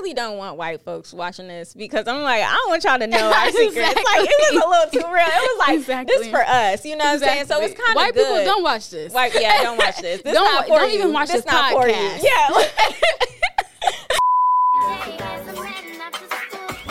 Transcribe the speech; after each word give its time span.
really 0.00 0.14
don't 0.14 0.36
want 0.38 0.56
white 0.56 0.80
folks 0.82 1.12
watching 1.12 1.48
this 1.48 1.74
because 1.74 2.06
I'm 2.06 2.22
like, 2.22 2.42
I 2.42 2.52
don't 2.52 2.68
want 2.70 2.84
y'all 2.84 2.98
to 2.98 3.06
know 3.06 3.30
our 3.32 3.50
secrets. 3.52 3.94
Like 3.94 4.28
it 4.28 4.54
was 4.54 4.64
a 4.64 4.68
little 4.68 4.90
too 4.90 5.12
real. 5.12 5.26
It 5.26 5.58
was 5.58 5.58
like 5.68 5.78
Exactly. 5.78 6.16
this 6.18 6.28
for 6.28 6.44
us, 6.46 6.84
you 6.84 6.96
know 6.96 7.04
what 7.04 7.14
I'm 7.14 7.18
saying? 7.20 7.46
So 7.46 7.60
it's 7.60 7.74
kind 7.74 7.90
of 7.90 7.96
white 7.96 8.14
good. 8.14 8.26
people 8.26 8.44
don't 8.44 8.62
watch 8.62 8.90
this. 8.90 9.12
White, 9.12 9.32
yeah, 9.40 9.62
don't 9.62 9.76
watch 9.78 9.96
this. 10.00 10.22
This 10.22 10.34
Don't 10.38 10.44
not 10.44 10.66
for 10.68 10.78
don't 10.78 10.90
you. 10.92 10.98
even 10.98 11.12
watch 11.12 11.28
this 11.28 11.42
this 11.44 11.52
not 11.52 11.72
for 11.72 11.88
you. 11.88 11.94
podcast. 11.94 12.22
Yeah. 12.22 12.68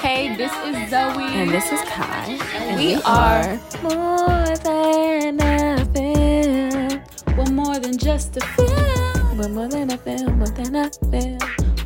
Hey, 0.02 0.36
this 0.38 0.52
is 0.64 0.90
Zoe, 0.90 1.24
And 1.24 1.50
this 1.52 1.70
is 1.72 1.82
Kai. 1.82 2.38
And 2.56 2.78
we 2.80 2.96
are 3.04 3.60
more 3.84 4.56
than 4.64 5.42
a 5.42 5.86
film. 5.94 7.02
We're 7.38 7.52
more 7.54 7.80
than 7.80 7.98
just 7.98 8.38
a 8.38 8.42
film. 8.42 9.38
We're 9.38 9.50
more 9.50 9.68
than 9.68 9.92
a 9.92 9.98
film, 9.98 10.38
more 10.40 10.48
than 10.48 10.76
a 10.76 10.90
film. 11.12 11.38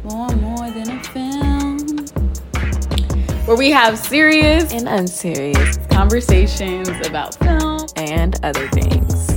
More, 0.04 0.30
more 0.30 0.30
than 0.30 0.36
a 0.36 0.36
film. 0.36 0.51
Where 3.46 3.58
we 3.58 3.72
have 3.72 3.98
serious 3.98 4.72
And 4.72 4.88
unserious. 4.88 5.78
conversations 5.90 6.88
about 7.08 7.36
film. 7.36 7.86
And 7.98 8.40
other 8.46 8.68
things. 8.70 9.30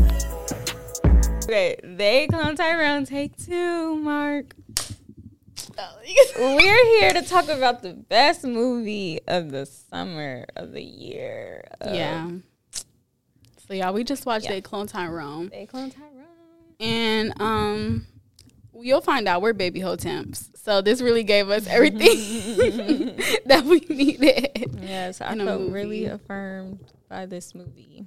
okay, 1.44 1.76
they 1.82 2.26
clone 2.28 2.54
Tyrone. 2.56 3.04
Take 3.06 3.36
two, 3.36 3.96
Mark. 3.96 4.54
We're 6.38 6.98
here 6.98 7.12
to 7.14 7.22
talk 7.22 7.48
about 7.48 7.82
the 7.82 7.92
best 7.94 8.44
movie 8.44 9.20
of 9.26 9.50
the 9.50 9.66
summer 9.66 10.44
of 10.56 10.72
the 10.72 10.82
year. 10.82 11.64
of- 11.80 11.94
Yeah. 11.94 12.30
So 13.66 13.72
yeah, 13.74 13.90
we 13.90 14.04
just 14.04 14.26
watched 14.26 14.44
Yeah. 14.44 14.52
They 14.52 14.60
Clone 14.60 14.86
Tyrone. 14.86 15.48
They 15.48 15.64
clone 15.66 15.90
Tyrone. 15.90 16.10
And 16.78 17.40
um 17.40 18.06
you'll 18.78 19.00
find 19.00 19.26
out 19.26 19.40
we're 19.40 19.54
baby 19.54 19.80
hoteps. 19.80 20.50
So 20.64 20.80
this 20.80 21.02
really 21.02 21.24
gave 21.24 21.50
us 21.50 21.66
everything 21.66 23.16
that 23.46 23.64
we 23.66 23.80
needed. 23.80 24.78
Yes, 24.80 25.20
I 25.20 25.36
felt 25.36 25.60
movie. 25.60 25.72
really 25.72 26.04
affirmed 26.06 26.78
by 27.10 27.26
this 27.26 27.54
movie. 27.54 28.06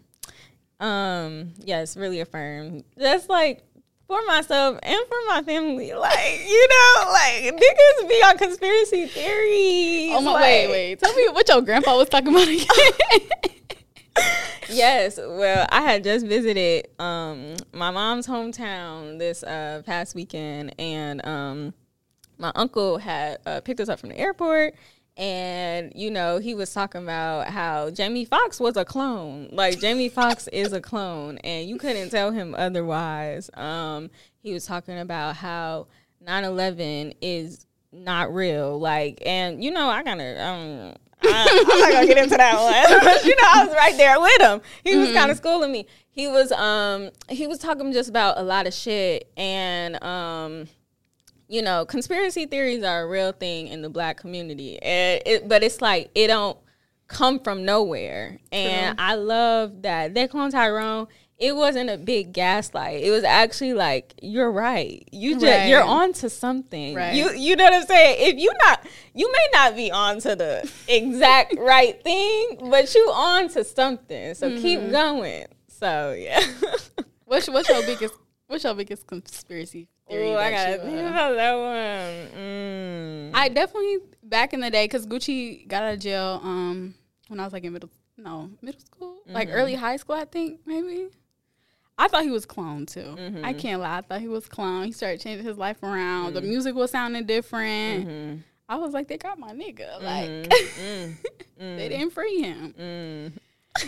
Um, 0.79 1.53
yes, 1.63 1.95
really 1.95 2.19
affirmed. 2.19 2.83
That's 2.95 3.29
like 3.29 3.61
for 4.07 4.19
myself 4.25 4.79
and 4.81 4.99
for 5.07 5.17
my 5.27 5.43
family. 5.43 5.93
Like, 5.97 6.39
you 6.49 6.67
know, 6.67 7.11
like 7.11 7.43
niggas 7.61 8.09
be 8.09 8.15
on 8.25 8.37
conspiracy 8.39 9.05
theories. 9.05 10.13
Oh 10.15 10.21
my 10.21 10.31
like- 10.31 10.41
wait, 10.41 10.67
wait. 10.71 10.99
Tell 10.99 11.13
me 11.13 11.29
what 11.29 11.47
your 11.47 11.61
grandpa 11.61 11.95
was 11.95 12.09
talking 12.09 12.29
about 12.29 12.47
again. 12.47 12.65
Yes, 14.69 15.17
well, 15.17 15.67
I 15.69 15.81
had 15.81 16.03
just 16.03 16.25
visited 16.25 16.87
um 16.99 17.55
my 17.71 17.91
mom's 17.91 18.25
hometown 18.27 19.19
this 19.19 19.43
uh 19.43 19.83
past 19.85 20.15
weekend 20.15 20.73
and 20.79 21.23
um 21.25 21.73
my 22.37 22.51
uncle 22.55 22.97
had 22.97 23.39
uh, 23.45 23.61
picked 23.61 23.79
us 23.79 23.89
up 23.89 23.99
from 23.99 24.09
the 24.09 24.17
airport 24.17 24.75
and 25.17 25.91
you 25.95 26.11
know 26.11 26.37
he 26.37 26.53
was 26.53 26.71
talking 26.71 27.01
about 27.01 27.47
how 27.47 27.89
Jamie 27.89 28.25
Foxx 28.25 28.59
was 28.59 28.77
a 28.77 28.85
clone. 28.85 29.49
Like 29.51 29.79
Jamie 29.79 30.09
Foxx 30.09 30.47
is 30.49 30.73
a 30.73 30.81
clone 30.81 31.39
and 31.39 31.67
you 31.67 31.77
couldn't 31.77 32.09
tell 32.11 32.31
him 32.31 32.55
otherwise. 32.55 33.49
Um 33.55 34.11
he 34.39 34.53
was 34.53 34.65
talking 34.65 34.99
about 34.99 35.35
how 35.35 35.87
9/11 36.25 37.15
is 37.21 37.65
not 37.91 38.33
real 38.33 38.79
like 38.79 39.21
and 39.25 39.63
you 39.63 39.71
know 39.71 39.89
I 39.89 40.03
kind 40.03 40.21
of 40.21 40.37
um 40.37 40.95
I, 41.23 41.67
I'm 41.71 41.79
not 41.79 41.91
gonna 41.93 42.07
get 42.07 42.17
into 42.19 42.37
that 42.37 42.55
one. 42.55 43.17
You 43.25 43.35
know, 43.35 43.49
I 43.55 43.65
was 43.65 43.75
right 43.75 43.97
there 43.97 44.21
with 44.21 44.41
him. 44.41 44.61
He 44.83 44.97
was 44.97 45.11
kind 45.13 45.31
of 45.31 45.37
schooling 45.37 45.71
me. 45.71 45.87
He 46.11 46.27
was 46.27 46.51
um 46.51 47.09
he 47.29 47.47
was 47.47 47.57
talking 47.57 47.91
just 47.91 48.09
about 48.09 48.37
a 48.37 48.43
lot 48.43 48.67
of 48.67 48.73
shit 48.73 49.31
and 49.35 50.01
um 50.03 50.67
you 51.47 51.61
know 51.61 51.85
conspiracy 51.85 52.45
theories 52.45 52.83
are 52.83 53.03
a 53.03 53.07
real 53.07 53.31
thing 53.31 53.67
in 53.67 53.81
the 53.81 53.89
black 53.89 54.17
community. 54.17 54.81
And 54.81 55.21
it, 55.25 55.47
but 55.47 55.63
it's 55.63 55.81
like 55.81 56.09
it 56.15 56.27
don't 56.27 56.57
come 57.07 57.39
from 57.39 57.63
nowhere. 57.65 58.39
And 58.51 58.99
I 58.99 59.15
love 59.15 59.81
that 59.83 60.13
they 60.13 60.27
clone 60.27 60.51
Tyrone. 60.51 61.07
It 61.37 61.55
wasn't 61.55 61.91
a 61.91 61.97
big 61.99 62.33
gaslight. 62.33 63.03
It 63.03 63.11
was 63.11 63.23
actually 63.23 63.73
like 63.75 64.15
you're 64.23 64.51
right. 64.51 65.07
You 65.11 65.33
just 65.35 65.45
Right. 65.45 65.69
you're 65.69 65.83
on 65.83 66.11
to 66.13 66.29
something. 66.31 66.95
Right. 66.95 67.13
You 67.13 67.31
you 67.31 67.55
know 67.55 67.63
what 67.65 67.73
I'm 67.75 67.85
saying? 67.85 68.17
If 68.33 68.39
you 68.41 68.51
not 68.65 68.83
you 69.13 69.31
may 69.31 69.47
not 69.53 69.75
be 69.75 69.91
on 69.91 70.19
to 70.21 70.35
the 70.35 70.69
exact 70.87 71.55
right 71.59 72.03
thing, 72.03 72.57
but 72.71 72.93
you 72.95 73.11
on 73.13 73.49
to 73.49 73.63
something. 73.63 74.33
So 74.33 74.49
Mm-hmm. 74.49 74.61
keep 74.63 74.89
going. 74.91 75.45
So 75.67 76.13
yeah. 76.17 76.41
what's 77.25 77.47
what's 77.47 77.69
your 77.69 77.83
biggest 77.83 78.15
what's 78.47 78.63
your 78.63 78.73
biggest 78.73 79.05
conspiracy 79.05 79.87
theory? 80.09 80.31
Ooh, 80.31 80.37
I 80.37 80.51
gotta 80.51 80.71
you, 80.71 80.77
think 80.79 81.09
about 81.09 81.35
that 81.35 81.53
one. 81.55 82.41
Mm. 82.41 83.31
I 83.33 83.49
definitely 83.49 83.97
back 84.23 84.53
in 84.53 84.59
the 84.59 84.69
day 84.69 84.85
because 84.85 85.05
Gucci 85.05 85.67
got 85.67 85.83
out 85.83 85.93
of 85.93 85.99
jail 85.99 86.41
um 86.43 86.95
when 87.27 87.39
I 87.39 87.43
was 87.43 87.53
like 87.53 87.63
in 87.63 87.73
middle 87.73 87.89
no 88.17 88.49
middle 88.61 88.81
school 88.81 89.17
like 89.27 89.49
early 89.51 89.73
mm-hmm. 89.73 89.81
high 89.81 89.97
school 89.97 90.15
I 90.15 90.25
think 90.25 90.61
maybe. 90.65 91.09
I 91.99 92.07
thought 92.07 92.23
he 92.23 92.29
was 92.29 92.45
clone 92.45 92.85
too. 92.85 93.15
Mm-hmm. 93.17 93.43
I 93.43 93.53
can't 93.53 93.81
lie. 93.81 93.97
I 93.97 94.01
thought 94.01 94.21
he 94.21 94.27
was 94.27 94.47
clone. 94.47 94.85
He 94.85 94.91
started 94.91 95.19
changing 95.19 95.45
his 95.45 95.57
life 95.57 95.81
around. 95.81 96.35
The 96.35 96.41
mm-hmm. 96.41 96.49
music 96.49 96.75
was 96.75 96.91
sounding 96.91 97.25
different. 97.25 98.43
I 98.69 98.75
was 98.75 98.93
like, 98.93 99.07
they 99.07 99.17
got 99.17 99.39
my 99.39 99.53
nigga. 99.53 100.01
Like 100.01 100.29
mm. 100.29 100.49
they 101.57 101.65
mm. 101.65 101.77
didn't 101.77 102.11
free 102.11 102.41
him. 102.41 102.75
Mm. 102.79 103.31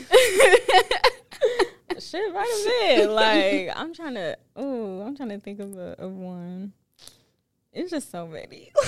Shit, 2.00 2.34
right 2.34 2.48
a 2.48 2.98
bit. 2.98 3.10
Like 3.10 3.70
I'm 3.76 3.94
trying 3.94 4.14
to. 4.16 4.38
Oh, 4.56 5.02
I'm 5.02 5.16
trying 5.18 5.30
to 5.30 5.40
think 5.40 5.60
of 5.60 5.78
a 5.78 5.96
of 6.00 6.12
one. 6.14 6.74
It's 7.74 7.92
just 7.92 8.10
so 8.12 8.28
many. 8.28 8.72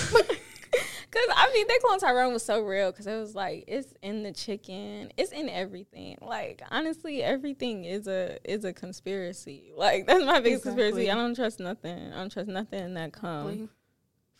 Cause 1.11 1.23
I 1.35 1.51
mean, 1.53 1.67
that 1.67 1.79
clone 1.83 1.99
Tyrone 1.99 2.31
was 2.31 2.43
so 2.45 2.61
real. 2.61 2.89
Cause 2.93 3.05
it 3.05 3.19
was 3.19 3.35
like 3.35 3.65
it's 3.67 3.93
in 4.01 4.23
the 4.23 4.31
chicken. 4.31 5.11
It's 5.17 5.33
in 5.33 5.49
everything. 5.49 6.17
Like 6.21 6.61
honestly, 6.71 7.21
everything 7.21 7.83
is 7.83 8.07
a 8.07 8.37
is 8.45 8.63
a 8.63 8.71
conspiracy. 8.71 9.73
Like 9.75 10.07
that's 10.07 10.23
my 10.23 10.39
biggest 10.39 10.65
Exactly. 10.65 10.83
conspiracy. 10.83 11.11
I 11.11 11.15
don't 11.15 11.35
trust 11.35 11.59
nothing. 11.59 12.13
I 12.13 12.15
don't 12.15 12.31
trust 12.31 12.47
nothing 12.47 12.93
that 12.93 13.11
comes 13.11 13.67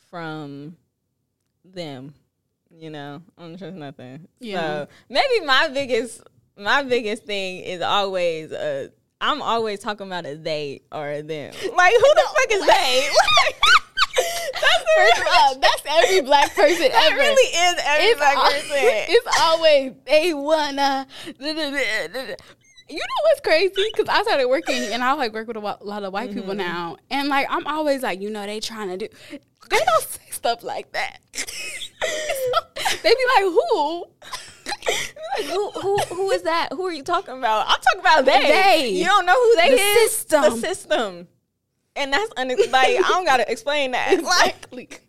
from 0.10 0.78
them. 1.66 2.14
You 2.74 2.90
know, 2.90 3.22
I 3.38 3.42
don't 3.42 3.58
trust 3.58 3.76
nothing. 3.76 4.30
Yeah. 4.40 4.62
So 4.62 4.88
maybe 5.10 5.46
my 5.46 5.68
biggest 5.74 6.22
my 6.62 6.84
biggest 6.84 7.26
thing 7.26 7.60
is 7.62 7.82
always 7.82 8.52
uh 8.52 8.88
I'm 9.20 9.42
always 9.42 9.80
talking 9.80 10.08
about 10.08 10.26
a 10.26 10.36
they 10.36 10.82
or 10.92 11.10
a 11.12 11.22
them. 11.22 11.54
Like 11.76 11.94
who 11.94 12.14
the 12.16 12.28
fuck 12.36 12.52
is 12.52 12.66
they? 12.66 13.10
Like, 13.44 13.56
that's 14.54 14.84
First 14.98 15.22
of 15.22 15.28
all, 15.40 15.60
that's 15.60 15.84
every 15.88 16.22
black 16.22 16.54
person 16.54 16.82
that 16.92 17.10
ever. 17.12 17.18
really 17.18 17.58
is 17.58 17.82
every 17.86 18.06
it's, 18.08 18.18
black 18.20 18.36
al- 18.36 18.52
person. 18.52 18.68
it's 18.72 19.40
always 19.40 19.94
they 20.06 20.34
wanna. 20.34 21.08
da- 21.40 21.54
da- 21.54 21.72
da-. 21.72 22.36
You 22.90 22.98
know 22.98 23.22
what's 23.24 23.40
crazy? 23.42 23.74
Because 23.96 24.10
I 24.10 24.22
started 24.24 24.48
working 24.48 24.76
and 24.76 25.02
I 25.04 25.14
like 25.14 25.34
work 25.34 25.48
with 25.48 25.56
a 25.56 25.60
lot 25.62 26.04
of 26.04 26.12
white 26.14 26.34
people 26.34 26.54
now, 26.54 26.98
and 27.10 27.30
like 27.30 27.48
I'm 27.50 27.66
always 27.66 28.04
like, 28.04 28.20
you 28.22 28.30
know, 28.30 28.46
they 28.46 28.60
trying 28.60 28.90
to 28.90 28.98
do. 28.98 29.08
They 29.30 29.80
don't 29.80 30.04
say 30.08 30.30
stuff 30.32 30.62
like 30.62 30.92
that. 30.92 31.20
they 33.04 33.10
be 33.10 33.26
like, 33.36 33.44
who? 33.44 34.06
Who, 35.46 35.72
who 35.72 35.98
who 35.98 36.32
is 36.32 36.44
that? 36.44 36.70
Who 36.74 36.86
are 36.86 36.92
you 36.94 37.04
talking 37.04 37.38
about? 37.38 37.66
I'm 37.68 37.80
talking 37.82 38.00
about 38.02 38.26
they. 38.26 38.42
They. 38.42 38.90
You 38.90 39.06
don't 39.06 39.26
know 39.26 39.34
who 39.34 39.56
they 39.58 39.70
The 39.70 39.76
is. 39.82 40.12
system. 40.12 40.44
The 40.44 40.52
system. 40.58 41.28
And 41.96 42.14
that's 42.14 42.32
un- 42.38 42.48
like 42.50 42.66
I 42.98 43.02
don't 43.10 43.26
gotta 43.26 43.50
explain 43.52 43.92
that. 43.92 44.22
Like 44.72 45.02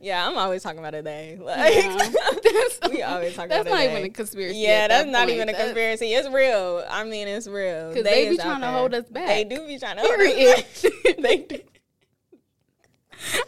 yeah, 0.00 0.26
I'm 0.26 0.38
always 0.38 0.62
talking 0.62 0.78
about 0.78 0.94
a 0.94 1.02
they. 1.02 1.38
Like 1.40 1.74
Yeah. 1.74 1.96
That's- 2.08 2.78
we 2.90 3.02
always 3.02 3.34
talk 3.36 3.48
That's 3.50 3.62
about 3.62 3.64
That's 3.64 3.68
not 3.70 3.80
a 3.80 3.90
even 3.98 4.04
a 4.04 4.08
conspiracy. 4.10 4.58
Yeah, 4.58 4.88
that's 4.88 5.04
that 5.04 5.10
not 5.10 5.18
point. 5.26 5.30
even 5.32 5.48
a 5.48 5.52
That's- 5.52 5.66
conspiracy. 5.68 6.06
It's 6.14 6.28
real. 6.28 6.84
I 6.88 7.04
mean, 7.04 7.28
it's 7.28 7.46
real. 7.46 7.92
'Cause 7.92 8.02
they 8.04 8.30
be 8.30 8.36
trying 8.38 8.62
to 8.62 8.68
hold 8.70 8.94
us 8.94 9.04
back. 9.10 9.26
They 9.26 9.44
do 9.44 9.66
be 9.66 9.78
trying 9.78 9.96
to 9.96 10.02
hold 10.02 10.20
us 10.20 10.82
back. 10.82 11.16
they 11.22 11.36
do. 11.48 11.58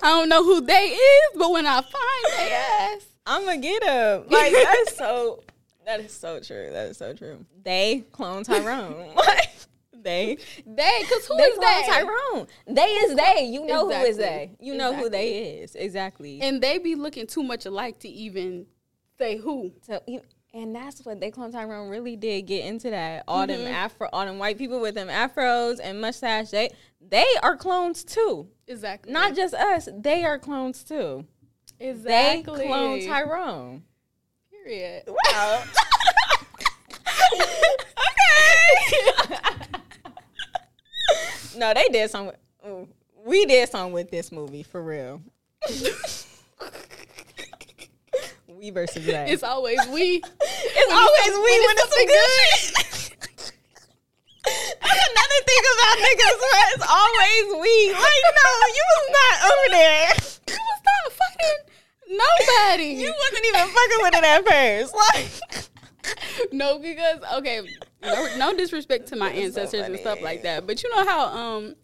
I 0.02 0.08
don't 0.10 0.28
know 0.28 0.44
who 0.44 0.60
they 0.60 0.72
is, 0.88 1.30
but 1.36 1.52
when 1.52 1.64
I 1.66 1.80
find 1.80 2.24
they 2.38 2.52
ass, 2.52 3.06
I'm 3.30 3.44
gonna 3.44 3.58
get 3.58 3.82
them. 3.82 4.24
Like 4.30 4.52
that's 4.52 4.96
so. 4.96 5.42
That 5.86 6.00
is 6.00 6.12
so 6.12 6.40
true. 6.40 6.68
That 6.70 6.88
is 6.88 6.98
so 6.98 7.12
true. 7.14 7.44
They 7.64 8.04
clone 8.12 8.44
Tyrone. 8.44 9.12
Like 9.16 9.48
they. 10.02 10.38
they, 10.66 11.02
cause 11.10 11.26
who 11.26 11.36
They 11.36 11.42
is 11.44 11.58
clone 11.58 11.70
they? 11.82 11.86
Tyrone. 11.88 12.46
They 12.66 12.82
is 12.82 13.14
they. 13.16 13.44
You 13.44 13.66
know 13.66 13.84
who 13.86 13.92
is 13.92 14.16
they. 14.16 14.52
You 14.58 14.74
know 14.74 14.94
who 14.94 15.08
they 15.10 15.58
is. 15.60 15.74
Exactly. 15.74 16.40
And 16.40 16.62
they 16.62 16.78
be 16.78 16.94
looking 16.94 17.26
too 17.26 17.42
much 17.42 17.66
alike 17.66 17.98
to 18.00 18.08
even 18.08 18.66
say 19.18 19.36
who. 19.36 19.72
So, 19.86 20.00
and 20.54 20.74
that's 20.74 21.04
what 21.04 21.20
they 21.20 21.30
clone 21.30 21.52
Tyrone 21.52 21.90
really 21.90 22.16
did 22.16 22.42
get 22.46 22.64
into 22.64 22.88
that. 22.90 23.24
All 23.28 23.46
them 23.46 23.60
Mm-hmm. 23.60 23.72
afro, 23.74 24.08
all 24.12 24.24
them 24.24 24.38
white 24.38 24.56
people 24.58 24.80
with 24.80 24.94
them 24.94 25.08
afros 25.08 25.78
and 25.82 26.00
mustache. 26.00 26.48
They 26.50 26.70
they 27.06 27.26
are 27.42 27.56
clones 27.56 28.02
too. 28.02 28.48
Exactly. 28.66 29.12
Not 29.12 29.36
just 29.36 29.52
us. 29.54 29.88
They 29.94 30.24
are 30.24 30.38
clones 30.38 30.82
too. 30.82 31.26
Exactly. 31.80 32.58
They 32.58 32.66
clone 32.66 33.06
Tyrone. 33.06 33.82
Period. 34.50 35.04
Wow. 35.08 35.62
okay. 37.32 39.00
no, 41.56 41.74
they 41.74 41.88
did 41.88 42.10
some. 42.10 42.32
We 43.24 43.46
did 43.46 43.68
something 43.68 43.92
with 43.92 44.10
this 44.10 44.30
movie 44.32 44.62
for 44.62 44.82
real. 44.82 45.22
we 48.48 48.70
versus 48.70 49.06
that. 49.06 49.28
It's 49.28 49.42
always 49.42 49.78
we. 49.88 50.22
It's 50.22 50.92
always 50.92 51.34
we 51.36 51.66
when 51.66 51.76
it's 51.78 51.96
some 51.96 52.06
good 52.06 52.28
shit. 52.58 53.16
That's 54.44 55.04
another 55.10 55.40
thing 55.46 55.64
about 55.74 55.96
niggas. 55.98 56.40
It's 56.74 56.86
always 56.88 57.44
we. 57.60 57.92
Like, 57.92 58.24
no, 58.36 58.48
you 58.68 58.84
was 58.96 59.08
not 59.12 59.36
over 59.50 59.68
there. 59.70 60.29
Nobody. 62.10 62.94
You 63.00 63.12
wasn't 63.18 63.46
even 63.46 63.60
fucking 63.68 63.98
with 64.02 64.14
it 64.14 64.24
at 64.24 64.48
first. 64.48 64.94
Like, 64.94 66.52
no, 66.52 66.78
because 66.78 67.18
okay, 67.38 67.60
no, 68.02 68.36
no 68.36 68.56
disrespect 68.56 69.08
to 69.08 69.16
my 69.16 69.26
That's 69.28 69.38
so 69.38 69.44
ancestors 69.44 69.86
and 69.86 69.98
stuff 69.98 70.20
like 70.22 70.42
that, 70.42 70.66
but 70.66 70.82
you 70.82 70.90
know 70.94 71.04
how 71.06 71.26
um. 71.28 71.74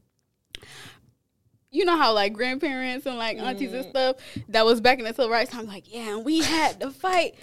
You 1.71 1.85
know 1.85 1.97
how 1.97 2.13
like 2.15 2.33
grandparents 2.33 3.05
and 3.07 3.19
like 3.19 3.37
aunties 3.39 3.73
Mm. 3.73 3.81
and 3.81 3.89
stuff 3.91 4.17
that 4.49 4.65
was 4.65 4.81
back 4.81 4.99
in 4.99 5.05
the 5.05 5.11
civil 5.13 5.29
rights 5.29 5.51
time, 5.51 5.67
like 5.67 5.93
yeah, 5.93 6.17
and 6.17 6.25
we 6.25 6.39
had 6.41 6.81
to 6.81 6.91
fight. 6.91 7.35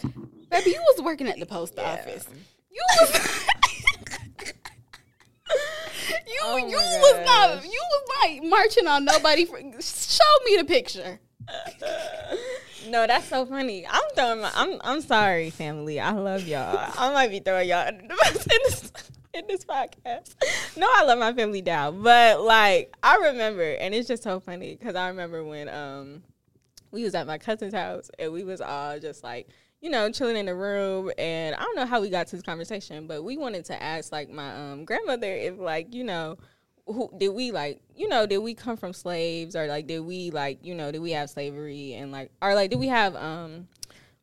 Baby, 0.49 0.71
you 0.71 0.81
was 0.95 1.03
working 1.03 1.27
at 1.27 1.37
the 1.39 1.45
post 1.45 1.73
Yeah. 1.77 1.91
office. 1.93 2.25
You 2.71 2.81
was. 3.01 3.13
you 6.27 6.39
Oh 6.41 6.57
you 6.57 6.75
was 6.77 7.25
not 7.25 7.63
you 7.63 7.81
was 7.91 8.39
not 8.41 8.49
marching 8.49 8.87
on 8.87 9.05
nobody. 9.05 9.45
For, 9.45 9.59
show 9.59 10.23
me 10.45 10.57
the 10.57 10.65
picture. 10.65 11.19
No, 12.87 13.07
that's 13.07 13.27
so 13.27 13.45
funny. 13.45 13.85
I'm 13.87 14.03
throwing 14.15 14.41
my, 14.41 14.51
I'm 14.53 14.79
I'm 14.83 15.01
sorry, 15.01 15.49
family. 15.49 15.99
I 15.99 16.11
love 16.11 16.47
y'all. 16.47 16.91
I 16.97 17.13
might 17.13 17.29
be 17.29 17.39
throwing 17.39 17.69
y'all 17.69 17.87
in 17.87 18.07
this 18.07 18.91
in 19.33 19.47
this 19.47 19.65
podcast. 19.65 20.35
No, 20.77 20.87
I 20.89 21.03
love 21.03 21.19
my 21.19 21.33
family 21.33 21.61
down, 21.61 22.01
but 22.01 22.41
like 22.41 22.93
I 23.01 23.17
remember, 23.17 23.73
and 23.73 23.93
it's 23.93 24.07
just 24.07 24.23
so 24.23 24.39
funny 24.39 24.75
because 24.75 24.95
I 24.95 25.07
remember 25.09 25.43
when 25.43 25.69
um 25.69 26.23
we 26.91 27.03
was 27.03 27.15
at 27.15 27.27
my 27.27 27.37
cousin's 27.37 27.73
house 27.73 28.09
and 28.19 28.31
we 28.31 28.43
was 28.43 28.61
all 28.61 28.99
just 28.99 29.23
like 29.23 29.47
you 29.81 29.89
know 29.89 30.09
chilling 30.09 30.37
in 30.37 30.45
the 30.45 30.55
room 30.55 31.11
and 31.17 31.55
i 31.55 31.59
don't 31.59 31.75
know 31.75 31.85
how 31.85 31.99
we 31.99 32.09
got 32.09 32.27
to 32.27 32.37
this 32.37 32.43
conversation 32.43 33.05
but 33.05 33.23
we 33.23 33.35
wanted 33.35 33.65
to 33.65 33.83
ask 33.83 34.11
like 34.13 34.29
my 34.29 34.53
um 34.55 34.85
grandmother 34.85 35.33
if 35.33 35.57
like 35.59 35.93
you 35.93 36.03
know 36.03 36.37
who 36.85 37.09
did 37.17 37.29
we 37.29 37.51
like 37.51 37.79
you 37.95 38.07
know 38.09 38.25
did 38.25 38.39
we 38.39 38.53
come 38.53 38.75
from 38.75 38.91
slaves 38.93 39.55
or 39.55 39.67
like 39.67 39.87
did 39.87 39.99
we 39.99 40.31
like 40.31 40.59
you 40.63 40.75
know 40.75 40.91
did 40.91 41.01
we 41.01 41.11
have 41.11 41.29
slavery 41.29 41.93
and 41.93 42.11
like 42.11 42.29
or 42.41 42.55
like 42.55 42.69
did 42.69 42.79
we 42.79 42.87
have 42.87 43.15
um 43.15 43.67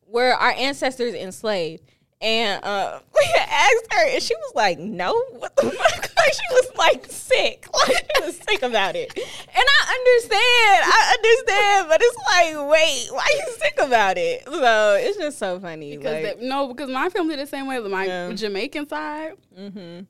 were 0.07 0.31
our 0.33 0.51
ancestors 0.51 1.13
enslaved 1.15 1.81
and 2.21 2.63
uh 2.63 2.99
we 3.15 3.25
had 3.35 3.47
asked 3.49 3.93
her 3.93 4.07
and 4.09 4.21
she 4.21 4.35
was 4.35 4.51
like 4.53 4.77
no 4.77 5.11
what 5.39 5.55
the 5.55 5.63
fuck 5.71 5.71
like 6.17 6.33
she 6.33 6.47
was 6.51 6.71
like 6.77 7.05
sick 7.07 7.65
like 7.73 8.05
she 8.15 8.23
was 8.23 8.37
sick 8.37 8.61
about 8.61 8.95
it 8.95 9.11
and 9.17 9.23
i 9.55 9.95
understand 9.95 10.83
i 10.85 11.15
understand 11.17 11.87
but 11.89 11.99
it's 11.99 12.17
like 12.17 12.69
wait 12.69 13.07
why 13.11 13.25
you 13.39 13.53
sick 13.57 13.73
about 13.79 14.17
it 14.19 14.43
so 14.45 14.95
it's 14.99 15.17
just 15.17 15.39
so 15.39 15.59
funny 15.59 15.97
Because 15.97 16.13
like, 16.23 16.37
that- 16.37 16.41
no, 16.43 16.67
because 16.67 16.91
my 16.91 17.09
family 17.09 17.35
the 17.37 17.47
same 17.47 17.65
way. 17.65 17.79
With 17.79 17.91
my 17.91 18.05
Yeah. 18.05 18.31
Jamaican 18.33 18.87
side. 18.87 19.33
mm-hmm, 19.57 20.01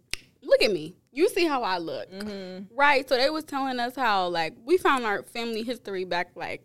Look 0.44 0.62
at 0.62 0.72
me. 0.72 0.96
You 1.12 1.30
see 1.30 1.46
how 1.46 1.64
I 1.64 1.78
look, 1.78 2.12
mm-hmm. 2.12 2.74
right? 2.76 3.08
So 3.08 3.18
they 3.18 3.30
was 3.30 3.44
telling 3.44 3.80
us 3.80 3.96
how 3.96 4.28
like 4.28 4.54
we 4.64 4.78
found 4.78 5.06
our 5.06 5.24
family 5.24 5.64
history 5.64 6.06
back 6.06 6.32
like 6.36 6.64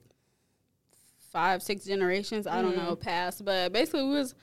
five, 1.31 1.62
six 1.62 1.84
generations. 1.84 2.46
I 2.46 2.62
don't 2.62 2.76
know 2.76 2.93
mm-hmm. 2.93 3.02
past, 3.02 3.44
but 3.44 3.73
basically 3.73 4.05
we 4.05 4.11
was 4.11 4.34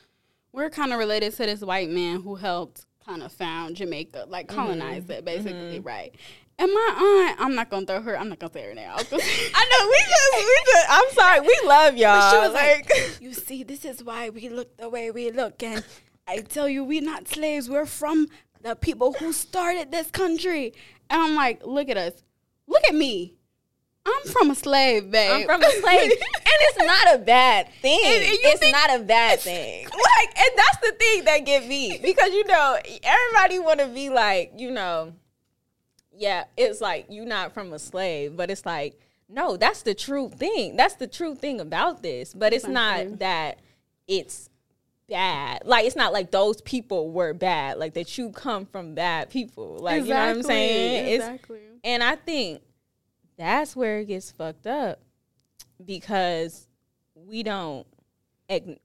we're 0.52 0.70
kind 0.70 0.94
of 0.94 1.00
related 1.00 1.34
to 1.34 1.46
this 1.46 1.62
white 1.62 1.90
man 1.90 2.22
who 2.22 2.36
helped 2.36 2.86
kind 3.06 3.24
of 3.24 3.32
found 3.32 3.76
Jamaica, 3.76 4.26
like 4.28 4.48
mm-hmm. 4.48 4.56
colonize 4.56 5.10
it, 5.10 5.26
basically, 5.26 5.80
mm-hmm. 5.80 5.88
right? 5.88 6.16
And 6.60 6.72
my 6.72 7.28
aunt, 7.30 7.42
I'm 7.42 7.56
not 7.56 7.70
gonna 7.70 7.86
throw 7.86 8.02
her. 8.02 8.18
I'm 8.18 8.30
not 8.30 8.40
gonna 8.40 8.54
say 8.54 8.64
her 8.64 8.76
name. 8.76 8.90
I 8.90 8.96
was 8.96 9.06
gonna 9.06 9.24
say- 9.24 9.52
i 9.56 9.70
know 9.70 9.88
we 9.90 9.98
just 9.98 10.48
we 10.48 10.72
just 10.72 10.88
i'm 10.90 11.12
sorry 11.12 11.40
we 11.42 11.68
love 11.68 11.98
y'all 11.98 12.20
But 12.20 12.32
she 12.32 12.38
was 12.38 12.54
like, 12.54 12.90
like 12.90 13.18
"You 13.22 13.34
see, 13.34 13.64
this 13.64 13.86
is 13.86 14.04
why 14.04 14.30
we 14.30 14.50
look 14.50 14.78
the 14.78 14.90
way 14.90 15.10
we 15.10 15.32
look." 15.32 15.64
And 15.64 15.84
I 16.28 16.38
tell 16.38 16.70
you, 16.70 16.84
we're 16.84 17.02
not 17.02 17.28
slaves. 17.28 17.70
We're 17.70 17.86
from 17.86 18.28
the 18.64 18.76
people 18.76 19.14
who 19.14 19.32
started 19.34 19.92
this 19.92 20.10
country. 20.10 20.74
And 21.10 21.22
I'm 21.22 21.36
like, 21.36 21.66
"Look 21.66 21.90
at 21.90 21.98
us. 21.98 22.14
Look 22.68 22.82
at 22.88 22.96
me. 22.96 23.36
I'm 24.06 24.32
from 24.32 24.52
a 24.52 24.56
slave, 24.56 25.12
babe. 25.12 25.32
I'm 25.32 25.46
from 25.46 25.62
a 25.64 25.72
slave, 25.72 26.12
and 26.12 26.20
it's 26.46 26.78
not 26.78 27.16
a 27.16 27.18
bad 27.20 27.70
thing. 27.82 28.02
And- 28.04 28.24
and 28.24 28.38
it's 28.42 28.60
think- 28.60 28.76
not 28.76 28.96
a 28.96 29.00
bad 29.04 29.40
thing. 29.50 29.86
Like, 29.86 30.38
and 30.38 30.50
that's 30.58 30.78
the 30.82 30.96
thing 31.00 31.24
that 31.26 31.46
get 31.46 31.68
me 31.68 32.00
because 32.02 32.34
you 32.34 32.46
know 32.48 32.78
everybody 33.04 33.60
want 33.60 33.80
to 33.80 33.88
be 33.88 34.10
like, 34.10 34.54
you 34.58 34.72
know, 34.72 35.14
yeah, 36.16 36.46
it's 36.58 36.82
like 36.82 37.06
you 37.10 37.26
not 37.26 37.54
from 37.54 37.72
a 37.74 37.80
slave, 37.80 38.36
but 38.36 38.50
it's 38.50 38.66
like 38.66 39.00
no, 39.30 39.58
that's 39.58 39.82
the 39.84 39.96
true 39.96 40.30
thing. 40.30 40.76
That's 40.76 40.96
the 40.96 41.08
true 41.08 41.34
thing 41.36 41.60
about 41.60 42.04
this. 42.04 42.34
But 42.34 42.54
it's 42.54 42.68
not 42.68 43.20
that 43.20 43.60
it's 44.08 44.50
bad. 45.10 45.62
Like 45.66 45.86
it's 45.86 45.96
not 45.96 46.14
like 46.14 46.32
those 46.32 46.62
people 46.62 47.12
were 47.12 47.34
bad. 47.34 47.78
Like 47.78 47.94
that 47.96 48.18
you 48.18 48.32
come 48.32 48.66
from 48.66 48.96
bad 48.96 49.30
people. 49.30 49.78
Like 49.80 50.04
you 50.04 50.10
know 50.10 50.16
what 50.16 50.30
I'm 50.30 50.44
saying? 50.44 51.08
It's 51.08 51.24
Exactly. 51.24 51.60
and 51.84 52.04
I 52.04 52.16
think 52.16 52.62
that's 53.38 53.76
where 53.76 54.00
it 54.00 54.06
gets 54.06 54.32
fucked 54.32 54.68
up 54.68 55.00
because 55.84 56.68
we 57.16 57.44
don't 57.44 57.88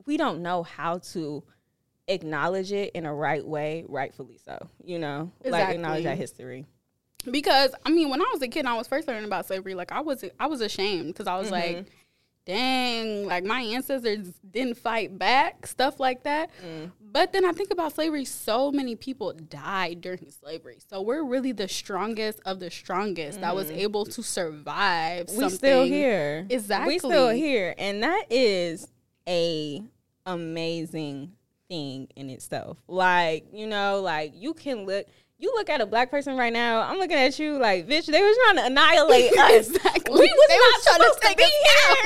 we 0.07 0.17
don't 0.17 0.43
know 0.43 0.63
how 0.63 0.99
to 0.99 1.43
acknowledge 2.07 2.73
it 2.73 2.93
in 2.95 3.05
a 3.07 3.15
right 3.15 3.47
way, 3.47 3.85
rightfully 3.89 4.39
so. 4.45 4.69
You 4.83 4.99
know, 4.99 5.33
like 5.45 5.69
acknowledge 5.69 6.01
Exactly. 6.01 6.03
that 6.05 6.17
history. 6.17 6.67
because 7.31 7.75
I 7.85 7.91
mean, 7.91 8.09
when 8.11 8.21
I 8.23 8.31
was 8.33 8.43
a 8.43 8.49
kid, 8.49 8.61
and 8.61 8.69
I 8.69 8.75
was 8.75 8.89
first 8.89 9.07
learning 9.09 9.25
about 9.25 9.47
slavery. 9.47 9.75
Like 9.75 9.93
I 9.93 10.01
was, 10.01 10.25
I 10.39 10.47
was 10.47 10.61
ashamed 10.61 11.09
because 11.09 11.27
I 11.27 11.37
was 11.37 11.51
mm-hmm. 11.51 11.77
like, 11.77 11.87
"Dang!" 12.49 13.27
Like 13.27 13.45
my 13.45 13.61
ancestors 13.61 14.33
didn't 14.51 14.79
fight 14.79 15.17
back, 15.19 15.67
stuff 15.67 16.01
like 16.01 16.25
that. 16.25 16.51
Mm. 16.67 16.91
But 17.01 17.33
then 17.33 17.45
I 17.45 17.53
think 17.53 17.71
about 17.71 17.95
slavery. 17.95 18.25
So 18.25 18.73
many 18.73 18.97
people 18.97 19.33
died 19.33 20.01
during 20.01 20.31
slavery, 20.31 20.79
so 20.91 21.03
we're 21.03 21.23
really 21.23 21.53
the 21.53 21.69
strongest 21.69 22.41
of 22.45 22.59
the 22.59 22.71
strongest 22.71 23.41
that 23.41 23.55
was 23.55 23.69
mm-hmm. 23.69 23.79
able 23.79 24.05
to 24.07 24.23
survive. 24.23 25.29
We 25.29 25.35
something. 25.35 25.51
still 25.51 25.85
here, 25.85 26.47
Exactly. 26.49 26.95
We 26.95 26.99
still 26.99 27.29
here, 27.29 27.75
and 27.79 28.03
that 28.03 28.25
is 28.31 28.89
a 29.29 29.83
amazing 30.27 31.33
thing 31.69 32.09
in 32.17 32.31
itself. 32.31 32.79
Like 32.89 33.47
you 33.53 33.67
know, 33.67 34.01
like 34.01 34.33
you 34.35 34.55
can 34.55 34.87
look. 34.87 35.07
You 35.41 35.53
look 35.55 35.71
at 35.71 35.81
a 35.81 35.87
black 35.87 36.11
person 36.11 36.37
right 36.37 36.53
now. 36.53 36.83
I'm 36.83 36.99
looking 36.99 37.17
at 37.17 37.39
you 37.39 37.59
like, 37.59 37.87
bitch. 37.87 38.07
They 38.07 38.21
was 38.21 38.37
trying 38.45 38.57
to 38.57 38.67
annihilate 38.67 39.31
us. 39.39 39.69
Exactly. 39.69 40.19
We 40.19 40.27
was 40.27 40.49
They 40.49 40.59
not 40.59 40.83
trying 40.83 40.99
to 40.99 41.15
supposed 41.15 41.23
to, 41.23 41.29
take 41.29 41.39
be 41.39 41.45
here. 41.45 41.97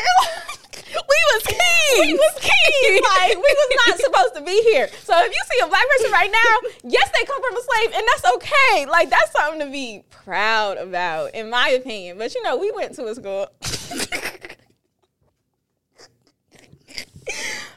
we 1.09 1.19
was 1.33 1.43
kings. 1.45 2.07
We 2.09 2.13
was 2.13 2.35
kings. 2.41 3.01
like 3.17 3.35
we 3.35 3.41
was 3.41 3.71
not 3.87 3.99
supposed 4.01 4.35
to 4.35 4.43
be 4.43 4.63
here. 4.65 4.87
So 5.05 5.15
if 5.17 5.33
you 5.33 5.43
see 5.51 5.65
a 5.65 5.67
black 5.67 5.89
person 5.89 6.13
right 6.13 6.31
now, 6.31 6.69
yes, 6.85 7.11
they 7.19 7.25
come 7.25 7.41
from 7.43 7.57
a 7.57 7.63
slave, 7.63 7.93
and 7.95 8.07
that's 8.13 8.35
okay. 8.37 8.85
Like 8.85 9.09
that's 9.09 9.33
something 9.33 9.61
to 9.61 9.73
be 9.73 10.05
proud 10.11 10.77
about, 10.77 11.35
in 11.35 11.49
my 11.49 11.71
opinion. 11.71 12.19
But 12.19 12.35
you 12.35 12.43
know, 12.43 12.59
we 12.59 12.71
went 12.71 12.95
to 12.97 13.07
a 13.07 13.15
school. 13.15 13.49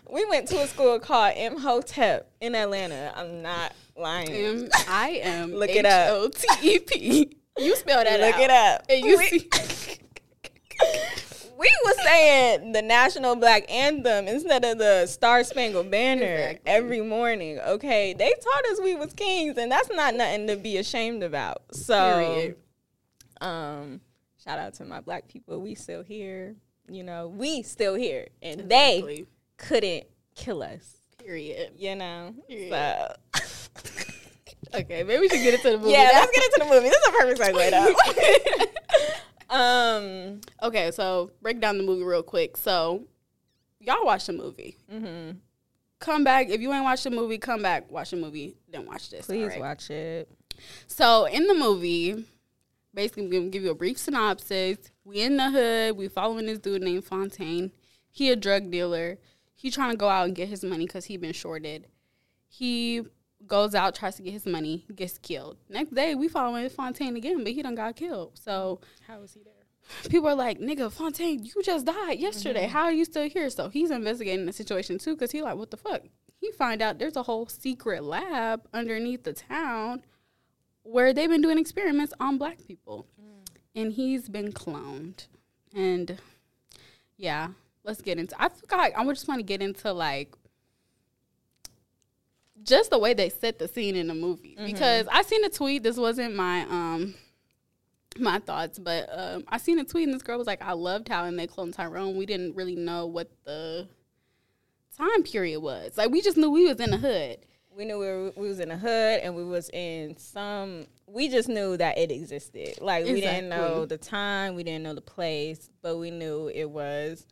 we 0.10 0.26
went 0.26 0.50
to 0.50 0.62
a 0.62 0.68
school 0.68 1.00
called 1.00 1.38
Imhotep 1.38 2.30
in 2.42 2.56
Atlanta. 2.56 3.14
I'm 3.16 3.42
not 3.42 3.72
lying. 3.98 4.32
M 4.32 4.70
I 4.88 5.20
M. 5.24 5.54
Look 5.54 5.70
it 5.70 5.86
up. 5.86 6.10
O 6.12 6.30
T 6.30 6.48
E 6.62 6.80
P. 6.80 7.38
You 7.58 7.76
spell 7.76 8.04
that 8.04 8.20
Look 8.20 8.36
out. 8.36 8.42
it 8.42 8.50
up. 8.50 8.86
And 8.90 9.06
you 9.06 9.18
we, 9.18 9.28
see. 9.28 9.50
we 11.58 11.72
was 11.86 11.96
saying 12.04 12.74
the 12.74 12.82
national 12.82 13.36
black 13.38 13.70
anthem 13.72 14.28
instead 14.28 14.66
of 14.66 14.78
the 14.78 15.06
Star 15.06 15.44
Spangled 15.44 15.90
Banner 15.90 16.26
Exactly. 16.26 16.60
every 16.66 17.02
morning. 17.02 17.60
Okay, 17.60 18.14
they 18.14 18.30
taught 18.42 18.66
us 18.72 18.82
we 18.82 18.96
was 18.96 19.14
kings, 19.14 19.58
and 19.58 19.72
that's 19.72 19.90
not 19.90 20.16
nothing 20.16 20.48
to 20.48 20.58
be 20.58 20.78
ashamed 20.78 21.24
about. 21.24 21.64
So, 21.72 22.26
Period. 22.26 22.56
um, 23.40 24.02
shout 24.44 24.60
out 24.60 24.74
to 24.76 24.86
my 24.86 25.00
black 25.00 25.28
people. 25.30 25.62
We 25.62 25.76
still 25.76 26.04
here. 26.04 26.56
You 26.90 27.04
know, 27.04 27.30
we 27.30 27.62
still 27.64 27.96
here, 27.96 28.28
and 28.42 28.70
they 28.70 29.26
couldn't 29.58 30.06
kill 30.36 30.62
us. 30.62 30.98
Period. 31.18 31.72
You 31.78 31.96
know, 31.96 32.36
Period. 32.48 32.70
so. 32.72 33.16
Okay, 34.74 35.04
maybe 35.04 35.22
we 35.22 35.30
should 35.30 35.42
get 35.42 35.54
into 35.54 35.70
the 35.72 35.78
movie. 35.78 35.92
Yeah, 35.92 36.10
now. 36.12 36.20
let's 36.20 36.32
get 36.32 36.44
into 36.44 36.60
the 36.60 36.66
movie. 36.66 36.90
This 36.90 36.98
is 36.98 37.08
a 37.08 37.12
perfect 37.12 37.40
segue, 37.40 37.72
though. 39.50 39.50
um, 39.56 40.42
Okay, 40.64 40.92
so 40.92 41.32
break 41.42 41.62
down 41.62 41.78
the 41.78 41.84
movie 41.84 42.04
real 42.04 42.24
quick. 42.24 42.58
So, 42.58 43.06
y'all 43.80 44.04
watch 44.06 44.26
the 44.26 44.34
movie. 44.34 44.76
mhm. 44.92 45.38
Come 46.00 46.26
back 46.26 46.50
if 46.50 46.60
you 46.60 46.74
ain't 46.74 46.84
watched 46.84 47.06
the 47.06 47.10
movie. 47.10 47.38
Come 47.38 47.62
back, 47.62 47.90
watch 47.90 48.10
the 48.12 48.18
movie, 48.18 48.58
then 48.70 48.86
watch 48.86 49.10
this. 49.10 49.28
please 49.28 49.44
alright? 49.44 49.62
watch 49.62 49.90
it. 49.90 50.30
So 50.88 51.24
in 51.26 51.48
the 51.48 51.54
movie, 51.54 52.26
basically, 52.94 53.24
I'm 53.24 53.30
gonna 53.32 53.48
give 53.50 53.64
you 53.64 53.72
a 53.72 53.76
brief 53.76 53.98
synopsis. 53.98 54.78
We 55.06 55.22
in 55.22 55.38
the 55.38 55.50
hood. 55.52 55.96
We 55.98 56.10
following 56.10 56.48
this 56.48 56.60
dude 56.60 56.82
named 56.82 57.06
Fontaine. 57.06 57.72
He 58.12 58.30
a 58.30 58.36
drug 58.36 58.70
dealer. 58.72 59.20
He 59.56 59.72
trying 59.72 59.92
to 59.92 59.98
go 59.98 60.10
out 60.10 60.26
and 60.28 60.36
get 60.36 60.50
his 60.50 60.64
money 60.66 60.86
because 60.86 61.06
he 61.06 61.16
been 61.18 61.32
shorted. 61.34 61.88
He 62.48 63.04
goes 63.48 63.76
out, 63.76 63.96
tries 63.96 64.16
to 64.16 64.22
get 64.22 64.34
his 64.34 64.46
money, 64.46 64.86
gets 64.96 65.18
killed. 65.18 65.58
Next 65.70 65.94
day, 65.94 66.16
we 66.16 66.28
following 66.28 66.70
Fontaine 66.70 67.16
again, 67.16 67.44
but 67.44 67.54
he 67.54 67.62
done 67.62 67.76
got 67.76 67.96
killed. 67.96 68.38
So 68.38 68.82
how 69.08 69.22
is 69.22 69.34
he 69.34 69.42
there? 69.44 69.54
people 70.10 70.30
are 70.30 70.36
like, 70.36 70.60
"Nigga, 70.60 70.92
Fontaine, 70.92 71.44
you 71.44 71.54
just 71.64 71.86
died 71.86 72.20
yesterday. 72.20 72.64
Mm-hmm. 72.64 72.72
How 72.72 72.84
are 72.84 72.92
you 72.92 73.06
still 73.06 73.28
here?" 73.28 73.50
So 73.50 73.70
he's 73.70 73.92
investigating 73.92 74.46
the 74.46 74.54
situation 74.54 74.98
too, 74.98 75.16
because 75.16 75.32
he 75.32 75.42
like, 75.42 75.58
"What 75.58 75.72
the 75.72 75.78
fuck?" 75.78 76.02
He 76.40 76.52
find 76.52 76.82
out 76.82 77.00
there's 77.00 77.16
a 77.16 77.24
whole 77.24 77.48
secret 77.48 78.04
lab 78.04 78.68
underneath 78.74 79.24
the 79.24 79.34
town 79.34 80.04
where 80.84 81.14
they've 81.14 81.30
been 81.30 81.42
doing 81.42 81.58
experiments 81.58 82.14
on 82.20 82.38
black 82.38 82.58
people, 82.66 83.08
mm. 83.20 83.48
and 83.76 83.94
he's 83.94 84.30
been 84.30 84.52
cloned. 84.52 85.28
And 85.74 86.20
yeah, 87.18 87.50
let's 87.84 88.02
get 88.02 88.18
into. 88.18 88.36
I 88.42 88.50
forgot. 88.50 88.92
I 88.96 89.06
just 89.06 89.28
want 89.28 89.40
to 89.40 89.44
get 89.44 89.62
into 89.62 89.92
like 89.94 90.36
just 92.66 92.90
the 92.90 93.00
way 93.00 93.14
they 93.14 93.30
set 93.30 93.60
the 93.60 93.68
scene 93.68 93.96
in 93.96 94.08
the 94.08 94.14
movie 94.14 94.58
because 94.66 95.08
I 95.12 95.22
seen 95.22 95.44
a 95.46 95.50
tweet. 95.50 95.84
This 95.84 95.98
wasn't 95.98 96.36
my 96.36 96.62
um 96.64 97.16
my 98.18 98.40
thoughts, 98.40 98.80
but 98.80 99.10
um, 99.12 99.44
I 99.48 99.58
seen 99.58 99.80
a 99.80 99.84
tweet 99.84 100.08
and 100.08 100.14
this 100.14 100.24
girl 100.24 100.38
was 100.38 100.48
like, 100.48 100.62
"I 100.62 100.74
loved 100.74 101.08
how 101.08 101.26
in 101.26 101.36
they 101.36 101.48
cloned 101.48 101.76
Tyrone. 101.76 102.16
We 102.16 102.26
didn't 102.26 102.56
really 102.56 102.76
know 102.76 103.06
what 103.06 103.30
the 103.46 103.88
time 104.98 105.24
period 105.24 105.60
was. 105.60 105.98
Like 105.98 106.12
we 106.12 106.22
just 106.22 106.38
knew 106.38 106.50
we 106.50 106.68
was 106.68 106.80
in 106.80 106.92
the 106.92 106.98
hood. 106.98 107.40
We 107.76 107.84
knew 107.84 108.00
we, 108.00 108.06
were, 108.06 108.32
we 108.38 108.48
was 108.48 108.62
in 108.62 108.70
the 108.70 108.78
hood 108.78 109.20
and 109.22 109.36
we 109.36 109.44
was 109.44 109.70
in 109.72 110.16
some. 110.18 110.86
We 111.08 111.28
just 111.28 111.50
knew 111.50 111.76
that 111.78 111.98
it 111.98 112.10
existed. 112.10 112.80
Like 112.82 113.06
we 113.06 113.20
didn't 113.20 113.50
know 113.50 113.86
the 113.86 113.98
time, 113.98 114.56
we 114.56 114.64
didn't 114.64 114.84
know 114.84 114.94
the 114.94 115.02
place, 115.02 115.70
but 115.82 115.98
we 115.98 116.10
knew 116.10 116.50
it 116.54 116.70
was 116.70 117.26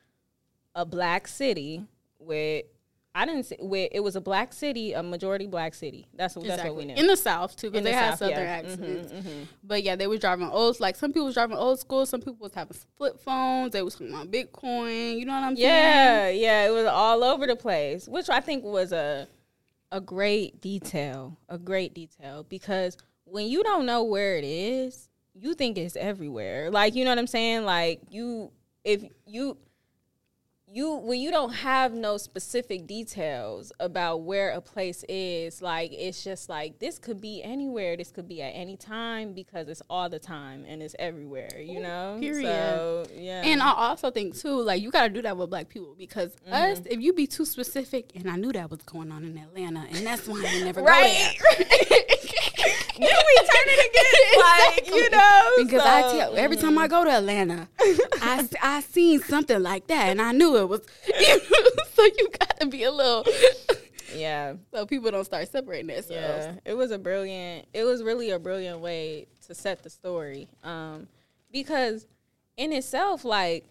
a 0.75 0.85
black 0.85 1.27
city 1.27 1.85
with. 2.19 2.65
I 3.15 3.25
didn't 3.25 3.43
see. 3.43 3.57
With, 3.59 3.89
it 3.91 3.99
was 3.99 4.15
a 4.15 4.21
black 4.21 4.53
city, 4.53 4.93
a 4.93 5.03
majority 5.03 5.45
black 5.45 5.75
city. 5.75 6.07
That's 6.15 6.35
what 6.35 6.47
that's 6.47 6.63
what 6.63 6.75
we 6.75 6.85
knew. 6.85 6.95
in 6.95 7.05
the 7.05 7.15
South 7.15 7.55
too, 7.55 7.69
because 7.69 7.83
they 7.83 7.91
the 7.91 7.97
had 7.97 8.09
South, 8.11 8.19
Southern 8.19 8.39
yeah. 8.39 8.51
Accents. 8.51 9.11
mhm. 9.13 9.47
But 9.63 9.83
yeah, 9.83 9.95
they 9.95 10.07
were 10.07 10.17
driving 10.17 10.49
old. 10.49 10.79
Like 10.79 10.95
some 10.95 11.11
people 11.13 11.25
was 11.25 11.35
driving 11.35 11.57
old 11.57 11.79
school. 11.79 12.05
Some 12.07 12.21
people 12.21 12.37
was 12.39 12.53
having 12.53 12.75
flip 12.97 13.19
phones. 13.19 13.73
They 13.73 13.83
was 13.83 13.93
talking 13.93 14.09
about 14.09 14.31
Bitcoin. 14.31 15.19
You 15.19 15.25
know 15.25 15.33
what 15.33 15.43
I'm 15.43 15.55
saying? 15.55 15.67
Yeah, 15.67 16.29
yeah, 16.29 16.67
it 16.67 16.71
was 16.71 16.87
all 16.87 17.23
over 17.23 17.45
the 17.45 17.55
place, 17.55 18.07
which 18.07 18.29
I 18.29 18.39
think 18.39 18.63
was 18.63 18.91
a 18.91 19.27
a 19.91 20.01
great 20.01 20.59
detail, 20.59 21.37
a 21.49 21.59
great 21.59 21.93
detail 21.93 22.45
because 22.49 22.97
when 23.25 23.45
you 23.47 23.63
don't 23.63 23.85
know 23.85 24.03
where 24.03 24.37
it 24.37 24.43
is, 24.43 25.07
you 25.35 25.53
think 25.53 25.77
it's 25.77 25.95
everywhere. 25.95 26.71
Like, 26.71 26.95
you 26.95 27.05
know 27.05 27.11
what 27.11 27.19
I'm 27.19 27.27
saying? 27.27 27.63
Like 27.63 28.01
you 28.09 28.51
if 28.83 29.03
you 29.27 29.57
you 30.73 30.95
when 30.95 31.19
you 31.19 31.29
don't 31.29 31.53
have 31.53 31.93
no 31.93 32.17
specific 32.17 32.87
details 32.87 33.71
about 33.79 34.23
where 34.23 34.49
a 34.51 34.59
place 34.61 35.03
is, 35.07 35.61
like 35.61 35.91
it's 35.93 36.23
just 36.23 36.49
like 36.49 36.79
this 36.79 36.97
could 36.97 37.21
be 37.21 37.43
anywhere, 37.43 37.95
this 37.95 38.09
could 38.11 38.27
be 38.27 38.41
at 38.41 38.49
any 38.49 38.75
time 38.75 39.33
because 39.33 39.67
it's 39.67 39.83
all 39.89 40.09
the 40.09 40.17
time 40.19 40.65
and 40.67 40.81
it's 40.81 40.95
everywhere, 40.97 41.61
you 41.61 41.79
know? 41.79 42.17
period. 42.19 42.47
So, 42.47 43.05
yeah. 43.15 43.43
And 43.45 43.61
I 43.61 43.71
also 43.71 44.09
think 44.09 44.35
too, 44.35 44.61
like 44.61 44.81
you 44.81 44.89
got 44.89 45.03
to 45.03 45.09
do 45.09 45.21
that 45.21 45.37
with 45.37 45.49
black 45.49 45.69
people 45.69 45.95
because 45.97 46.31
Mm-hmm. 46.47 46.53
us, 46.53 46.81
if 46.89 46.99
you 46.99 47.13
be 47.13 47.27
too 47.27 47.45
specific, 47.45 48.11
and 48.15 48.29
I 48.29 48.35
knew 48.35 48.51
that 48.53 48.69
was 48.69 48.81
going 48.83 49.11
on 49.11 49.23
in 49.23 49.37
Atlanta, 49.37 49.85
and 49.91 50.05
that's 50.05 50.27
why 50.27 50.43
I 50.45 50.63
never 50.63 50.81
Right. 50.81 51.35
go 51.57 51.63
there. 51.63 51.99
then 52.99 53.09
we 53.27 53.35
turn 53.37 53.65
it 53.67 53.89
against 53.89 54.37
like 54.87 54.95
you 54.95 55.09
know 55.09 55.51
because 55.63 55.81
I 55.81 56.01
so- 56.01 56.17
tell 56.17 56.37
every 56.37 56.57
time 56.57 56.77
I 56.77 56.87
go 56.87 57.03
to 57.03 57.11
Atlanta, 57.11 57.67
I 57.79 58.47
I 58.61 58.81
seen 58.81 59.19
something 59.21 59.61
like 59.61 59.87
that, 59.87 60.09
and 60.09 60.21
I 60.21 60.31
knew 60.31 60.57
it 60.57 60.69
was. 60.69 60.81
so 61.93 62.03
you 62.03 62.29
got 62.39 62.59
to 62.59 62.67
be 62.67 62.83
a 62.83 62.91
little, 62.91 63.25
yeah. 64.15 64.53
So 64.73 64.85
people 64.85 65.11
don't 65.11 65.25
start 65.25 65.49
separating 65.51 65.87
themselves. 65.87 66.11
yeah. 66.45 66.55
It 66.65 66.75
was 66.75 66.91
a 66.91 66.97
brilliant 66.97 67.67
it 67.73 67.83
was 67.83 68.03
really 68.03 68.29
a 68.31 68.39
brilliant 68.39 68.79
way 68.79 69.27
to 69.47 69.53
set 69.55 69.83
the 69.83 69.89
story 69.89 70.47
um 70.63 71.07
because 71.51 72.07
in 72.57 72.71
itself 72.71 73.25
like 73.25 73.65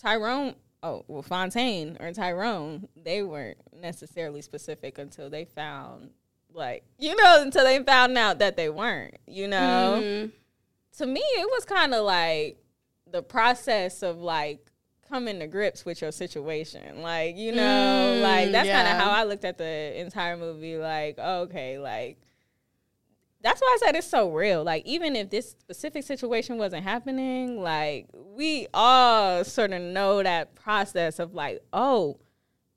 Tyrone 0.00 0.54
oh 0.82 1.04
well 1.08 1.22
Fontaine 1.22 1.96
or 2.00 2.12
Tyrone 2.12 2.88
they 2.96 3.22
weren't 3.22 3.58
necessarily 3.80 4.42
specific 4.42 4.98
until 4.98 5.28
they 5.30 5.44
found 5.44 6.10
like 6.54 6.84
you 6.98 7.14
know 7.16 7.42
until 7.42 7.64
they 7.64 7.82
found 7.82 8.16
out 8.16 8.38
that 8.38 8.56
they 8.56 8.68
weren't 8.68 9.16
you 9.26 9.48
know? 9.48 10.00
Mhm. 10.02 10.32
to 10.98 11.06
me 11.06 11.20
it 11.20 11.48
was 11.50 11.64
kind 11.64 11.92
of 11.94 12.04
like 12.04 12.58
the 13.10 13.22
process 13.22 14.02
of 14.02 14.18
like 14.18 14.70
coming 15.08 15.38
to 15.40 15.46
grips 15.46 15.84
with 15.84 16.00
your 16.00 16.10
situation 16.12 17.02
like 17.02 17.36
you 17.36 17.52
know? 17.52 17.62
Mm, 18.18 18.22
like 18.22 18.52
that's 18.52 18.68
kind 18.68 18.88
of 18.88 18.94
how 18.94 19.10
i 19.10 19.24
looked 19.24 19.44
at 19.44 19.58
the 19.58 20.00
entire 20.00 20.36
movie 20.36 20.76
like 20.76 21.18
okay 21.18 21.78
like 21.78 22.18
that's 23.42 23.60
why 23.60 23.76
i 23.80 23.84
said 23.84 23.94
it's 23.94 24.06
so 24.08 24.30
real 24.32 24.64
like 24.64 24.84
even 24.86 25.14
if 25.14 25.28
this 25.30 25.50
specific 25.50 26.02
situation 26.04 26.56
wasn't 26.56 26.82
happening 26.82 27.60
like 27.62 28.06
we 28.14 28.66
all 28.72 29.44
sort 29.44 29.72
of 29.72 29.82
know 29.82 30.22
that 30.22 30.54
process 30.54 31.18
of 31.18 31.34
like 31.34 31.60
oh 31.72 32.18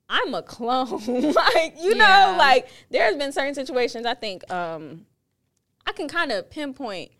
i'm 0.08 0.34
a 0.34 0.42
clone. 0.42 0.88
Like 1.06 1.74
you 1.80 1.94
Yeah. 1.96 2.32
know 2.32 2.34
like 2.38 2.68
there's 2.90 3.16
been 3.16 3.32
certain 3.32 3.54
situations 3.54 4.06
i 4.06 4.14
think 4.14 4.50
um 4.52 5.04
I 5.86 5.92
can 5.92 6.06
kind 6.08 6.32
of 6.32 6.50
pinpoint 6.50 7.12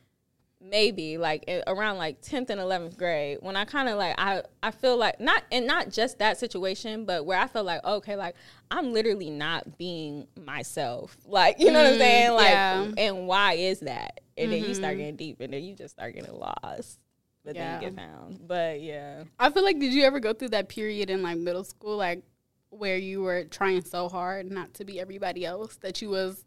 maybe 0.61 1.17
like 1.19 1.45
around 1.69 1.99
like 1.99 2.21
10th 2.21 2.51
and 2.51 2.61
11th 2.61 2.97
grade 2.99 3.39
when 3.41 3.55
I 3.57 3.65
kind 3.65 3.89
of 3.89 3.97
like 3.97 4.15
I 4.19 4.43
I 4.63 4.73
feel 4.73 4.97
like 4.97 5.21
not 5.21 5.43
and 5.53 5.67
not 5.67 5.91
just 5.91 6.19
that 6.19 6.37
situation 6.37 7.05
but 7.05 7.25
where 7.25 7.39
I 7.39 7.47
feel 7.47 7.63
like 7.65 7.83
okay 7.85 8.17
like 8.17 8.35
I'm 8.71 8.93
literally 8.93 9.31
not 9.31 9.79
being 9.79 10.27
myself. 10.37 11.17
Like 11.25 11.61
you 11.61 11.71
know 11.73 11.83
what 11.83 11.93
I'm 11.93 11.99
saying? 11.99 12.33
Like 12.33 12.51
yeah. 12.51 12.91
and 12.99 13.27
why 13.29 13.55
is 13.55 13.81
that? 13.81 14.21
And 14.37 14.53
then 14.53 14.65
you 14.65 14.75
start 14.75 14.99
getting 14.99 15.17
deep 15.17 15.41
and 15.41 15.53
then 15.53 15.63
you 15.63 15.75
just 15.75 15.95
start 15.95 16.15
getting 16.15 16.35
lost 16.35 16.99
but 17.45 17.55
Yeah. 17.55 17.79
then 17.79 17.83
you 17.83 17.89
get 17.91 17.97
found. 17.97 18.41
But 18.47 18.81
yeah. 18.83 19.25
I 19.39 19.51
feel 19.51 19.63
like 19.65 19.79
did 19.79 19.95
you 19.95 20.03
ever 20.05 20.19
go 20.21 20.33
through 20.35 20.51
that 20.51 20.69
period 20.69 21.09
in 21.09 21.23
like 21.23 21.39
middle 21.39 21.65
school, 21.65 21.97
like 21.97 22.23
where 22.71 22.97
you 22.97 23.23
were 23.23 23.45
trying 23.45 23.85
so 23.85 24.09
hard 24.09 24.51
not 24.51 24.75
to 24.75 24.85
be 24.85 25.01
everybody 25.01 25.45
else 25.45 25.77
that 25.77 26.03
you 26.03 26.11
was 26.11 26.45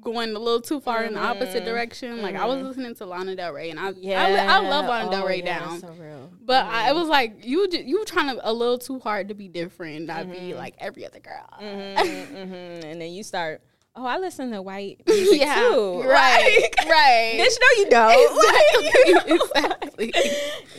going 0.00 0.34
a 0.34 0.38
little 0.38 0.60
too 0.60 0.80
far 0.80 1.02
in 1.04 1.14
the 1.14 1.20
opposite 1.20 1.62
mm-hmm. 1.62 1.66
direction? 1.66 2.22
Like 2.22 2.36
I 2.36 2.46
was 2.46 2.58
mm-hmm. 2.58 2.68
listening 2.68 2.94
to 2.96 3.06
Lana 3.06 3.36
Del 3.36 3.52
Rey, 3.52 3.70
and 3.70 3.80
I 3.80 3.92
yeah 3.96 4.22
I, 4.24 4.56
I 4.56 4.68
love 4.68 4.86
Lana 4.86 5.08
oh, 5.08 5.10
Del 5.10 5.22
Oh, 5.22 5.26
Rey 5.26 5.42
yeah, 5.42 5.58
down. 5.58 5.80
so 5.80 5.94
But 6.40 6.66
I, 6.66 6.86
it 6.86 6.90
mm-hmm. 6.90 7.00
was 7.00 7.08
like 7.08 7.44
you 7.44 7.68
you 7.70 7.98
were 7.98 8.04
trying 8.04 8.34
to 8.34 8.48
a 8.48 8.52
little 8.52 8.78
too 8.78 8.98
hard 9.00 9.28
to 9.28 9.34
be 9.34 9.48
different, 9.48 10.06
not 10.06 10.30
be 10.30 10.54
like 10.54 10.74
every 10.78 11.06
other 11.06 11.20
girl. 11.20 11.48
And 11.60 13.00
then 13.00 13.12
you 13.12 13.22
start 13.22 13.62
oh 13.98 14.06
I 14.06 14.18
listen 14.18 14.52
to 14.52 14.62
white 14.62 15.02
music 15.06 15.40
yeah, 15.40 15.54
too 15.56 16.02
right, 16.02 16.60
Like, 16.62 16.88
right. 16.88 17.38
Bitch, 17.40 17.58
no, 17.60 17.82
you 17.82 17.90
don't. 17.90 19.42
exactly. 19.42 20.12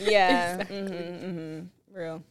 yeah. 0.00 0.54
Exactly. 0.54 0.80
hmm 0.80 1.30
hmm 1.30 1.60
Real. 1.92 2.22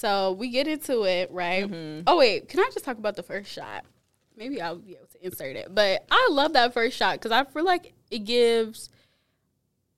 So 0.00 0.32
we 0.32 0.48
get 0.48 0.66
into 0.66 1.02
it, 1.04 1.30
right? 1.30 1.70
Mm-hmm. 1.70 2.02
Oh 2.06 2.16
wait, 2.16 2.48
can 2.48 2.60
I 2.60 2.70
just 2.72 2.84
talk 2.86 2.96
about 2.96 3.16
the 3.16 3.22
first 3.22 3.52
shot? 3.52 3.84
Maybe 4.34 4.62
I'll 4.62 4.76
be 4.76 4.92
able 4.96 5.06
to 5.08 5.24
insert 5.26 5.56
it, 5.56 5.74
but 5.74 6.06
I 6.10 6.28
love 6.30 6.54
that 6.54 6.72
first 6.72 6.96
shot 6.96 7.16
because 7.16 7.32
I 7.32 7.44
feel 7.44 7.64
like 7.64 7.92
it 8.10 8.20
gives 8.20 8.88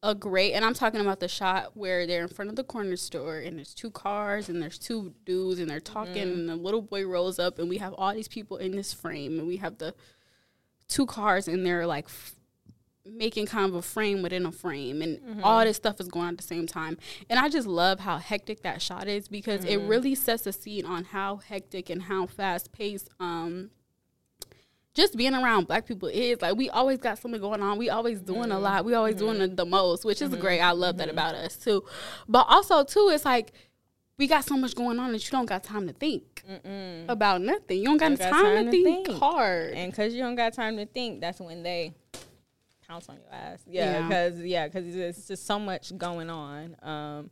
a 0.03 0.13
great. 0.17 0.55
And 0.55 0.65
I'm 0.65 0.75
talking 0.75 1.01
about 1.01 1.21
the 1.21 1.29
shot 1.29 1.77
where 1.77 2.05
they're 2.09 2.23
in 2.23 2.29
front 2.29 2.51
of 2.51 2.57
the 2.57 2.65
corner 2.65 2.97
store 2.97 3.39
and 3.39 3.57
there's 3.57 3.73
two 3.75 3.93
cars 3.93 4.49
and 4.49 4.61
there's 4.61 4.77
two 4.81 5.15
dudes 5.25 5.61
and 5.61 5.71
they're 5.71 5.79
talking 5.79 6.15
Mm-hmm. 6.27 6.33
and 6.41 6.49
the 6.49 6.57
little 6.57 6.83
boy 6.83 7.07
rolls 7.07 7.39
up 7.39 7.61
and 7.61 7.69
we 7.69 7.79
have 7.79 7.93
all 7.95 8.13
these 8.13 8.27
people 8.27 8.57
in 8.57 8.73
this 8.73 8.93
frame 8.93 9.39
and 9.39 9.47
we 9.47 9.59
have 9.59 9.79
the 9.79 9.95
two 10.89 11.07
cars 11.07 11.47
and 11.47 11.65
they're 11.65 11.87
like 11.87 12.07
f- 12.07 12.35
making 13.05 13.47
kind 13.47 13.69
of 13.69 13.75
a 13.75 13.83
frame 13.83 14.23
within 14.23 14.47
a 14.47 14.53
frame 14.53 15.03
and 15.03 15.19
Mm-hmm. 15.19 15.41
all 15.45 15.65
this 15.65 15.77
stuff 15.77 16.01
is 16.01 16.09
going 16.09 16.27
on 16.27 16.33
at 16.35 16.39
the 16.39 16.45
same 16.45 16.67
time. 16.67 16.97
And 17.29 17.39
i 17.39 17.49
just 17.49 17.67
love 17.67 18.01
how 18.01 18.19
hectic 18.19 18.63
that 18.63 18.81
shot 18.81 19.09
is 19.09 19.27
because 19.29 19.65
it 19.65 19.79
Mm-hmm. 19.81 19.89
really 19.89 20.15
sets 20.15 20.47
a 20.47 20.53
scene 20.53 20.87
on 20.87 21.05
how 21.05 21.37
hectic 21.37 21.91
and 21.91 22.03
how 22.03 22.27
fast 22.27 22.71
paced 22.73 23.09
um 23.19 23.71
just 24.95 25.17
being 25.17 25.35
around 25.35 25.67
black 25.67 25.87
people 25.87 26.09
is. 26.09 26.43
Like 26.43 26.55
we 26.57 26.69
always 26.69 26.99
got 26.99 27.19
something 27.19 27.41
going 27.41 27.63
on. 27.63 27.79
We 27.79 27.89
always 27.89 28.21
doing 28.21 28.43
Mm-hmm. 28.43 28.53
a 28.53 28.59
lot. 28.59 28.85
We 28.85 28.93
always 28.95 29.17
doing 29.17 29.39
the, 29.39 29.49
the 29.49 29.65
most 29.65 30.05
which 30.05 30.21
is 30.23 30.35
great. 30.37 30.61
I 30.61 30.73
love 30.73 30.99
that 30.99 31.09
about 31.09 31.35
us 31.35 31.57
too. 31.57 31.83
But 32.29 32.47
also 32.49 32.85
too 32.85 33.11
it's 33.13 33.25
like 33.25 33.53
we 34.19 34.27
got 34.29 34.45
so 34.45 34.57
much 34.57 34.75
going 34.77 34.99
on 35.01 35.11
that 35.13 35.25
you 35.25 35.31
don't 35.33 35.47
got 35.47 35.65
time 35.65 35.87
to 35.89 35.93
think 35.95 36.45
about 37.09 37.41
nothing. 37.41 37.79
You 37.79 37.85
don't 37.87 37.97
got, 37.97 38.11
Don't 38.11 38.19
got 38.19 38.31
time, 38.31 38.45
time 38.57 38.65
to 38.67 38.71
to 38.71 38.85
think, 38.85 39.07
think. 39.07 39.19
hard. 39.19 39.73
And 39.75 39.91
because 39.91 40.13
you 40.15 40.21
don't 40.23 40.35
got 40.37 40.53
time 40.53 40.77
to 40.77 40.85
think, 40.87 41.21
that's 41.23 41.41
when 41.41 41.63
they 41.63 41.95
pounce 42.93 43.09
on 43.09 43.17
your 43.17 43.33
ass. 43.33 43.63
Yeah, 43.67 43.85
Yeah. 44.01 44.09
because 44.09 44.41
yeah, 44.43 44.69
because 44.69 44.95
it's 44.95 45.27
just 45.29 45.47
so 45.47 45.59
much 45.59 45.97
going 45.97 46.31
on. 46.31 46.77
Um, 46.83 47.31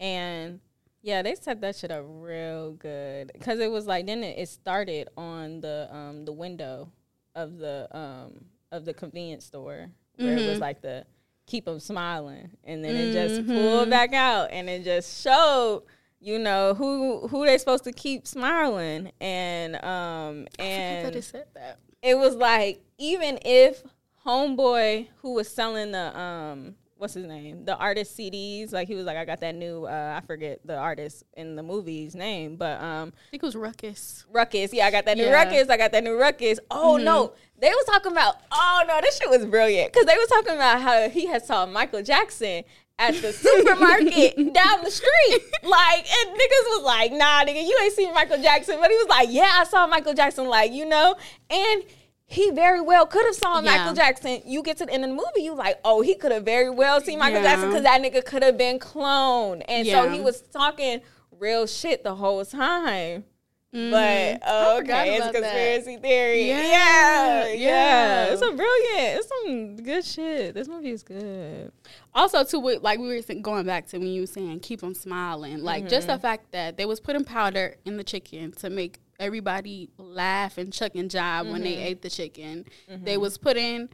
and 0.00 0.60
yeah, 1.02 1.22
they 1.22 1.34
set 1.36 1.60
that 1.60 1.76
shit 1.76 1.90
up 1.90 2.04
real 2.06 2.72
good 2.72 3.30
because 3.32 3.60
it 3.60 3.70
was 3.70 3.86
like 3.86 4.06
then 4.06 4.24
it, 4.24 4.38
it 4.38 4.48
started 4.48 5.08
on 5.16 5.60
the 5.60 5.88
um 5.90 6.24
the 6.24 6.32
window 6.32 6.90
of 7.34 7.58
the 7.58 7.86
um 7.96 8.46
of 8.72 8.84
the 8.84 8.92
convenience 8.94 9.44
store 9.44 9.88
where 10.16 10.38
it 10.38 10.46
was 10.46 10.58
like 10.58 10.80
the 10.80 11.04
keep 11.46 11.64
them 11.66 11.78
smiling, 11.78 12.50
and 12.64 12.84
then 12.84 12.96
it 12.96 13.12
just 13.12 13.46
pulled 13.46 13.88
back 13.90 14.12
out 14.12 14.50
and 14.50 14.68
it 14.68 14.84
just 14.84 15.22
showed. 15.22 15.84
You 16.18 16.38
know 16.38 16.72
who 16.72 17.28
who 17.28 17.44
they 17.44 17.58
supposed 17.58 17.84
to 17.84 17.92
keep 17.92 18.26
smiling, 18.26 19.12
and 19.20 19.76
um 19.84 20.46
and 20.58 21.00
forgot 21.02 21.12
that 21.12 21.16
it 21.18 21.22
said 21.22 21.46
that 21.54 21.78
it 22.02 22.16
was 22.16 22.34
like 22.34 22.80
even 22.96 23.38
if 23.44 23.82
homeboy 24.26 25.08
who 25.22 25.34
was 25.34 25.48
selling 25.48 25.92
the 25.92 26.18
um 26.18 26.74
what's 26.98 27.14
his 27.14 27.26
name? 27.26 27.64
The 27.64 27.76
artist 27.76 28.16
CDs. 28.16 28.72
Like 28.72 28.88
he 28.88 28.94
was 28.94 29.04
like, 29.04 29.16
I 29.16 29.24
got 29.24 29.40
that 29.40 29.54
new. 29.54 29.84
Uh, 29.84 30.18
I 30.22 30.26
forget 30.26 30.60
the 30.64 30.76
artist 30.76 31.24
in 31.36 31.54
the 31.56 31.62
movie's 31.62 32.14
name, 32.14 32.56
but 32.56 32.80
um, 32.80 33.12
I 33.28 33.30
think 33.30 33.42
it 33.42 33.46
was 33.46 33.56
Ruckus. 33.56 34.24
Ruckus. 34.30 34.72
Yeah, 34.72 34.86
I 34.86 34.90
got 34.90 35.04
that 35.04 35.16
new 35.16 35.24
Yeah. 35.24 35.32
Ruckus. 35.44 35.68
I 35.68 35.76
got 35.76 35.92
that 35.92 36.04
new 36.04 36.18
Ruckus. 36.18 36.58
Oh 36.70 36.96
no, 36.96 37.32
they 37.58 37.68
was 37.68 37.84
talking 37.86 38.12
about. 38.12 38.36
Oh 38.52 38.82
no, 38.88 39.00
this 39.02 39.18
shit 39.18 39.28
was 39.28 39.44
brilliant 39.44 39.92
because 39.92 40.06
they 40.06 40.16
was 40.16 40.28
talking 40.28 40.54
about 40.54 40.80
how 40.80 41.08
he 41.08 41.26
had 41.26 41.44
saw 41.44 41.66
Michael 41.66 42.02
Jackson 42.02 42.64
at 42.98 43.14
the 43.20 43.30
supermarket 43.32 44.36
down 44.54 44.82
the 44.82 44.90
street. 44.90 45.42
Like, 45.62 46.06
and 46.08 46.30
niggas 46.30 46.66
was 46.76 46.84
like, 46.84 47.12
Nah, 47.12 47.44
nigga, 47.44 47.60
you 47.60 47.76
ain't 47.82 47.92
seen 47.92 48.14
Michael 48.14 48.40
Jackson, 48.40 48.76
but 48.80 48.88
he 48.88 48.96
was 48.96 49.08
like, 49.08 49.28
Yeah, 49.30 49.50
I 49.52 49.64
saw 49.64 49.86
Michael 49.86 50.14
Jackson. 50.14 50.46
Like, 50.48 50.72
you 50.72 50.86
know, 50.86 51.14
and. 51.50 51.82
He 52.28 52.50
very 52.50 52.80
well 52.80 53.06
could 53.06 53.24
have 53.24 53.36
saw 53.36 53.60
Yeah. 53.60 53.76
Michael 53.78 53.94
Jackson. 53.94 54.42
You 54.44 54.62
get 54.62 54.78
to 54.78 54.86
the 54.86 54.92
end 54.92 55.04
of 55.04 55.10
the 55.10 55.16
movie, 55.16 55.42
you 55.42 55.54
like, 55.54 55.78
oh, 55.84 56.02
he 56.02 56.14
could 56.16 56.32
have 56.32 56.44
very 56.44 56.70
well 56.70 57.00
seen 57.00 57.18
Michael 57.20 57.40
Yeah. 57.40 57.50
Jackson 57.54 57.68
because 57.68 57.84
that 57.84 58.02
nigga 58.02 58.24
could 58.24 58.42
have 58.42 58.58
been 58.58 58.78
cloned, 58.80 59.62
and 59.68 59.86
so 59.86 60.08
he 60.10 60.20
was 60.20 60.40
talking 60.42 61.00
real 61.38 61.66
shit 61.66 62.02
the 62.02 62.14
whole 62.16 62.44
time. 62.44 63.24
But 63.72 63.78
Mm-hmm. 63.78 63.94
I 63.94 64.40
oh, 64.46 64.78
okay, 64.78 65.16
it's 65.16 65.20
about 65.26 65.32
that. 65.34 65.42
conspiracy 65.42 65.96
theory. 65.98 66.48
Yeah, 66.48 66.62
Yeah, 66.62 67.46
yeah, 67.48 67.52
yeah. 67.54 68.24
It's 68.32 68.40
a 68.40 68.52
brilliant. 68.52 69.18
It's 69.20 69.28
some 69.28 69.76
good 69.76 70.04
shit. 70.04 70.54
This 70.54 70.66
movie 70.66 70.90
is 70.92 71.02
good. 71.02 71.70
Also, 72.14 72.42
too, 72.44 72.58
like 72.80 72.98
we 72.98 73.08
were 73.08 73.34
going 73.42 73.66
back 73.66 73.86
to 73.88 73.98
when 73.98 74.08
you 74.08 74.22
were 74.22 74.26
saying 74.26 74.60
keep 74.60 74.80
them 74.80 74.94
smiling, 74.94 75.58
like 75.62 75.88
just 75.90 76.06
the 76.06 76.18
fact 76.18 76.52
that 76.52 76.78
they 76.78 76.86
was 76.86 77.00
putting 77.00 77.24
powder 77.24 77.76
in 77.84 77.98
the 77.98 78.04
chicken 78.04 78.52
to 78.52 78.70
make 78.70 78.98
everybody 79.18 79.90
laugh 79.98 80.58
and 80.58 80.72
chuck 80.72 80.94
and 80.94 81.10
jive 81.10 81.50
when 81.50 81.62
they 81.62 81.74
mm-hmm. 81.74 81.86
ate 81.86 82.02
the 82.02 82.10
chicken. 82.10 82.64
They 82.88 83.12
mm-hmm. 83.12 83.20
was 83.20 83.38
putting 83.38 83.88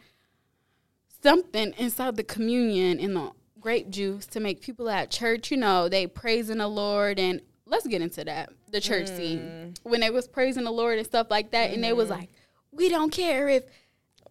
something 1.22 1.72
inside 1.78 2.16
the 2.16 2.24
communion 2.24 2.98
in 2.98 3.14
the 3.14 3.32
grape 3.60 3.88
juice 3.88 4.26
to 4.26 4.40
make 4.40 4.60
people 4.60 4.90
at 4.90 5.10
church, 5.10 5.50
you 5.50 5.56
know, 5.56 5.88
they 5.88 6.06
praising 6.06 6.58
the 6.58 6.68
Lord 6.68 7.18
and 7.18 7.40
let's 7.64 7.86
get 7.86 8.02
into 8.02 8.24
that. 8.24 8.50
The 8.70 8.80
church 8.80 9.06
scene. 9.06 9.38
Mm. 9.38 9.78
When 9.84 10.00
they 10.00 10.10
was 10.10 10.26
praising 10.26 10.64
the 10.64 10.70
Lord 10.70 10.98
and 10.98 11.06
stuff 11.06 11.28
like 11.30 11.52
that 11.52 11.70
and 11.70 11.82
they 11.82 11.92
was 11.92 12.08
mm-hmm. 12.08 12.20
like, 12.20 12.30
We 12.72 12.88
don't 12.88 13.12
care 13.12 13.48
if 13.48 13.64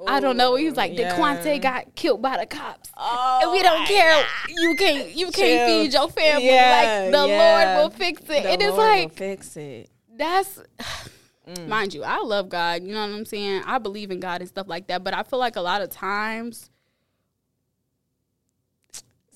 I 0.08 0.20
don't 0.20 0.38
know. 0.38 0.56
He 0.56 0.66
was 0.66 0.76
like, 0.76 0.98
yeah. 0.98 1.16
DeQuante 1.16 1.62
got 1.62 1.96
killed 1.96 2.22
by 2.22 2.38
the 2.38 2.46
cops. 2.46 2.90
Oh, 2.98 3.40
and 3.44 3.52
we 3.52 3.60
oh 3.60 3.64
don't 3.64 3.80
my 3.82 3.86
care. 3.86 4.26
You 4.50 4.76
can't. 4.76 5.16
You 5.16 5.26
can't 5.26 5.36
Chill. 5.36 5.68
feed 5.68 5.94
your 5.94 6.10
family. 6.10 6.48
Yeah, 6.48 7.04
like 7.04 7.12
the 7.12 7.28
yeah. 7.28 7.76
Lord 7.76 7.84
will 7.84 7.98
fix 7.98 8.22
it. 8.24 8.28
The 8.28 8.50
and 8.50 8.62
it's 8.62 8.72
Lord 8.72 8.80
will 8.80 9.04
like 9.04 9.14
fix 9.14 9.56
it. 9.58 9.90
That's. 10.22 10.62
Mm. 11.50 11.68
Mind 11.68 11.92
you, 11.96 12.04
I 12.04 12.20
love 12.20 12.50
God. 12.50 12.84
You 12.84 12.94
know 12.94 13.02
what 13.02 13.16
I'm 13.16 13.26
saying. 13.26 13.64
I 13.66 13.80
believe 13.80 14.12
in 14.12 14.20
God 14.20 14.42
and 14.42 14.48
stuff 14.48 14.68
like 14.68 14.86
that. 14.88 15.04
But 15.04 15.16
I 15.16 15.24
feel 15.24 15.40
like 15.40 15.56
a 15.56 15.62
lot 15.62 15.82
of 15.82 15.90
times, 15.90 16.70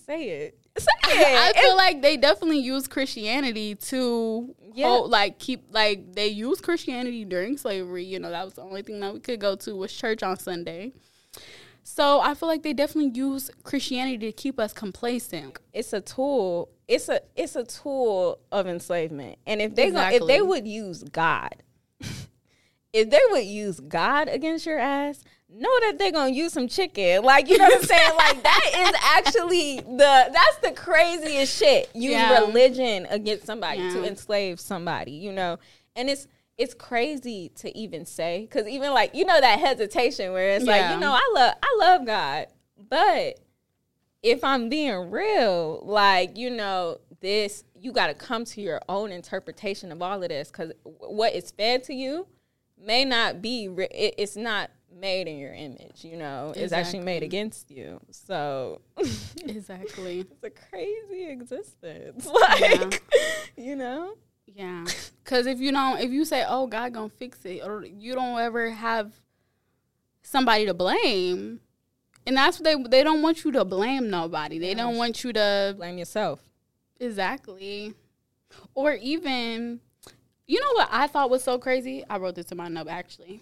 Say 0.05 0.29
it. 0.29 0.59
Say 0.77 0.87
it. 1.33 1.37
I 1.39 1.49
it. 1.49 1.55
feel 1.57 1.75
like 1.75 2.01
they 2.03 2.15
definitely 2.15 2.59
use 2.59 2.87
Christianity 2.87 3.73
to 3.75 4.53
Yeah. 4.75 4.87
hold, 4.87 5.09
like 5.09 5.39
keep 5.39 5.63
like 5.71 6.13
they 6.13 6.27
used 6.27 6.61
Christianity 6.61 7.25
during 7.25 7.57
slavery. 7.57 8.03
You 8.05 8.19
know 8.19 8.29
that 8.29 8.45
was 8.45 8.53
the 8.53 8.61
only 8.61 8.83
thing 8.83 8.99
that 8.99 9.13
we 9.13 9.19
could 9.19 9.39
go 9.39 9.55
to 9.55 9.75
was 9.75 9.91
church 9.91 10.21
on 10.21 10.37
Sunday. 10.37 10.93
So 11.87 12.19
I 12.19 12.33
feel 12.33 12.49
like 12.49 12.63
they 12.63 12.73
definitely 12.73 13.11
use 13.13 13.51
Christianity 13.63 14.17
to 14.17 14.31
keep 14.31 14.59
us 14.59 14.73
complacent. 14.73 15.59
it's 15.71 15.93
a 15.93 16.01
tool. 16.01 16.69
It's 16.87 17.09
a 17.09 17.21
it's 17.35 17.55
a 17.55 17.63
tool 17.63 18.39
of 18.51 18.65
enslavement. 18.65 19.37
And 19.45 19.61
if 19.61 19.75
they 19.75 19.91
gon- 19.91 20.11
if 20.13 20.25
they 20.25 20.41
would 20.41 20.67
use 20.67 21.03
God, 21.03 21.61
if 22.91 23.09
they 23.09 23.19
would 23.29 23.45
use 23.45 23.79
God 23.79 24.27
against 24.29 24.65
your 24.65 24.79
ass, 24.79 25.23
know 25.47 25.69
that 25.81 25.97
they're 25.99 26.11
gonna 26.11 26.31
use 26.31 26.53
some 26.53 26.67
chicken. 26.67 27.23
Like 27.23 27.49
you 27.49 27.57
know 27.59 27.65
what 27.65 27.77
I'm 27.81 27.83
saying? 27.83 28.11
Like 28.17 28.41
that 28.43 28.71
is 28.77 28.99
actually 29.03 29.75
the 29.81 30.31
that's 30.33 30.57
the 30.63 30.71
craziest 30.71 31.55
shit. 31.55 31.89
Use 31.93 32.13
Yeah. 32.13 32.39
religion 32.39 33.05
against 33.11 33.45
somebody 33.45 33.91
to 33.91 34.03
enslave 34.03 34.59
somebody. 34.59 35.11
You 35.11 35.33
know, 35.33 35.59
and 35.95 36.09
it's. 36.09 36.27
It's 36.57 36.73
crazy 36.73 37.51
to 37.55 37.77
even 37.77 38.05
say 38.05 38.47
because 38.49 38.67
even 38.67 38.93
like 38.93 39.13
you 39.13 39.25
know 39.25 39.39
that 39.39 39.59
hesitation 39.59 40.31
where 40.31 40.51
it's 40.51 40.65
like 40.65 40.91
you 40.91 40.99
know 40.99 41.11
I 41.11 41.31
love 41.35 41.53
I 41.61 41.77
love 41.79 42.05
God 42.05 42.47
but 42.89 43.39
if 44.25 44.43
I'm 44.43 44.69
being 44.69 45.11
real, 45.11 45.81
like, 45.83 46.35
you 46.35 46.49
know, 46.49 46.97
this, 47.21 47.63
you 47.79 47.91
got 47.91 48.07
to 48.07 48.15
come 48.15 48.43
to 48.45 48.61
your 48.61 48.81
own 48.89 49.11
interpretation 49.11 49.91
of 49.91 50.01
all 50.01 50.21
of 50.21 50.29
this 50.29 50.49
because 50.49 50.71
what 50.83 51.33
is 51.35 51.51
fed 51.51 51.83
to 51.85 51.93
you 51.93 52.27
may 52.83 53.05
not 53.05 53.41
be, 53.41 53.67
re- 53.67 53.87
it, 53.91 54.15
it's 54.17 54.35
not 54.35 54.71
made 54.91 55.27
in 55.27 55.37
your 55.37 55.53
image, 55.53 56.03
you 56.03 56.17
know, 56.17 56.53
it's 56.55 56.73
actually 56.73 57.03
made 57.03 57.21
against 57.21 57.69
you. 57.69 57.99
So 58.09 58.81
Exactly. 59.45 60.21
it's 60.21 60.43
a 60.43 60.49
crazy 60.49 61.27
existence. 61.27 62.27
Like, 62.33 63.03
you 63.55 63.75
know? 63.75 64.15
Yeah, 64.55 64.85
because 65.23 65.45
if 65.47 65.59
you 65.59 65.71
don't, 65.71 65.99
if 65.99 66.11
you 66.11 66.23
say, 66.23 66.45
"Oh, 66.47 66.65
God 66.65 66.93
gonna 66.93 67.09
fix 67.09 67.43
it," 67.45 67.61
or 67.63 67.85
you 67.85 68.15
don't 68.15 68.39
ever 68.39 68.69
have 68.69 69.11
somebody 70.23 70.65
to 70.65 70.73
blame, 70.73 71.59
and 72.25 72.37
that's 72.37 72.59
what 72.59 72.63
they 72.63 72.75
they 72.89 73.03
don't 73.03 73.21
want 73.21 73.43
you 73.43 73.51
to 73.51 73.65
blame 73.65 74.09
nobody. 74.09 74.57
They 74.57 74.73
don't 74.73 74.95
want 74.95 75.23
you 75.23 75.33
to 75.33 75.75
Blame 75.77 75.97
yourself. 75.97 76.39
exactly, 77.01 77.93
or 78.73 78.93
even, 78.93 79.81
you 80.47 80.61
know 80.61 80.71
what 80.73 80.87
I 80.89 81.07
thought 81.07 81.29
was 81.29 81.43
so 81.43 81.59
crazy. 81.59 82.05
I 82.09 82.17
wrote 82.17 82.35
this 82.35 82.51
in 82.51 82.57
my 82.57 82.69
note 82.69 82.87
actually. 82.87 83.41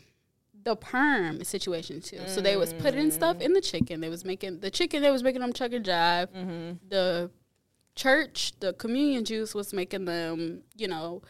The 0.64 0.76
perm 0.78 1.44
situation 1.44 2.02
too. 2.02 2.22
So 2.26 2.40
they 2.40 2.56
was 2.56 2.74
putting 2.74 3.12
stuff 3.12 3.38
mm. 3.38 3.42
in 3.42 3.54
the 3.54 3.60
chicken. 3.60 4.00
They 4.00 4.08
was 4.08 4.24
making 4.24 4.62
the 4.62 4.72
chicken. 4.72 5.02
They 5.02 5.12
was 5.12 5.22
making 5.22 5.42
them 5.42 5.52
chuck 5.52 5.74
and 5.74 5.86
jive. 5.86 6.30
Mm-hmm. 6.30 6.72
The 6.88 7.30
church, 7.96 8.54
the 8.60 8.74
communion 8.74 9.26
juice 9.26 9.54
was 9.54 9.74
making 9.74 10.06
them, 10.06 10.62
you 10.76 10.88
know, 10.88 11.22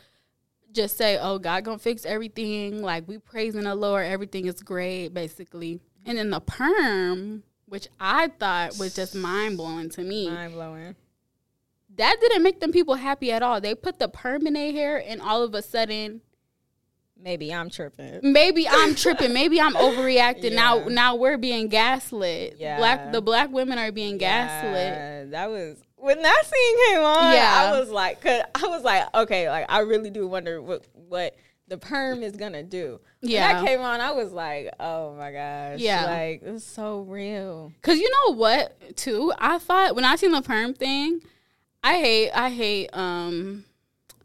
just 0.72 0.98
say, 0.98 1.18
"Oh, 1.22 1.38
God 1.40 1.64
gonna 1.64 1.78
fix 1.78 2.06
everything." 2.06 2.82
Like 2.82 3.08
we 3.08 3.18
praising 3.20 3.64
the 3.64 3.76
Lord, 3.76 4.06
everything 4.06 4.46
is 4.48 4.62
great, 4.62 5.10
basically. 5.10 5.80
And 6.06 6.18
then 6.18 6.30
the 6.32 6.40
perm, 6.42 7.44
which 7.68 7.88
I 8.00 8.28
thought 8.40 8.78
was 8.78 8.96
just 8.96 9.16
mind 9.16 9.58
blowing 9.58 9.90
to 9.92 10.02
me, 10.04 10.30
Mind 10.30 10.54
blowing. 10.54 10.96
that 11.96 12.18
didn't 12.20 12.44
make 12.44 12.60
them 12.60 12.72
people 12.72 12.96
happy 12.96 13.32
at 13.32 13.42
all. 13.44 13.62
They 13.62 13.76
put 13.76 14.00
the 14.00 14.10
perm 14.10 14.48
in 14.48 14.54
their 14.54 14.72
hair, 14.72 15.04
and 15.06 15.22
all 15.22 15.44
of 15.44 15.54
a 15.54 15.62
sudden, 15.62 16.22
Maybe 17.22 17.54
I'm 17.54 17.70
tripping. 17.70 18.20
maybe 18.34 18.68
I'm 18.68 18.96
tripping, 18.96 19.32
maybe 19.42 19.62
I'm 19.62 19.76
overreacting. 19.76 20.54
Now, 20.56 20.80
Yeah. 20.80 20.88
now 20.90 21.16
we're 21.16 21.38
being 21.38 21.70
gaslit. 21.70 22.58
Yeah. 22.60 22.78
Black, 22.78 23.12
the 23.14 23.22
black 23.22 23.50
women 23.52 23.78
are 23.78 23.92
being 23.94 24.18
gaslit. 24.18 24.74
Yeah, 24.74 25.24
that 25.26 25.50
was 25.50 25.78
when 26.04 26.22
that 26.22 26.44
scene 26.46 26.78
came 26.90 27.04
on. 27.04 27.34
Yeah. 27.34 27.72
I 27.74 27.80
was 27.80 27.90
like, 27.90 28.22
cause 28.22 28.42
I 28.56 28.68
was 28.68 28.84
like, 28.84 29.06
okay, 29.16 29.50
like 29.50 29.66
I 29.70 29.80
really 29.80 30.10
do 30.10 30.28
wonder 30.28 30.62
what 30.62 30.86
what 30.94 31.36
the 31.70 31.78
perm 31.78 32.22
is 32.24 32.36
gonna 32.36 32.62
do. 32.64 33.00
When 33.22 33.32
Yeah. 33.32 33.54
that 33.54 33.66
came 33.66 33.80
on, 33.82 34.02
I 34.02 34.12
was 34.12 34.32
like, 34.34 34.70
oh 34.80 35.16
my 35.16 35.32
gosh, 35.32 35.80
Yeah. 35.80 36.06
like 36.06 36.42
it's 36.44 36.64
so 36.66 37.00
real. 37.02 37.72
Cause 37.82 37.98
you 37.98 38.10
know 38.10 38.36
what, 38.36 38.96
too? 38.98 39.32
I 39.38 39.58
thought 39.60 39.96
when 39.96 40.04
I 40.06 40.16
seen 40.18 40.32
the 40.34 40.42
perm 40.42 40.74
thing, 40.74 41.22
I 41.84 41.94
hate, 42.00 42.32
I 42.32 42.50
hate 42.50 42.90
um 42.94 43.64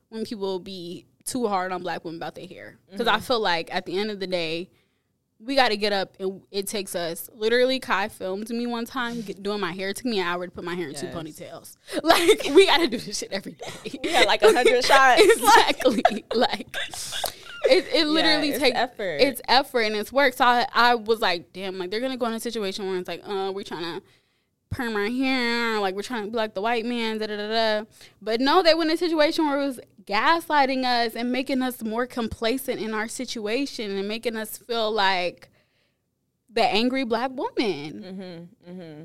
when 0.09 0.25
people 0.25 0.59
be 0.59 1.05
too 1.25 1.47
hard 1.47 1.71
on 1.73 1.83
black 1.83 2.05
women 2.05 2.19
about 2.19 2.35
their 2.35 2.47
hair. 2.47 2.79
because 2.91 3.07
Mm-hmm. 3.07 3.17
I 3.17 3.21
feel 3.21 3.41
like 3.41 3.73
at 3.73 3.87
the 3.87 3.99
end 3.99 4.11
of 4.11 4.19
the 4.19 4.27
day, 4.27 4.69
we 5.41 5.55
got 5.55 5.69
to 5.69 5.77
get 5.77 5.93
up 5.93 6.15
and 6.19 6.43
it 6.51 6.67
takes 6.67 6.95
us. 6.95 7.31
Literally, 7.33 7.79
Kai 7.79 8.09
filmed 8.09 8.49
me 8.51 8.67
one 8.67 8.85
time 8.85 9.21
get, 9.21 9.43
doing 9.43 9.61
my 9.61 9.73
hair. 9.73 9.91
It 9.91 9.97
took 9.97 10.07
me 10.07 10.19
an 10.19 10.27
hour 10.27 10.47
to 10.47 10.51
put 10.51 10.65
my 10.65 10.75
hair 10.75 10.89
in 10.89 10.95
two 10.95 11.07
ponytails. 11.07 11.77
Like 12.03 12.45
we 12.55 12.67
got 12.67 12.79
to 12.79 12.89
do 12.89 12.99
this 12.99 13.19
shit 13.19 13.33
every 13.33 13.53
day. 13.53 13.99
We 14.03 14.13
got 14.13 14.27
like 14.27 14.43
a 14.43 14.53
hundred 14.53 14.85
shots. 14.85 15.23
exactly. 15.23 16.03
like 16.35 16.67
it, 17.65 17.87
it 17.93 18.07
literally 18.07 18.51
it's 18.51 18.59
takes 18.59 18.77
effort. 18.77 19.21
It's 19.21 19.41
effort 19.47 19.83
and 19.83 19.97
it's 19.97 20.13
work. 20.13 20.35
So 20.35 20.45
I, 20.45 20.67
I 20.73 20.95
was 20.95 21.21
like, 21.21 21.53
damn, 21.53 21.79
like 21.79 21.91
they're 21.91 22.01
gonna 22.01 22.17
go 22.17 22.27
in 22.27 22.35
a 22.35 22.41
situation 22.41 22.89
where 22.89 22.99
it's 22.99 23.09
like, 23.09 23.23
uh, 23.25 23.53
we're 23.55 23.65
trying 23.65 24.01
to 24.01 24.07
perm 24.71 24.97
our 24.97 25.09
hair, 25.09 25.81
like 25.81 25.95
we're 25.95 26.03
trying 26.03 26.25
to 26.25 26.31
be 26.31 26.37
like 26.37 26.55
the 26.55 26.61
white 26.61 26.85
man, 26.85 27.19
da 27.19 27.27
da 27.27 27.37
da 27.37 27.49
da. 27.49 27.85
But 28.21 28.41
no, 28.41 28.63
they 28.63 28.75
went 28.75 28.91
in 28.91 28.95
a 28.95 28.99
situation 28.99 29.47
where 29.47 29.61
it 29.61 29.67
was 29.67 29.81
gaslighting 30.05 30.85
us 30.85 31.15
and 31.15 31.31
making 31.31 31.63
us 31.63 31.83
more 31.83 32.07
complacent 32.07 32.81
in 32.81 32.95
our 32.95 33.09
situation 33.09 33.97
and 33.97 34.09
making 34.09 34.37
us 34.37 34.57
feel 34.57 34.91
like 34.91 35.51
the 36.51 36.63
angry 36.63 37.05
black 37.05 37.31
woman. 37.35 38.49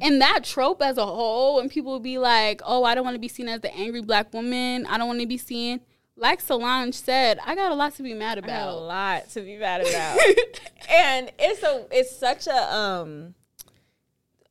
And 0.02 0.21
that 0.21 0.43
trope 0.43 0.82
as 0.82 0.97
a 0.97 1.06
whole, 1.06 1.58
when 1.58 1.69
people 1.69 1.99
be 1.99 2.17
like, 2.17 2.62
oh, 2.65 2.84
I 2.84 2.95
don't 2.95 3.04
want 3.04 3.15
to 3.15 3.19
be 3.19 3.28
seen 3.28 3.47
as 3.49 3.62
the 3.62 3.73
angry 3.76 4.02
black 4.02 4.34
woman, 4.34 4.86
I 4.86 4.97
don't 4.97 5.08
want 5.08 5.19
to 5.19 5.28
be 5.28 5.38
seen. 5.38 5.82
Like 6.15 6.41
Solange 6.41 6.93
said, 6.93 7.39
I 7.43 7.56
got 7.56 7.71
a 7.71 7.76
lot 7.76 7.95
to 7.95 8.04
be 8.04 8.13
mad 8.13 8.38
I 8.38 8.41
got 8.41 8.67
a 8.67 8.76
lot 8.76 9.30
to 9.32 9.41
be 9.41 9.58
mad 9.58 9.82
about. 9.82 10.19
and 10.89 11.32
it's 11.39 11.63
a 11.63 11.88
it's 11.91 12.15
such 12.15 12.45
a 12.47 12.76
um 12.76 13.34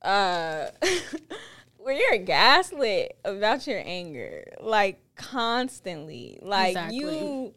uh 0.03 0.67
where 1.77 1.95
you're 1.95 2.23
gaslit 2.23 3.17
about 3.25 3.67
your 3.67 3.81
anger 3.85 4.45
like 4.61 4.99
constantly 5.15 6.39
like 6.41 6.69
Exactly. 6.69 6.97
you 6.97 7.53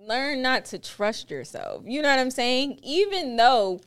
learn 0.00 0.42
not 0.42 0.64
to 0.66 0.78
trust 0.78 1.30
yourself 1.30 1.82
you 1.86 2.02
know 2.02 2.08
what 2.08 2.18
i'm 2.18 2.30
saying 2.30 2.78
even 2.82 3.36
though 3.36 3.80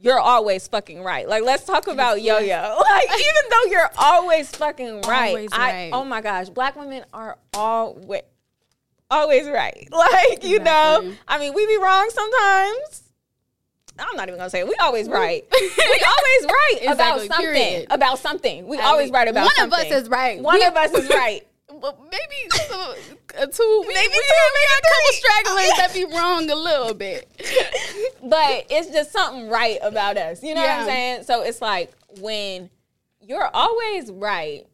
you're 0.00 0.18
always 0.20 0.68
fucking 0.68 1.02
right. 1.02 1.28
Like 1.28 1.42
let's 1.42 1.64
talk 1.64 1.88
about 1.88 2.22
yo 2.22 2.38
yo. 2.38 2.78
Like 2.80 3.10
even 3.10 3.50
though 3.50 3.64
you're 3.70 3.90
always 3.98 4.50
fucking 4.50 5.02
right, 5.02 5.30
Always 5.30 5.50
I 5.52 5.72
right. 5.72 5.90
oh 5.92 6.04
my 6.04 6.20
gosh, 6.20 6.48
black 6.48 6.76
women 6.76 7.04
are 7.12 7.36
always 7.54 8.22
always 9.10 9.48
right. 9.48 9.88
Like 9.92 10.44
you 10.44 10.60
know, 10.60 11.12
I 11.26 11.38
mean 11.38 11.52
we 11.52 11.66
be 11.66 11.78
wrong 11.78 12.08
sometimes. 12.10 13.07
I'm 13.98 14.16
not 14.16 14.28
even 14.28 14.38
gonna 14.38 14.50
say 14.50 14.60
it. 14.60 14.68
We 14.68 14.74
always 14.80 15.08
right. 15.08 15.44
we 15.52 15.60
always 16.06 16.46
right 16.46 16.78
about 16.92 17.20
something. 17.20 17.38
period. 17.40 17.86
About 17.90 18.18
something. 18.18 18.66
We 18.66 18.78
always 18.78 19.10
right 19.10 19.28
about 19.28 19.44
one 19.46 19.54
something. 19.56 19.80
of 19.86 19.92
us 19.92 20.02
is 20.02 20.08
right. 20.08 20.40
One 20.40 20.58
We- 20.58 20.64
of 20.66 20.76
us 20.76 20.92
is 20.92 21.08
right. 21.08 21.44
Well, 21.80 21.96
maybe 22.10 22.50
some, 22.66 22.80
uh, 22.80 23.46
two, 23.46 23.80
maybe, 23.82 23.94
Maybe 23.94 24.08
we, 24.08 24.24
two, 24.24 24.50
we 24.54 24.66
got 24.66 24.80
a 24.80 24.88
couple 24.88 25.12
stragglers 25.12 25.72
that 25.76 25.90
be 25.94 26.04
wrong 26.16 26.50
a 26.50 26.56
little 26.56 26.92
bit. 26.92 27.30
but 28.20 28.66
it's 28.68 28.90
just 28.90 29.12
something 29.12 29.48
right 29.48 29.78
about 29.82 30.16
us. 30.16 30.42
You 30.42 30.54
know 30.56 30.60
what 30.62 30.70
I'm 30.70 30.86
saying? 30.86 31.22
So 31.22 31.42
it's 31.42 31.62
like 31.62 31.92
when 32.20 32.68
you're 33.20 33.48
always 33.54 34.10
right 34.10 34.66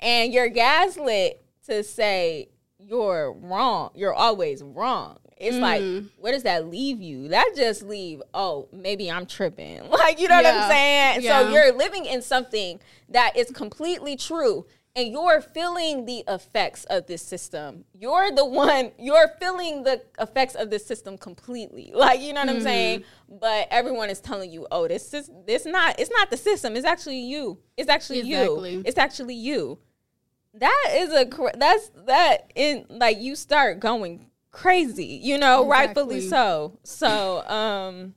and 0.00 0.30
you're 0.30 0.48
gaslit 0.50 1.42
to 1.68 1.82
say 1.82 2.50
you're 2.78 3.32
wrong, 3.32 3.90
you're 3.94 4.12
always 4.12 4.62
wrong. 4.62 5.16
It's 5.36 5.56
Mm. 5.56 5.60
like, 5.60 6.12
where 6.20 6.32
does 6.32 6.44
that 6.44 6.68
leave 6.68 7.00
you? 7.02 7.28
That 7.28 7.52
just 7.56 7.82
leave, 7.82 8.22
oh, 8.32 8.68
maybe 8.72 9.10
I'm 9.10 9.26
tripping. 9.26 9.82
Like, 9.90 10.20
you 10.20 10.28
know 10.28 10.36
what 10.36 10.46
I'm 10.46 10.70
saying? 10.70 11.22
So 11.22 11.50
you're 11.50 11.72
living 11.72 12.04
in 12.06 12.22
something 12.22 12.80
that 13.08 13.36
is 13.36 13.50
completely 13.50 14.16
true. 14.16 14.66
And 14.96 15.10
you're 15.10 15.40
feeling 15.40 16.04
the 16.04 16.22
effects 16.28 16.84
of 16.84 17.06
this 17.08 17.20
system. 17.20 17.84
You're 17.98 18.30
the 18.30 18.44
one, 18.44 18.92
you're 18.96 19.26
feeling 19.40 19.82
the 19.82 20.00
effects 20.20 20.54
of 20.54 20.70
this 20.70 20.86
system 20.86 21.18
completely. 21.18 21.90
Like, 21.96 22.20
you 22.20 22.32
know 22.32 22.42
what 22.42 22.48
I'm 22.50 22.60
saying? 22.60 23.02
But 23.28 23.66
everyone 23.72 24.08
is 24.08 24.20
telling 24.20 24.52
you, 24.52 24.68
oh, 24.70 24.86
this 24.86 25.12
is 25.12 25.28
this 25.46 25.66
not 25.66 25.98
it's 25.98 26.10
not 26.12 26.30
the 26.30 26.36
system. 26.36 26.76
It's 26.76 26.86
actually 26.86 27.18
you. 27.18 27.58
It's 27.76 27.88
actually 27.88 28.20
Exactly. 28.20 28.74
you. 28.74 28.82
It's 28.86 28.96
actually 28.98 29.34
you. 29.34 29.78
That 30.54 30.90
is 30.92 31.12
a 31.12 31.28
that's 31.58 31.90
that 32.06 32.52
in 32.54 32.86
like 32.88 33.18
you 33.18 33.34
start 33.34 33.80
going 33.80 34.26
crazy, 34.54 35.20
you 35.22 35.36
know, 35.36 35.66
rightfully 35.68 36.20
so. 36.20 36.78
So, 36.84 37.46
um 37.48 38.14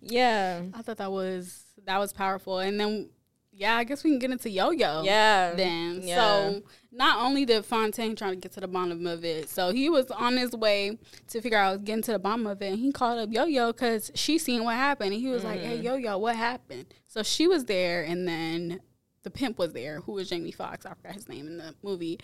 yeah. 0.00 0.62
I 0.74 0.82
thought 0.82 0.98
that 0.98 1.10
was 1.10 1.64
that 1.86 1.98
was 1.98 2.12
powerful, 2.12 2.58
and 2.58 2.78
then 2.78 3.10
yeah, 3.52 3.76
I 3.76 3.84
guess 3.84 4.04
we 4.04 4.10
can 4.10 4.18
get 4.18 4.30
into 4.30 4.48
Yo 4.48 4.70
Yo. 4.70 5.02
Yeah. 5.02 5.54
Then 5.54 6.00
Yeah. 6.02 6.16
so 6.16 6.62
not 6.92 7.22
only 7.22 7.44
did 7.44 7.64
Fontaine 7.64 8.16
try 8.16 8.30
to 8.30 8.36
get 8.36 8.52
to 8.52 8.60
the 8.60 8.68
bottom 8.68 9.06
of 9.06 9.24
it, 9.24 9.48
so 9.48 9.70
he 9.72 9.88
was 9.90 10.10
on 10.10 10.36
his 10.36 10.52
way 10.52 10.98
to 11.28 11.40
figure 11.40 11.58
out 11.58 11.84
getting 11.84 12.02
to 12.04 12.12
the 12.12 12.18
bottom 12.18 12.46
of 12.46 12.62
it, 12.62 12.68
and 12.72 12.78
he 12.78 12.92
called 12.92 13.18
up 13.18 13.30
Yo 13.32 13.44
Yo 13.44 13.72
because 13.72 14.10
she 14.14 14.38
seen 14.38 14.64
what 14.64 14.76
happened, 14.76 15.12
and 15.12 15.20
he 15.20 15.28
was 15.28 15.44
like, 15.44 15.60
"Hey 15.60 15.76
Yo 15.76 15.96
Yo, 15.96 16.16
what 16.18 16.36
happened?" 16.36 16.86
So 17.08 17.22
she 17.22 17.48
was 17.48 17.64
there, 17.64 18.02
and 18.02 18.26
then 18.28 18.80
the 19.22 19.30
pimp 19.30 19.58
was 19.58 19.72
there, 19.72 20.00
who 20.00 20.12
was 20.12 20.28
Jamie 20.28 20.50
Foxx. 20.50 20.86
I 20.86 20.94
forgot 20.94 21.12
his 21.12 21.28
name 21.28 21.46
in 21.46 21.58
the 21.58 21.74
movie. 21.82 22.18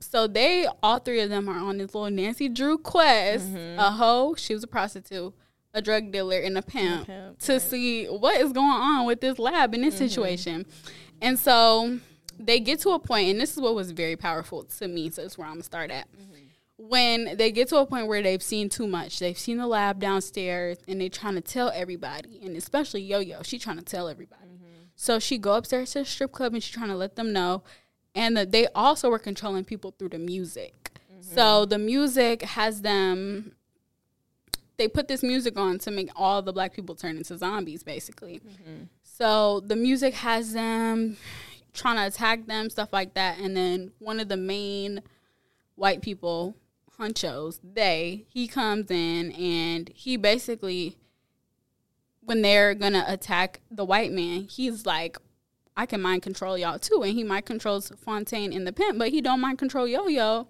So 0.00 0.26
they, 0.26 0.66
all 0.82 0.98
three 0.98 1.20
of 1.20 1.30
them, 1.30 1.48
are 1.48 1.58
on 1.58 1.78
this 1.78 1.94
little 1.94 2.10
Nancy 2.10 2.48
Drew 2.48 2.78
quest. 2.78 3.48
Mm-hmm. 3.48 3.78
A 3.78 3.90
hoe, 3.90 4.34
she 4.36 4.54
was 4.54 4.62
a 4.62 4.66
prostitute, 4.66 5.34
a 5.72 5.80
drug 5.80 6.12
dealer, 6.12 6.38
and 6.38 6.58
a 6.58 6.62
pimp, 6.62 7.06
pimp, 7.06 7.38
to 7.40 7.58
see 7.58 8.06
what 8.06 8.40
is 8.40 8.52
going 8.52 8.66
on 8.66 9.06
with 9.06 9.20
this 9.20 9.38
lab 9.38 9.74
in 9.74 9.82
this 9.82 9.94
mm-hmm. 9.94 10.06
situation. 10.06 10.66
And 11.20 11.38
so 11.38 11.98
they 12.38 12.60
get 12.60 12.80
to 12.80 12.90
a 12.90 12.98
point, 12.98 13.30
and 13.30 13.40
this 13.40 13.52
is 13.52 13.60
what 13.60 13.74
was 13.74 13.90
very 13.92 14.16
powerful 14.16 14.64
to 14.64 14.88
me. 14.88 15.10
So 15.10 15.22
that's 15.22 15.38
where 15.38 15.46
I'm 15.46 15.54
gonna 15.54 15.62
start 15.62 15.90
at. 15.90 16.06
Mm-hmm. 16.12 16.28
When 16.78 17.36
they 17.36 17.52
get 17.52 17.68
to 17.68 17.76
a 17.76 17.86
point 17.86 18.08
where 18.08 18.22
they've 18.22 18.42
seen 18.42 18.68
too 18.68 18.88
much, 18.88 19.20
they've 19.20 19.38
seen 19.38 19.58
the 19.58 19.66
lab 19.68 20.00
downstairs, 20.00 20.78
and 20.88 21.00
they're 21.00 21.08
trying 21.08 21.36
to 21.36 21.40
tell 21.40 21.70
everybody, 21.72 22.40
and 22.42 22.56
especially 22.56 23.02
Yo 23.02 23.20
Yo, 23.20 23.42
she 23.42 23.58
trying 23.58 23.78
to 23.78 23.84
tell 23.84 24.08
everybody. 24.08 24.41
So 25.02 25.18
she 25.18 25.36
go 25.36 25.54
upstairs 25.54 25.90
to 25.94 25.98
the 25.98 26.04
strip 26.04 26.30
club, 26.30 26.54
and 26.54 26.62
she's 26.62 26.72
trying 26.72 26.86
to 26.90 26.94
let 26.94 27.16
them 27.16 27.32
know. 27.32 27.64
And 28.14 28.36
that 28.36 28.52
they 28.52 28.68
also 28.68 29.10
were 29.10 29.18
controlling 29.18 29.64
people 29.64 29.92
through 29.98 30.10
the 30.10 30.18
music. 30.20 30.90
Mm-hmm. 31.12 31.34
So 31.34 31.64
the 31.64 31.76
music 31.76 32.42
has 32.42 32.82
them 32.82 33.56
they 34.76 34.86
put 34.86 35.08
this 35.08 35.24
music 35.24 35.58
on 35.58 35.78
to 35.80 35.90
make 35.90 36.08
all 36.14 36.40
the 36.40 36.52
black 36.52 36.72
people 36.72 36.94
turn 36.94 37.16
into 37.16 37.36
zombies 37.36 37.82
basically 37.82 38.40
mm-hmm. 38.40 38.84
so 39.02 39.60
the 39.60 39.76
music 39.76 40.14
has 40.14 40.54
them 40.54 41.16
trying 41.72 41.96
to 41.96 42.06
attack 42.06 42.46
them 42.46 42.68
stuff 42.70 42.92
like 42.92 43.14
that 43.14 43.38
and 43.38 43.56
then 43.56 43.92
one 43.98 44.18
of 44.18 44.28
the 44.28 44.36
main 44.36 45.02
white 45.76 46.02
people 46.02 46.56
hunchos 46.98 47.60
they 47.62 48.24
he 48.28 48.48
comes 48.48 48.90
in 48.90 49.30
and 49.32 49.90
he 49.94 50.16
basically 50.16 50.96
when 52.24 52.42
they're 52.42 52.74
gonna 52.74 53.04
attack 53.08 53.60
the 53.70 53.84
white 53.84 54.12
man 54.12 54.46
he's 54.50 54.86
like 54.86 55.16
I 55.76 55.86
can 55.86 56.02
mind 56.02 56.22
control 56.22 56.58
y'all 56.58 56.78
too, 56.78 57.02
and 57.02 57.12
he 57.14 57.24
mind 57.24 57.46
controls 57.46 57.90
Fontaine 58.04 58.52
in 58.52 58.64
the 58.64 58.72
pimp, 58.72 58.98
but 58.98 59.08
he 59.08 59.20
don't 59.22 59.40
mind 59.40 59.58
control 59.58 59.88
Yo 59.88 60.06
Yo 60.06 60.46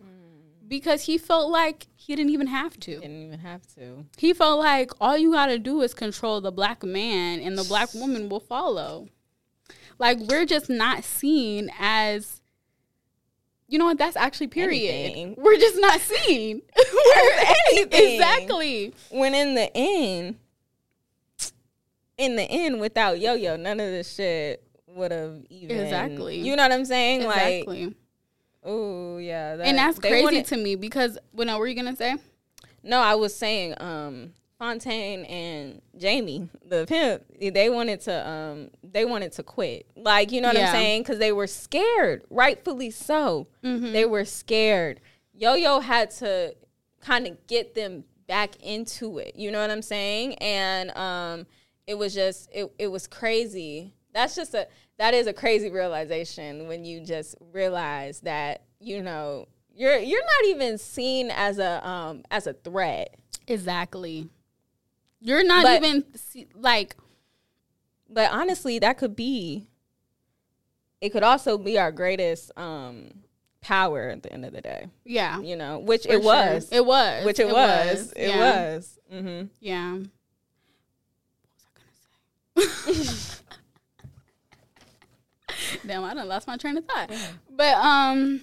because 0.67 1.03
he 1.03 1.19
felt 1.19 1.51
like 1.51 1.87
he 1.95 2.17
didn't 2.17 2.33
even 2.33 2.47
have 2.47 2.81
to. 2.81 2.93
He 2.93 2.97
Didn't 2.97 3.23
even 3.27 3.39
have 3.41 3.67
to. 3.75 4.07
He 4.17 4.33
felt 4.33 4.59
like 4.59 4.91
all 5.01 5.17
you 5.17 5.33
got 5.33 5.47
to 5.47 5.59
do 5.59 5.83
is 5.83 5.95
control 5.95 6.41
the 6.41 6.51
black 6.51 6.83
man 6.83 7.41
and 7.41 7.57
the 7.57 7.65
black 7.65 7.93
woman 7.95 8.29
will 8.29 8.41
follow. 8.41 9.09
Like 9.99 10.19
we're 10.19 10.47
just 10.47 10.69
not 10.69 11.05
seen 11.05 11.71
as 11.79 12.41
you 13.69 13.79
know 13.79 13.85
what 13.85 13.99
that's 13.99 14.17
actually 14.17 14.49
period. 14.49 14.93
Anything. 14.93 15.35
We're 15.39 15.57
just 15.59 15.79
not 15.79 16.01
seen. 16.01 16.63
We're- 16.77 17.55
anything. 17.71 18.15
exactly. 18.15 18.95
When 19.11 19.35
in 19.35 19.55
the 19.55 19.71
end, 19.75 20.37
in 22.25 22.37
the 22.37 22.43
end, 22.45 22.81
without 22.81 23.19
Yo 23.21 23.35
Yo, 23.35 23.57
none 23.57 23.81
of 23.81 23.91
this 23.91 24.15
shit 24.15 24.63
would 24.87 25.11
have 25.11 25.43
even 25.51 25.79
Exactly. 25.81 26.39
You 26.39 26.57
know 26.57 26.63
what 26.63 26.73
I'm 26.73 26.85
saying? 26.85 27.23
Exactly. 27.23 27.87
Like, 27.87 27.95
oh 28.65 29.17
yeah, 29.19 29.57
that, 29.57 29.67
and 29.67 29.79
that's 29.79 29.99
crazy 29.99 30.23
wanted- 30.25 30.47
to 30.47 30.57
me 30.57 30.75
because 30.77 31.19
what 31.33 31.47
what 31.49 31.59
were 31.59 31.67
you 31.67 31.75
gonna 31.75 31.97
say? 31.97 32.15
No, 32.83 32.99
I 33.01 33.15
was 33.15 33.35
saying 33.35 33.75
um 33.81 34.33
Fontaine 34.59 35.25
and 35.25 35.83
Jamie, 35.97 36.49
the 36.65 36.85
pimp, 36.87 37.25
they 37.41 37.69
wanted 37.69 38.01
to 38.03 38.29
um 38.29 38.71
they 38.85 39.05
wanted 39.05 39.33
to 39.33 39.43
quit. 39.43 39.87
Like, 39.97 40.31
you 40.31 40.41
know 40.41 40.49
what 40.49 40.57
Yeah. 40.57 40.69
I'm 40.69 40.75
saying? 40.75 41.05
Cuz 41.05 41.19
they 41.19 41.33
were 41.33 41.47
scared, 41.49 42.23
rightfully 42.31 42.91
so. 42.91 43.49
They 43.63 44.05
were 44.05 44.25
scared. 44.25 45.01
Yo-Yo 45.35 45.81
had 45.81 46.11
to 46.13 46.55
kind 47.01 47.27
of 47.27 47.45
get 47.49 47.75
them 47.75 48.05
back 48.29 48.55
into 48.63 49.19
it. 49.19 49.35
You 49.35 49.51
know 49.51 49.61
what 49.61 49.71
I'm 49.71 49.83
saying? 49.83 50.35
And 50.37 50.97
um 50.97 51.47
it 51.87 51.95
was 51.97 52.15
just 52.15 52.49
it 52.53 52.73
it 52.79 52.89
was 52.89 53.07
crazy. 53.07 53.95
That's 54.13 54.35
just 54.37 54.55
a 54.55 54.69
that 54.99 55.15
is 55.15 55.27
a 55.27 55.33
crazy 55.33 55.71
realization 55.71 56.69
when 56.69 56.85
you 56.85 57.01
just 57.05 57.35
realize 57.53 58.21
that, 58.21 58.63
you 58.79 59.03
know, 59.03 59.49
you're 59.75 59.97
you're 59.99 60.25
not 60.25 60.45
even 60.57 60.79
seen 60.79 61.31
as 61.31 61.59
a 61.59 61.87
um 61.87 62.23
as 62.31 62.47
a 62.47 62.53
threat. 62.53 63.15
Exactly. 63.49 64.29
You're 65.21 65.45
not 65.45 65.65
But- 65.65 65.83
even 65.83 66.05
see, 66.15 66.49
like 66.55 66.97
But 68.09 68.31
honestly, 68.33 68.79
that 68.81 68.99
could 68.99 69.17
be. 69.17 69.67
It 71.01 71.11
could 71.11 71.23
also 71.25 71.59
be 71.59 71.79
our 71.81 71.91
greatest 71.91 72.53
um, 72.57 73.11
power 73.61 74.09
at 74.11 74.23
the 74.23 74.33
end 74.33 74.45
of 74.45 74.53
the 74.53 74.61
day. 74.61 74.87
yeah. 75.05 75.41
You 75.41 75.57
know, 75.57 75.81
which 75.81 76.05
for 76.05 76.13
it 76.13 76.23
sure. 76.23 76.23
was. 76.23 76.69
It 76.71 76.85
was. 76.87 77.25
which 77.25 77.41
it, 77.41 77.49
was. 77.49 78.13
It 78.15 78.29
yeah. 78.29 78.75
was. 78.75 78.99
hmm 79.11 79.43
Yeah. 79.61 79.95
Was 79.95 79.99
gonna 79.99 80.05
say? 80.05 80.22
Damn, 85.87 86.05
I 86.05 86.15
done 86.15 86.29
lost 86.29 86.47
my 86.47 86.57
train 86.57 86.77
of 86.77 86.85
thought. 86.85 87.11
But 87.51 87.75
um, 87.75 88.41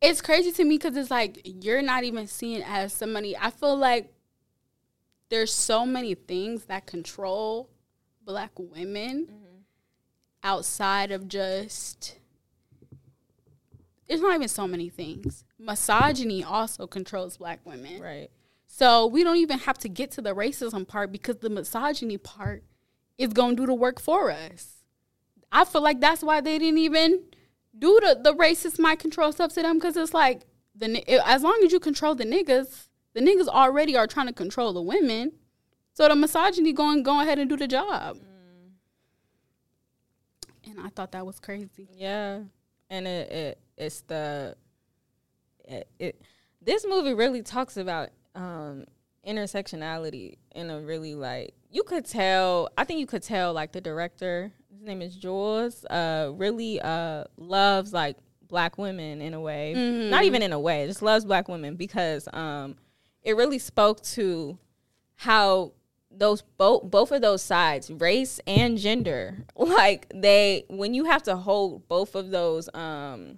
it's 0.00 0.20
crazy 0.20 0.52
to 0.52 0.64
me 0.64 0.76
because 0.78 0.96
it's 0.96 1.10
like 1.10 1.40
you're 1.44 1.82
not 1.82 2.04
even 2.04 2.26
seen 2.26 2.62
as 2.66 2.92
somebody. 2.92 3.36
I 3.36 3.50
feel 3.50 3.76
like 3.76 4.12
there's 5.28 5.52
so 5.52 5.86
many 5.86 6.14
things 6.14 6.64
that 6.64 6.86
control 6.86 7.68
black 8.24 8.52
women 8.56 9.28
outside 10.42 11.10
of 11.10 11.28
just. 11.28 12.16
There's 14.08 14.20
not 14.20 14.34
even 14.34 14.48
so 14.48 14.66
many 14.66 14.88
things. 14.88 15.44
Misogyny 15.58 16.42
also 16.42 16.86
controls 16.88 17.36
black 17.36 17.60
women. 17.64 18.00
Right. 18.02 18.30
So 18.72 19.04
we 19.04 19.24
don't 19.24 19.36
even 19.36 19.58
have 19.58 19.78
to 19.78 19.88
get 19.88 20.12
to 20.12 20.22
the 20.22 20.32
racism 20.32 20.86
part 20.86 21.10
because 21.10 21.38
the 21.38 21.50
misogyny 21.50 22.16
part 22.16 22.62
is 23.18 23.32
going 23.32 23.56
to 23.56 23.62
do 23.62 23.66
the 23.66 23.74
work 23.74 24.00
for 24.00 24.30
us. 24.30 24.84
I 25.50 25.64
feel 25.64 25.82
like 25.82 26.00
that's 26.00 26.22
why 26.22 26.40
they 26.40 26.56
didn't 26.56 26.78
even 26.78 27.24
do 27.76 27.98
the, 28.00 28.20
the 28.22 28.32
racist 28.32 28.78
mind 28.78 29.00
control 29.00 29.32
stuff 29.32 29.52
to 29.54 29.62
them 29.62 29.78
because 29.78 29.96
it's 29.96 30.14
like 30.14 30.42
the 30.76 31.04
as 31.28 31.42
long 31.42 31.60
as 31.64 31.72
you 31.72 31.80
control 31.80 32.14
the 32.14 32.24
niggas, 32.24 32.86
the 33.12 33.20
niggas 33.20 33.48
already 33.48 33.96
are 33.96 34.06
trying 34.06 34.28
to 34.28 34.32
control 34.32 34.72
the 34.72 34.80
women. 34.80 35.32
So 35.94 36.06
the 36.06 36.14
misogyny 36.14 36.72
going 36.72 37.02
go 37.02 37.20
ahead 37.20 37.40
and 37.40 37.50
do 37.50 37.56
the 37.56 37.66
job. 37.66 38.18
Mm. 38.18 38.70
And 40.70 40.80
I 40.80 40.90
thought 40.90 41.10
that 41.10 41.26
was 41.26 41.40
crazy. 41.40 41.88
Yeah. 41.92 42.42
And 42.88 43.08
it, 43.08 43.32
it 43.32 43.58
it's 43.76 44.02
the 44.02 44.54
it, 45.64 45.88
it 45.98 46.22
this 46.62 46.86
movie 46.88 47.14
really 47.14 47.42
talks 47.42 47.76
about 47.76 48.10
um 48.40 48.84
intersectionality 49.26 50.36
in 50.54 50.70
a 50.70 50.80
really 50.80 51.14
like 51.14 51.54
you 51.70 51.82
could 51.82 52.04
tell 52.06 52.70
I 52.76 52.84
think 52.84 53.00
you 53.00 53.06
could 53.06 53.22
tell 53.22 53.52
like 53.52 53.72
the 53.72 53.80
director, 53.80 54.50
his 54.72 54.82
name 54.82 55.02
is 55.02 55.14
Jules, 55.16 55.84
uh 55.86 56.30
really 56.34 56.80
uh 56.80 57.24
loves 57.36 57.92
like 57.92 58.16
black 58.48 58.78
women 58.78 59.20
in 59.20 59.34
a 59.34 59.40
way. 59.40 59.74
Not 60.10 60.24
even 60.24 60.42
in 60.42 60.52
a 60.52 60.58
way, 60.58 60.86
just 60.86 61.02
loves 61.02 61.24
black 61.24 61.48
women 61.48 61.76
because 61.76 62.28
um 62.32 62.76
it 63.22 63.36
really 63.36 63.58
spoke 63.58 64.00
to 64.02 64.58
how 65.16 65.72
those 66.10 66.42
both 66.56 66.90
both 66.90 67.12
of 67.12 67.20
those 67.20 67.42
sides, 67.42 67.90
race 67.90 68.40
and 68.46 68.78
gender, 68.78 69.44
like 69.56 70.06
they 70.14 70.64
when 70.68 70.94
you 70.94 71.04
have 71.04 71.22
to 71.24 71.36
hold 71.36 71.86
both 71.88 72.14
of 72.14 72.30
those 72.30 72.68
um 72.74 73.36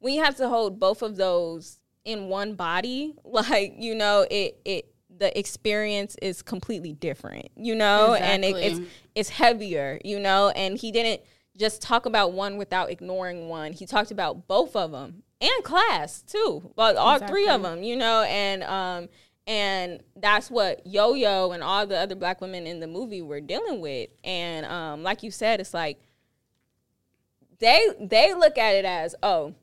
when 0.00 0.14
you 0.14 0.22
have 0.22 0.36
to 0.36 0.48
hold 0.48 0.80
both 0.80 1.02
of 1.02 1.16
those 1.16 1.77
in 2.08 2.28
one 2.28 2.54
body, 2.54 3.14
like 3.24 3.74
you 3.78 3.94
know, 3.94 4.26
it 4.30 4.58
it 4.64 4.94
the 5.16 5.36
experience 5.38 6.16
is 6.22 6.42
completely 6.42 6.92
different, 6.92 7.48
you 7.56 7.74
know, 7.74 8.14
and 8.14 8.44
it, 8.44 8.56
it's 8.56 8.80
it's 9.14 9.28
heavier, 9.28 10.00
you 10.04 10.18
know, 10.18 10.50
and 10.50 10.78
he 10.78 10.90
didn't 10.90 11.22
just 11.56 11.82
talk 11.82 12.06
about 12.06 12.32
one 12.32 12.56
without 12.56 12.90
ignoring 12.90 13.48
one. 13.48 13.72
He 13.72 13.84
talked 13.84 14.10
about 14.10 14.46
both 14.46 14.76
of 14.76 14.92
them 14.92 15.22
and 15.40 15.64
class 15.64 16.22
too, 16.22 16.72
well, 16.76 16.96
all 16.96 17.18
three 17.18 17.48
of 17.48 17.62
them, 17.62 17.82
you 17.82 17.96
know, 17.96 18.22
and 18.22 18.62
um 18.64 19.08
and 19.46 20.02
that's 20.16 20.50
what 20.50 20.86
Yo 20.86 21.14
Yo 21.14 21.52
and 21.52 21.62
all 21.62 21.86
the 21.86 21.98
other 21.98 22.14
black 22.14 22.40
women 22.40 22.66
in 22.66 22.80
the 22.80 22.86
movie 22.86 23.22
were 23.22 23.40
dealing 23.40 23.80
with, 23.80 24.08
and 24.24 24.64
um 24.66 25.02
like 25.02 25.22
you 25.22 25.30
said, 25.30 25.60
it's 25.60 25.74
like 25.74 26.00
they 27.58 27.86
they 28.00 28.34
look 28.34 28.56
at 28.56 28.76
it 28.76 28.84
as 28.84 29.14
oh 29.22 29.54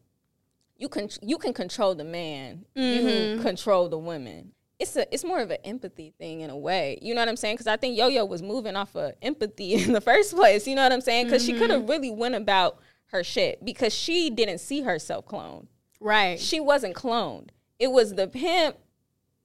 you 0.78 0.90
can 0.90 1.10
you 1.22 1.38
can 1.38 1.54
control 1.54 1.96
the 1.96 2.04
man 2.04 2.66
you 2.76 2.84
mm-hmm. 2.84 3.42
control 3.42 3.90
the 3.90 3.98
women 3.98 4.52
it's 4.80 4.96
a 4.96 5.14
it's 5.14 5.24
more 5.24 5.40
of 5.40 5.52
an 5.52 5.58
empathy 5.64 6.14
thing 6.18 6.42
in 6.42 6.50
a 6.50 6.58
way 6.58 6.98
you 7.02 7.14
know 7.14 7.22
what 7.22 7.30
i'm 7.30 7.38
saying 7.38 7.56
because 7.56 7.68
i 7.68 7.78
think 7.78 7.98
yo-yo 7.98 8.26
was 8.26 8.42
moving 8.42 8.76
off 8.76 8.96
of 8.96 9.14
empathy 9.22 9.74
in 9.84 9.94
the 9.94 10.02
first 10.02 10.36
place 10.36 10.68
you 10.68 10.76
know 10.76 10.84
what 10.84 10.92
i'm 10.92 11.02
saying 11.02 11.26
because 11.26 11.44
she 11.44 11.52
mm-hmm. 11.52 11.62
could 11.62 11.70
have 11.70 11.88
really 11.88 12.12
went 12.12 12.36
about 12.36 12.80
her 13.08 13.24
shit 13.24 13.64
because 13.64 13.94
she 13.94 14.30
didn't 14.30 14.60
see 14.60 14.82
herself 14.82 15.26
cloned 15.26 15.68
Right. 16.02 16.40
she 16.40 16.60
wasn't 16.60 16.96
cloned 16.96 17.50
it 17.80 17.92
was 17.92 18.14
the 18.14 18.28
pimp 18.28 18.78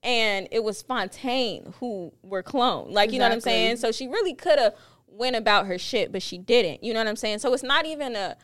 and 0.02 0.48
it 0.50 0.64
was 0.64 0.82
Fontaine 0.82 1.74
who 1.78 2.12
were 2.22 2.42
cloned. 2.42 2.92
Like, 2.92 3.12
you 3.12 3.18
know 3.18 3.26
what 3.26 3.32
I'm 3.32 3.40
saying? 3.40 3.76
So 3.76 3.92
she 3.92 4.08
really 4.08 4.34
could 4.34 4.58
have 4.58 4.74
went 5.06 5.36
about 5.36 5.66
her 5.66 5.78
shit, 5.78 6.12
but 6.12 6.22
she 6.22 6.38
didn't. 6.38 6.82
You 6.82 6.94
know 6.94 7.00
what 7.00 7.08
I'm 7.08 7.16
saying? 7.16 7.40
So 7.40 7.52
it's 7.52 7.62
not 7.62 7.86
even 7.86 8.16
a 8.16 8.36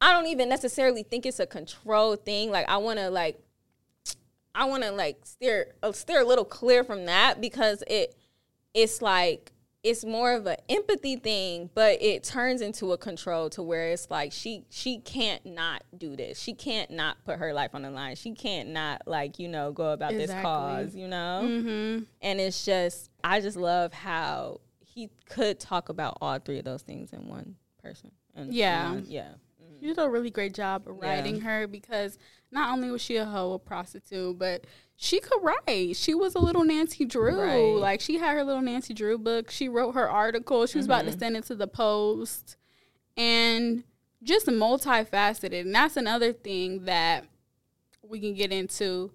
I 0.00 0.12
don't 0.12 0.26
even 0.26 0.48
necessarily 0.48 1.02
think 1.02 1.26
it's 1.26 1.40
a 1.40 1.46
control 1.46 2.16
thing. 2.16 2.50
Like 2.50 2.68
I 2.68 2.78
want 2.78 2.98
to 2.98 3.10
like 3.10 3.38
I 4.54 4.64
want 4.64 4.82
to 4.82 4.90
like 4.92 5.18
steer 5.24 5.74
uh, 5.82 5.92
steer 5.92 6.20
a 6.20 6.24
little 6.24 6.44
clear 6.44 6.84
from 6.84 7.06
that 7.06 7.40
because 7.40 7.82
it 7.86 8.14
it's 8.74 9.00
like 9.02 9.52
it's 9.82 10.04
more 10.04 10.34
of 10.34 10.44
an 10.46 10.56
empathy 10.68 11.16
thing, 11.16 11.70
but 11.74 12.02
it 12.02 12.22
turns 12.22 12.60
into 12.60 12.92
a 12.92 12.98
control 12.98 13.48
to 13.50 13.62
where 13.62 13.88
it's 13.92 14.10
like 14.10 14.30
she 14.32 14.64
she 14.70 14.98
can't 14.98 15.44
not 15.46 15.82
do 15.96 16.16
this. 16.16 16.38
She 16.38 16.52
can't 16.54 16.90
not 16.90 17.16
put 17.24 17.38
her 17.38 17.52
life 17.54 17.70
on 17.74 17.82
the 17.82 17.90
line. 17.90 18.16
She 18.16 18.32
can't 18.32 18.70
not 18.70 19.02
like 19.06 19.38
you 19.38 19.48
know 19.48 19.72
go 19.72 19.92
about 19.92 20.12
this 20.12 20.30
cause. 20.30 20.94
You 20.94 21.08
know, 21.08 21.42
Mm-hmm. 21.44 22.04
and 22.20 22.40
it's 22.40 22.64
just 22.64 23.10
I 23.24 23.40
just 23.40 23.56
love 23.56 23.92
how 23.92 24.60
he 24.84 25.08
could 25.28 25.60
talk 25.60 25.88
about 25.88 26.18
all 26.20 26.38
three 26.38 26.58
of 26.58 26.64
those 26.64 26.82
things 26.82 27.12
in 27.12 27.28
one 27.28 27.54
person. 27.82 28.10
And 28.34 28.52
Yeah. 28.52 28.90
one- 28.92 29.04
yeah. 29.08 29.28
She 29.80 29.86
did 29.86 29.98
a 29.98 30.08
really 30.08 30.30
great 30.30 30.54
job 30.54 30.82
writing 30.86 31.40
her 31.40 31.66
because 31.66 32.18
not 32.52 32.72
only 32.72 32.90
was 32.90 33.00
she 33.00 33.16
a 33.16 33.24
hoe, 33.24 33.52
a 33.54 33.58
prostitute, 33.58 34.38
but 34.38 34.64
she 34.96 35.20
could 35.20 35.40
write. 35.42 35.96
She 35.96 36.14
was 36.14 36.34
a 36.34 36.38
little 36.38 36.64
Nancy 36.64 37.04
Drew. 37.04 37.40
Right. 37.40 37.80
Like 37.80 38.00
she 38.00 38.18
had 38.18 38.34
her 38.34 38.44
little 38.44 38.60
Nancy 38.62 38.92
Drew 38.92 39.16
book. 39.16 39.50
She 39.50 39.68
wrote 39.68 39.92
her 39.92 40.08
article. 40.10 40.66
She 40.66 40.78
was 40.78 40.86
about 40.86 41.04
Mm-hmm. 41.04 41.12
to 41.12 41.18
send 41.18 41.36
it 41.36 41.44
to 41.44 41.54
the 41.54 41.66
post. 41.66 42.56
And 43.16 43.84
just 44.22 44.46
multifaceted. 44.46 45.60
And 45.62 45.74
that's 45.74 45.96
another 45.96 46.32
thing 46.32 46.84
that 46.84 47.24
we 48.06 48.20
can 48.20 48.34
get 48.34 48.52
into 48.52 49.12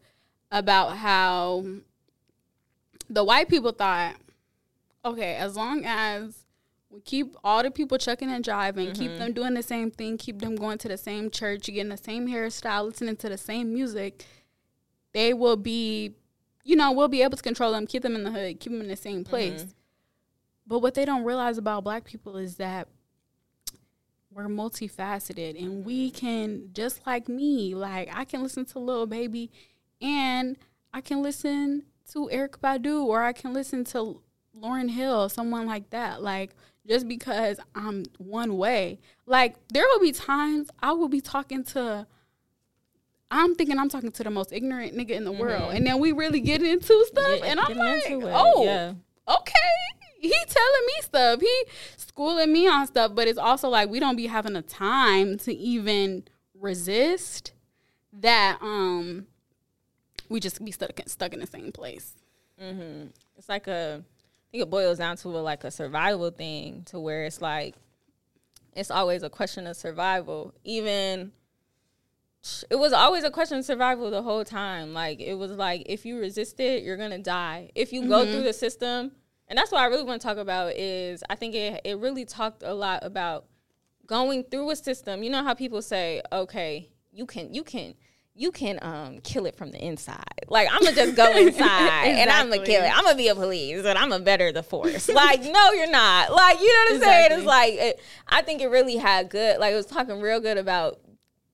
about 0.51 0.97
how 0.97 1.65
the 3.10 3.23
white 3.23 3.49
people 3.49 3.71
thought, 3.71 4.15
okay, 5.04 5.36
as 5.36 5.56
long 5.56 5.84
as 5.86 6.44
keep 7.03 7.36
all 7.43 7.62
the 7.63 7.71
people 7.71 7.97
chucking 7.97 8.29
and 8.31 8.43
driving, 8.43 8.93
keep 8.93 9.12
Mm-hmm. 9.12 9.19
them 9.19 9.34
doing 9.34 9.53
the 9.53 9.63
same 9.63 9.91
thing, 9.91 10.17
keep 10.17 10.39
them 10.39 10.55
going 10.55 10.77
to 10.79 10.88
the 10.88 10.97
same 10.97 11.29
church, 11.29 11.65
getting 11.67 11.89
the 11.89 11.97
same 11.97 12.27
hairstyle, 12.27 12.86
listening 12.86 13.15
to 13.17 13.29
the 13.29 13.38
same 13.38 13.73
music, 13.73 14.25
they 15.13 15.34
will 15.34 15.58
be, 15.58 16.13
you 16.63 16.75
know, 16.75 16.91
we'll 16.91 17.08
be 17.08 17.21
able 17.21 17.38
to 17.38 17.43
control 17.43 17.71
them, 17.71 17.88
keep 17.88 18.03
them 18.03 18.15
in 18.15 18.23
the 18.23 18.31
hood, 18.31 18.60
keep 18.60 18.71
them 18.71 18.81
in 18.81 18.88
the 18.88 18.95
same 18.95 19.23
place. 19.23 19.62
Mm-hmm. 19.63 19.71
But 20.67 20.79
what 20.79 20.93
they 20.95 21.05
don't 21.05 21.23
realize 21.23 21.58
about 21.58 21.84
black 21.84 22.05
people 22.05 22.38
is 22.38 22.55
that 22.58 22.88
we're 24.31 24.47
multifaceted 24.47 25.58
and 25.62 25.86
we 25.86 26.12
can 26.12 26.69
just 26.73 26.99
like 27.08 27.29
me 27.29 27.73
like 27.73 28.10
i 28.13 28.25
can 28.25 28.43
listen 28.43 28.65
to 28.65 28.79
Lil 28.79 29.05
baby 29.05 29.49
and 30.01 30.58
i 30.93 30.99
can 30.99 31.23
listen 31.23 31.84
to 32.12 32.29
erykah 32.34 32.60
badu 32.60 33.05
or 33.05 33.23
i 33.23 33.31
can 33.31 33.53
listen 33.53 33.86
to 33.86 34.19
lauryn 34.60 34.89
hill 34.89 35.29
someone 35.29 35.65
like 35.65 35.89
that 35.91 36.21
like 36.21 36.53
just 36.87 37.07
because 37.07 37.59
i'm 37.73 38.03
one 38.17 38.57
way 38.57 38.99
like 39.25 39.55
there 39.73 39.83
will 39.87 39.99
be 39.99 40.11
times 40.11 40.69
i 40.81 40.91
will 40.91 41.07
be 41.09 41.21
talking 41.21 41.63
to 41.63 42.05
i'm 43.31 43.55
thinking 43.55 43.79
i'm 43.79 43.89
talking 43.89 44.11
to 44.11 44.23
the 44.23 44.29
most 44.29 44.51
ignorant 44.53 44.95
nigga 44.95 45.11
in 45.11 45.23
the 45.25 45.31
world 45.31 45.73
and 45.73 45.85
then 45.85 45.99
we 45.99 46.11
really 46.11 46.39
get 46.39 46.61
into 46.61 47.05
stuff 47.07 47.25
Mm-hmm. 47.25 47.43
Yeah, 47.45 47.51
and 47.51 47.59
i'm 47.59 47.77
like 47.77 48.03
oh 48.35 48.63
yeah. 48.63 48.93
okay, 49.27 49.53
he 50.19 50.33
telling 50.47 50.85
me 50.87 50.93
stuff. 51.01 51.39
He 51.41 51.63
schooling 51.97 52.51
me 52.51 52.67
on 52.67 52.87
stuff, 52.87 53.13
but 53.13 53.27
it's 53.27 53.37
also 53.37 53.69
like 53.69 53.89
we 53.89 53.99
don't 53.99 54.15
be 54.15 54.25
having 54.27 54.53
the 54.53 54.61
time 54.63 55.37
to 55.39 55.53
even 55.53 56.23
resist 56.59 57.51
that. 58.21 58.57
Um, 58.61 59.27
we 60.29 60.39
just 60.39 60.63
be 60.65 60.71
stuck 60.71 60.99
stuck 61.05 61.33
in 61.33 61.39
the 61.41 61.47
same 61.47 61.71
place. 61.71 62.15
Mhm. 62.61 63.09
it's 63.37 63.49
like 63.49 63.67
a 63.67 64.03
think 64.55 64.67
it 64.67 64.69
boils 64.69 64.97
down 64.97 65.17
to 65.17 65.27
a, 65.29 65.39
like 65.39 65.65
a 65.65 65.71
survival 65.71 66.31
thing 66.31 66.83
to 66.85 66.97
where 66.97 67.25
it's 67.25 67.41
like 67.41 67.75
it's 68.73 68.89
always 68.89 69.21
a 69.21 69.29
question 69.29 69.67
of 69.67 69.75
survival. 69.75 70.53
Even 70.63 71.33
it 72.69 72.75
was 72.75 72.93
always 72.93 73.25
a 73.25 73.31
question 73.31 73.57
of 73.57 73.65
survival 73.65 74.09
the 74.09 74.21
whole 74.21 74.45
time. 74.45 74.93
Like 74.93 75.19
it 75.19 75.33
was 75.33 75.51
like 75.51 75.83
if 75.87 76.05
you 76.05 76.17
resist 76.17 76.59
it, 76.61 76.83
you're 76.83 76.95
gonna 76.95 77.19
die. 77.19 77.69
If 77.75 77.91
you 77.91 78.07
go 78.07 78.21
mm-hmm. 78.21 78.31
through 78.31 78.43
the 78.43 78.53
system, 78.53 79.11
and 79.49 79.57
that's 79.57 79.73
what 79.73 79.81
I 79.81 79.87
really 79.87 80.03
want 80.03 80.21
to 80.21 80.27
talk 80.27 80.37
about 80.37 80.73
is 80.75 81.21
I 81.29 81.35
think 81.35 81.53
it 81.53 81.81
it 81.83 81.97
really 81.97 82.23
talked 82.23 82.63
a 82.63 82.73
lot 82.73 83.03
about 83.03 83.45
going 84.07 84.45
through 84.45 84.69
a 84.69 84.75
system. 84.77 85.21
You 85.21 85.31
know 85.31 85.43
how 85.43 85.53
people 85.53 85.81
say, 85.81 86.21
okay, 86.31 86.89
you 87.11 87.25
can 87.25 87.53
you 87.53 87.63
can 87.63 87.95
you 88.37 88.51
can 88.51 88.77
um 88.81 89.19
kill 89.23 89.45
it 89.45 89.55
from 89.55 89.71
the 89.71 89.83
inside. 89.83 90.45
Like 90.47 90.67
I'm 90.71 90.83
gonna 90.83 90.95
just 90.95 91.15
go 91.15 91.31
inside 91.37 92.07
and 92.07 92.29
I'm 92.29 92.49
gonna 92.49 92.65
kill 92.65 92.83
it. 92.83 92.95
I'm 92.95 93.05
gonna 93.05 93.17
be 93.17 93.29
a 93.29 93.35
police 93.35 93.85
and 93.85 93.97
I'm 93.97 94.09
gonna 94.09 94.23
better 94.23 94.51
the 94.51 94.61
force. 94.61 95.07
like 95.09 95.41
no, 95.41 95.71
you're 95.71 95.89
not. 95.89 96.31
Like 96.31 96.59
you 96.59 96.67
know 96.67 96.79
what 96.79 96.93
I'm 96.95 96.99
saying? 97.01 97.31
It's 97.31 97.45
like 97.45 97.73
it, 97.73 97.99
I 98.27 98.41
think 98.41 98.61
it 98.61 98.67
really 98.67 98.97
had 98.97 99.29
good. 99.29 99.59
Like 99.59 99.73
it 99.73 99.77
was 99.77 99.85
talking 99.85 100.19
real 100.19 100.41
good 100.41 100.57
about 100.57 100.99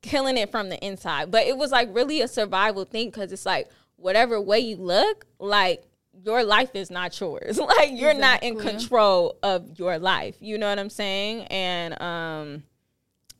killing 0.01 0.37
it 0.37 0.49
from 0.49 0.69
the 0.69 0.83
inside, 0.83 1.29
but 1.29 1.45
it 1.45 1.55
was 1.55 1.71
like 1.71 1.89
really 1.93 2.21
a 2.21 2.27
survival 2.27 2.85
thing 2.85 3.07
because 3.09 3.31
it's 3.31 3.45
like 3.45 3.69
whatever 3.97 4.41
way 4.41 4.59
you 4.59 4.75
look, 4.75 5.25
like 5.37 5.83
your 6.23 6.43
life 6.43 6.71
is 6.73 6.89
not 6.89 7.17
yours. 7.19 7.59
like 7.59 7.91
you're 7.91 8.15
not 8.15 8.41
in 8.41 8.57
control 8.57 9.37
of 9.43 9.77
your 9.77 9.99
life. 9.99 10.35
You 10.39 10.57
know 10.57 10.67
what 10.67 10.79
I'm 10.79 10.89
saying? 10.89 11.43
And 11.43 12.01
um, 12.01 12.63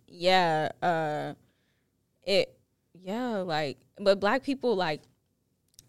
yeah, 0.07 0.69
uh, 0.83 1.33
it 2.23 2.55
yeah, 3.03 3.37
like 3.37 3.77
but 3.99 4.19
black 4.19 4.43
people 4.43 4.75
like 4.75 5.01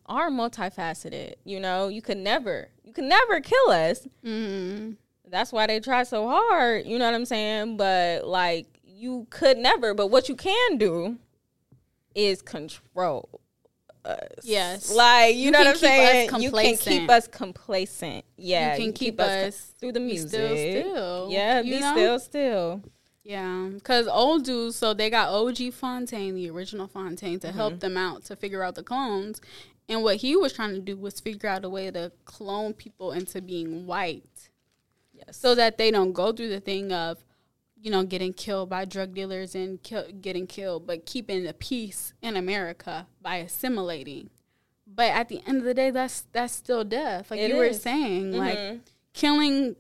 are 0.07 0.31
multifaceted. 0.31 1.35
You 1.45 1.61
know, 1.61 1.89
you 1.89 2.03
could 2.03 2.19
never, 2.19 2.69
you 2.85 2.93
could 2.93 3.05
never 3.05 3.41
kill 3.41 3.71
us. 3.71 4.07
Mm-hmm. 4.25 4.93
That's 5.29 5.53
why 5.53 5.67
they 5.67 5.81
try 5.81 6.03
so 6.03 6.29
hard. 6.29 6.87
You 6.87 6.99
know 6.99 7.07
what 7.07 7.15
I'm 7.15 7.25
saying? 7.25 7.77
But 7.77 8.27
like, 8.27 8.67
you 8.85 9.27
could 9.31 9.59
never. 9.59 9.95
But 9.95 10.09
what 10.09 10.29
you 10.29 10.37
can 10.37 10.77
do 10.77 11.17
is 12.15 12.43
control 12.43 13.41
us. 14.05 14.19
Yes. 14.43 14.93
like 14.95 15.35
you, 15.35 15.43
You 15.45 15.51
know 15.53 15.61
what 15.61 15.69
I'm 15.69 15.77
saying. 15.77 16.31
You 16.41 16.51
can 16.51 16.77
keep 16.77 17.09
us 17.09 17.27
complacent. 17.29 18.25
Yeah, 18.37 18.77
You 18.77 18.85
can 18.85 18.93
keep 18.93 19.21
us 19.21 19.73
through 19.79 19.93
the 19.93 20.01
music. 20.01 20.29
still, 20.29 20.57
still, 20.57 21.29
Yeah, 21.31 21.63
be 21.63 21.81
know? 21.81 21.93
still, 21.93 22.19
still. 22.19 22.83
Yeah, 23.25 23.71
because 23.73 24.09
old 24.09 24.45
dudes, 24.45 24.77
so 24.77 24.95
they 24.95 25.09
got 25.09 25.29
OG 25.29 25.73
Fontaine, 25.73 26.35
the 26.35 26.51
original 26.51 26.89
Fontaine, 26.89 27.39
to 27.41 27.53
help 27.53 27.79
them 27.81 27.97
out 27.97 28.25
to 28.25 28.37
figure 28.37 28.65
out 28.65 28.75
the 28.75 28.83
clones. 28.83 29.41
And 29.89 30.03
what 30.03 30.17
he 30.17 30.35
was 30.37 30.53
trying 30.53 30.75
to 30.75 30.81
do 30.81 30.97
was 30.97 31.21
figure 31.21 31.49
out 31.49 31.65
a 31.65 31.69
way 31.69 31.91
to 31.91 32.11
clone 32.25 32.73
people 32.73 33.13
into 33.13 33.41
being 33.41 33.87
white 33.87 34.51
Yes. 35.15 35.37
so 35.37 35.55
that 35.55 35.79
they 35.79 35.91
don't 35.91 36.13
go 36.13 36.33
through 36.33 36.49
the 36.49 36.61
thing 36.61 36.93
of, 36.93 37.25
you 37.81 37.91
know, 37.91 38.03
getting 38.05 38.33
killed 38.33 38.69
by 38.71 38.85
drug 38.85 39.15
dealers 39.15 39.55
and 39.55 39.81
kill, 39.83 40.05
getting 40.21 40.47
killed, 40.47 40.87
but 40.87 41.07
keeping 41.07 41.45
the 41.45 41.53
peace 41.55 42.15
in 42.23 42.37
America 42.37 43.07
by 43.21 43.37
assimilating. 43.37 44.31
But 44.87 45.11
at 45.13 45.29
the 45.29 45.41
end 45.47 45.59
of 45.59 45.65
the 45.65 45.75
day, 45.75 45.91
that's 45.91 46.25
that's 46.33 46.53
still 46.55 46.83
death. 46.85 47.31
Like 47.31 47.41
It 47.41 47.51
you 47.51 47.57
were 47.57 47.73
saying, 47.73 48.33
like 48.33 48.59
Mhm. 48.59 48.81
killing 49.13 49.77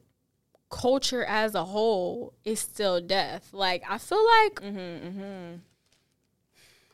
culture 0.72 1.22
as 1.24 1.54
a 1.54 1.64
whole 1.66 2.32
is 2.44 2.58
still 2.58 3.00
death. 3.00 3.50
Like 3.52 3.84
I 3.88 3.98
feel 3.98 4.24
like 4.24 4.54
Mhm, 4.60 5.00
mhm. 5.14 5.60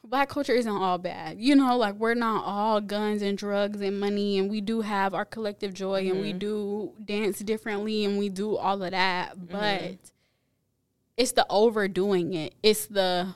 black 0.04 0.28
culture 0.28 0.52
isn't 0.52 0.70
all 0.76 0.98
bad. 0.98 1.38
You 1.38 1.54
know, 1.54 1.76
like 1.78 1.94
we're 1.94 2.14
not 2.14 2.44
all 2.44 2.80
guns 2.80 3.22
and 3.22 3.38
drugs 3.38 3.80
and 3.80 3.98
money 4.00 4.36
and 4.38 4.50
we 4.50 4.60
do 4.60 4.80
have 4.80 5.14
our 5.14 5.24
collective 5.24 5.72
joy 5.72 6.10
and 6.10 6.20
we 6.20 6.32
do 6.32 6.92
dance 7.02 7.38
differently 7.38 8.04
and 8.04 8.18
we 8.18 8.28
do 8.28 8.56
all 8.56 8.82
of 8.82 8.90
that, 8.90 9.48
but 9.48 9.96
it's 11.16 11.32
the 11.32 11.46
overdoing 11.48 12.34
it. 12.34 12.54
It's 12.62 12.86
the 12.86 13.34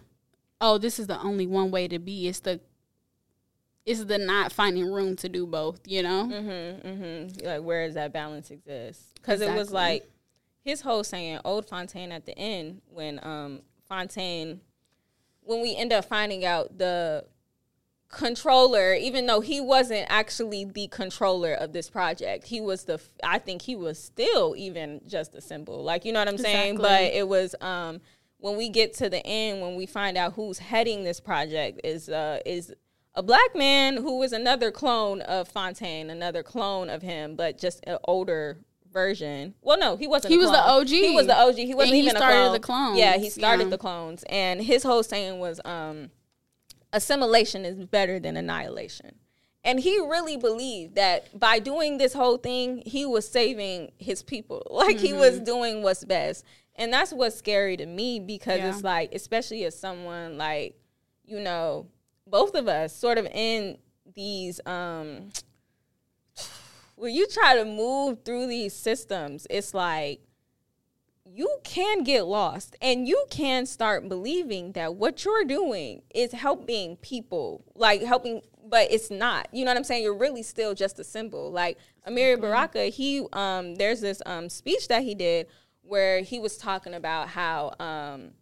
oh, 0.61 0.77
this 0.79 0.99
is 0.99 1.07
the 1.07 1.21
only 1.21 1.47
one 1.47 1.71
way 1.71 1.87
to 1.89 1.99
be. 1.99 2.27
It's 2.27 2.41
the 2.41 2.61
it's 3.85 4.05
the 4.05 4.19
not 4.19 4.53
finding 4.53 4.91
room 4.91 5.17
to 5.17 5.29
do 5.29 5.47
both, 5.47 5.81
you 5.87 6.03
know? 6.03 6.31
Mm-hmm, 6.33 6.89
mm-hmm. 6.89 7.47
Like, 7.47 7.63
where 7.63 7.85
does 7.85 7.95
that 7.95 8.13
balance 8.13 8.51
exist? 8.53 9.15
Because 9.17 9.41
it 9.41 9.53
was 9.55 9.73
like 9.73 10.09
his 10.63 10.83
whole 10.83 11.05
saying, 11.05 11.41
"Old 11.45 11.69
Fontaine" 11.69 12.13
at 12.13 12.25
the 12.27 12.39
end 12.39 12.83
when 12.89 13.21
um 13.23 13.63
Fontaine, 13.89 14.61
when 15.43 15.61
we 15.61 15.77
end 15.77 15.93
up 15.93 16.05
finding 16.05 16.45
out 16.45 16.79
the 16.79 17.25
controller, 18.09 18.95
even 18.95 19.27
though 19.27 19.41
he 19.41 19.61
wasn't 19.61 20.07
actually 20.09 20.65
the 20.65 20.87
controller 20.89 21.53
of 21.53 21.73
this 21.73 21.91
project, 21.91 22.47
he 22.47 22.61
was 22.61 22.85
the. 22.85 23.01
I 23.25 23.39
think 23.39 23.63
he 23.63 23.75
was 23.75 24.03
still 24.03 24.55
even 24.57 25.01
just 25.07 25.35
a 25.35 25.41
symbol. 25.41 25.83
Like 25.83 26.05
you 26.05 26.13
know 26.13 26.21
what 26.21 26.29
I'm 26.29 26.39
saying? 26.39 26.77
But 26.77 27.13
it 27.13 27.27
was 27.27 27.55
um 27.61 28.01
when 28.39 28.57
we 28.57 28.69
get 28.69 28.95
to 28.95 29.09
the 29.09 29.25
end 29.27 29.61
when 29.61 29.77
we 29.77 29.87
find 29.87 30.17
out 30.17 30.35
who's 30.35 30.59
heading 30.59 31.05
this 31.05 31.21
project 31.21 31.81
is 31.85 32.09
uh 32.09 32.41
is 32.45 32.73
a 33.15 33.23
black 33.23 33.55
man 33.55 33.97
who 33.97 34.19
was 34.19 34.33
another 34.33 34.71
clone 34.71 35.21
of 35.23 35.49
Fontaine, 35.49 36.09
another 36.09 36.43
clone 36.43 36.89
of 36.89 37.03
him, 37.03 37.37
but 37.37 37.59
just 37.59 37.81
an 37.87 37.99
older 38.05 38.59
version. 38.93 39.55
Well, 39.63 39.79
no, 39.79 39.97
he 39.97 40.07
wasn't. 40.07 40.33
He 40.33 40.39
was 40.39 40.51
the. 40.51 40.59
OG. 40.61 40.89
He 40.89 41.15
was 41.15 41.27
the 41.27 41.39
OG. 41.39 41.55
He 41.57 41.75
wasn't 41.75 41.95
And 41.95 41.97
he 41.97 42.01
even 42.09 42.17
started 42.17 42.37
a 42.37 42.43
clone. 42.43 42.53
the 42.53 42.61
clones, 42.61 42.99
Yeah, 42.99 43.17
he 43.19 43.31
started 43.31 43.65
yeah. 43.65 43.71
the 43.71 43.79
clones, 43.79 44.25
and 44.29 44.61
his 44.61 44.83
whole 44.83 45.03
saying 45.03 45.39
was, 45.39 45.61
um, 45.65 46.11
"Assimilation 46.93 47.65
is 47.65 47.85
better 47.85 48.19
than 48.19 48.37
annihilation." 48.37 49.17
And 49.65 49.79
he 49.79 49.99
really 50.01 50.37
believed 50.37 50.97
that 50.97 51.39
by 51.39 51.61
doing 51.61 51.99
this 51.99 52.13
whole 52.15 52.37
thing, 52.37 52.83
he 52.85 53.07
was 53.07 53.29
saving 53.29 53.93
his 53.99 54.23
people. 54.23 54.63
Like 54.71 54.99
he 54.99 55.13
was 55.13 55.37
Mm-hmm. 55.37 55.45
doing 55.45 55.83
what's 55.83 56.05
best. 56.05 56.45
And 56.75 56.93
that's 56.93 57.13
what's 57.13 57.37
scary 57.37 57.77
to 57.77 57.87
me 57.87 58.19
because 58.19 58.59
Yeah. 58.59 58.71
it's 58.71 58.83
like, 58.83 59.15
especially 59.15 59.65
as 59.65 59.79
someone 59.79 60.37
like, 60.37 60.75
you 61.25 61.39
know, 61.39 61.87
both 62.27 62.55
of 62.57 62.67
us 62.67 62.97
sort 62.97 63.19
of 63.19 63.27
in 63.27 63.79
these 64.15 64.61
um 64.67 65.29
when 66.97 67.15
you 67.15 67.27
try 67.27 67.57
to 67.57 67.65
move 67.65 68.19
through 68.25 68.47
these 68.47 68.75
systems, 68.75 69.47
it's 69.51 69.75
like 69.75 70.21
you 71.25 71.59
can 71.65 72.03
get 72.05 72.27
lost 72.27 72.77
and 72.83 73.09
you 73.09 73.25
can 73.31 73.65
start 73.65 74.09
believing 74.09 74.73
that 74.73 74.95
what 74.95 75.25
you're 75.25 75.45
doing 75.45 76.03
is 76.15 76.33
helping 76.33 76.97
people, 76.97 77.65
like 77.75 78.03
helping, 78.03 78.43
but 78.69 78.91
it's 78.91 79.11
not. 79.11 79.49
You 79.53 79.65
know 79.65 79.71
what 79.71 79.79
I'm 79.79 79.85
saying? 79.85 80.03
You're 80.03 80.17
really 80.17 80.43
still 80.43 80.75
just 80.75 80.99
a 80.99 81.05
symbol. 81.05 81.51
Like 81.51 81.79
Amiri 82.07 82.41
Baraka, 82.41 82.85
he 82.85 83.27
um 83.33 83.77
there's 83.77 84.01
this 84.01 84.21
um 84.27 84.49
speech 84.49 84.89
that 84.89 85.03
he 85.03 85.15
did 85.15 85.47
where 85.83 86.21
he 86.21 86.39
was 86.39 86.57
talking 86.57 86.95
about 86.95 87.29
how 87.29 87.75
um 87.81 88.33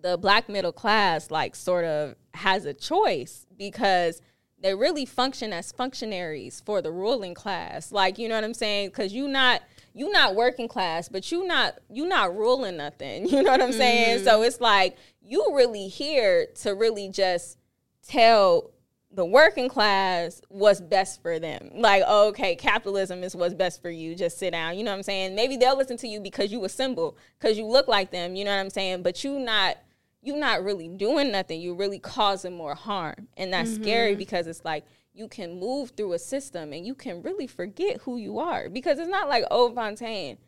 the 0.00 0.16
black 0.16 0.48
middle 0.48 0.72
class 0.72 1.30
like 1.30 1.56
sort 1.56 1.84
of 1.84 2.14
has 2.34 2.66
a 2.66 2.74
choice 2.74 3.46
because 3.56 4.20
they 4.64 4.74
really 4.74 5.04
function 5.04 5.52
as 5.52 5.70
functionaries 5.72 6.62
for 6.64 6.80
the 6.80 6.90
ruling 6.90 7.34
class 7.34 7.92
like 7.92 8.18
you 8.18 8.28
know 8.28 8.34
what 8.34 8.44
i'm 8.44 8.54
saying 8.54 8.88
because 8.88 9.12
you 9.12 9.28
not 9.28 9.62
you 9.92 10.10
not 10.10 10.34
working 10.34 10.66
class 10.66 11.08
but 11.08 11.30
you 11.30 11.46
not 11.46 11.78
you 11.90 12.06
not 12.08 12.34
ruling 12.34 12.76
nothing 12.76 13.28
you 13.28 13.42
know 13.42 13.50
what 13.50 13.62
i'm 13.62 13.72
saying 13.72 14.24
so 14.24 14.36
mm-hmm. 14.36 14.44
it's 14.44 14.60
like 14.60 14.96
you 15.22 15.52
really 15.54 15.88
here 15.88 16.46
to 16.54 16.70
really 16.70 17.08
just 17.08 17.58
tell 18.02 18.70
the 19.14 19.24
working 19.24 19.68
class 19.68 20.42
what's 20.48 20.80
best 20.80 21.22
for 21.22 21.38
them. 21.38 21.70
Like, 21.74 22.02
okay, 22.02 22.56
capitalism 22.56 23.22
is 23.22 23.36
what's 23.36 23.54
best 23.54 23.80
for 23.80 23.90
you. 23.90 24.14
Just 24.16 24.38
sit 24.38 24.50
down. 24.50 24.76
You 24.76 24.82
know 24.82 24.90
what 24.90 24.96
I'm 24.96 25.02
saying? 25.04 25.36
Maybe 25.36 25.56
they'll 25.56 25.76
listen 25.76 25.96
to 25.98 26.08
you 26.08 26.20
because 26.20 26.50
you 26.50 26.64
a 26.64 26.68
symbol, 26.68 27.16
because 27.38 27.56
you 27.56 27.64
look 27.64 27.86
like 27.86 28.10
them. 28.10 28.34
You 28.34 28.44
know 28.44 28.50
what 28.50 28.60
I'm 28.60 28.70
saying? 28.70 29.02
But 29.02 29.22
you 29.22 29.38
not 29.38 29.76
you 30.24 30.36
not 30.36 30.64
really 30.64 30.88
doing 30.88 31.30
nothing. 31.30 31.60
You're 31.60 31.76
really 31.76 31.98
causing 31.98 32.56
more 32.56 32.74
harm, 32.74 33.28
and 33.36 33.52
that's 33.52 33.74
scary 33.74 34.16
because 34.16 34.46
it's 34.46 34.64
like 34.64 34.84
you 35.12 35.28
can 35.28 35.60
move 35.60 35.92
through 35.96 36.14
a 36.14 36.18
system 36.18 36.72
and 36.72 36.84
you 36.84 36.94
can 36.94 37.22
really 37.22 37.46
forget 37.46 37.98
who 38.02 38.16
you 38.16 38.40
are 38.40 38.68
because 38.68 38.98
it's 38.98 39.08
not 39.08 39.28
like 39.28 39.44
Old 39.50 39.74
Fontaine 39.74 40.38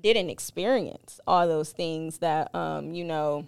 didn't 0.00 0.30
experience 0.30 1.20
all 1.26 1.46
those 1.46 1.72
things 1.72 2.18
that 2.18 2.52
um 2.54 2.92
you 2.92 3.04
know 3.04 3.46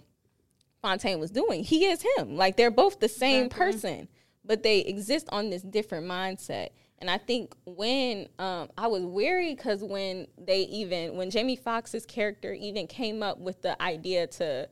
Fontaine 0.83 1.19
was 1.19 1.31
doing. 1.31 1.63
He 1.63 1.85
is 1.85 2.05
him. 2.17 2.35
Like 2.35 2.57
they're 2.57 2.69
both 2.69 2.99
the 2.99 3.09
same 3.09 3.49
person, 3.49 4.09
but 4.43 4.63
they 4.63 4.79
exist 4.79 5.27
on 5.31 5.49
this 5.49 5.61
different 5.61 6.05
mindset. 6.05 6.69
And 6.99 7.09
I 7.09 7.17
think 7.17 7.55
when 7.65 8.27
um, 8.37 8.69
I 8.77 8.87
was 8.87 9.03
weary 9.03 9.55
because 9.55 9.81
when 9.83 10.27
they 10.37 10.61
even 10.63 11.15
when 11.15 11.29
Jamie 11.31 11.55
Foxx's 11.55 12.05
character 12.05 12.53
even 12.53 12.87
came 12.87 13.23
up 13.23 13.39
with 13.39 13.61
the 13.61 13.81
idea 13.81 14.27
to, 14.27 14.69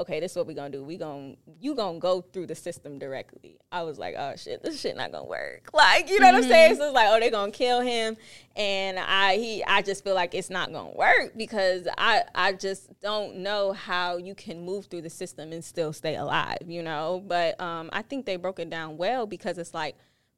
okay, 0.00 0.20
this 0.20 0.32
is 0.32 0.36
what 0.36 0.46
we're 0.46 0.54
gonna 0.54 0.70
do. 0.70 0.82
We 0.82 0.96
gonna 0.96 1.34
you 1.60 1.74
gonna 1.74 1.98
go 1.98 2.20
through 2.20 2.46
the 2.46 2.54
system 2.54 2.98
directly. 2.98 3.58
I 3.70 3.82
was 3.82 3.98
like, 3.98 4.14
oh 4.18 4.34
shit, 4.36 4.62
this 4.62 4.80
shit 4.80 4.96
not 4.96 5.12
gonna 5.12 5.24
work. 5.24 5.70
Like 5.72 6.10
you 6.10 6.20
know 6.20 6.26
what 6.26 6.36
I'm 6.36 6.42
saying? 6.42 6.76
So 6.76 6.84
it's 6.84 6.94
like, 6.94 7.08
oh, 7.08 7.18
they 7.20 7.30
gonna 7.30 7.52
kill 7.52 7.80
him, 7.80 8.16
and 8.54 8.98
I 8.98 9.36
he 9.36 9.64
I 9.64 9.82
just 9.82 10.04
feel 10.04 10.14
like 10.14 10.34
it's 10.34 10.50
not 10.50 10.72
gonna 10.72 10.94
work 10.94 11.32
because 11.36 11.88
I 11.96 12.24
I 12.34 12.52
just 12.52 12.88
don't 13.00 13.38
know 13.38 13.72
how 13.72 14.16
you 14.16 14.34
can 14.34 14.64
move 14.64 14.86
through 14.86 15.02
the 15.02 15.10
system 15.10 15.52
and 15.52 15.64
still 15.64 15.92
stay 15.92 16.16
alive. 16.16 16.58
You 16.66 16.82
know, 16.82 17.22
but 17.26 17.60
um, 17.60 17.90
I 17.92 18.02
think 18.02 18.26
they 18.26 18.36
broke 18.36 18.58
it 18.58 18.70
down 18.70 18.96
well 18.96 19.26
because 19.26 19.58
it's 19.58 19.74
like 19.74 19.96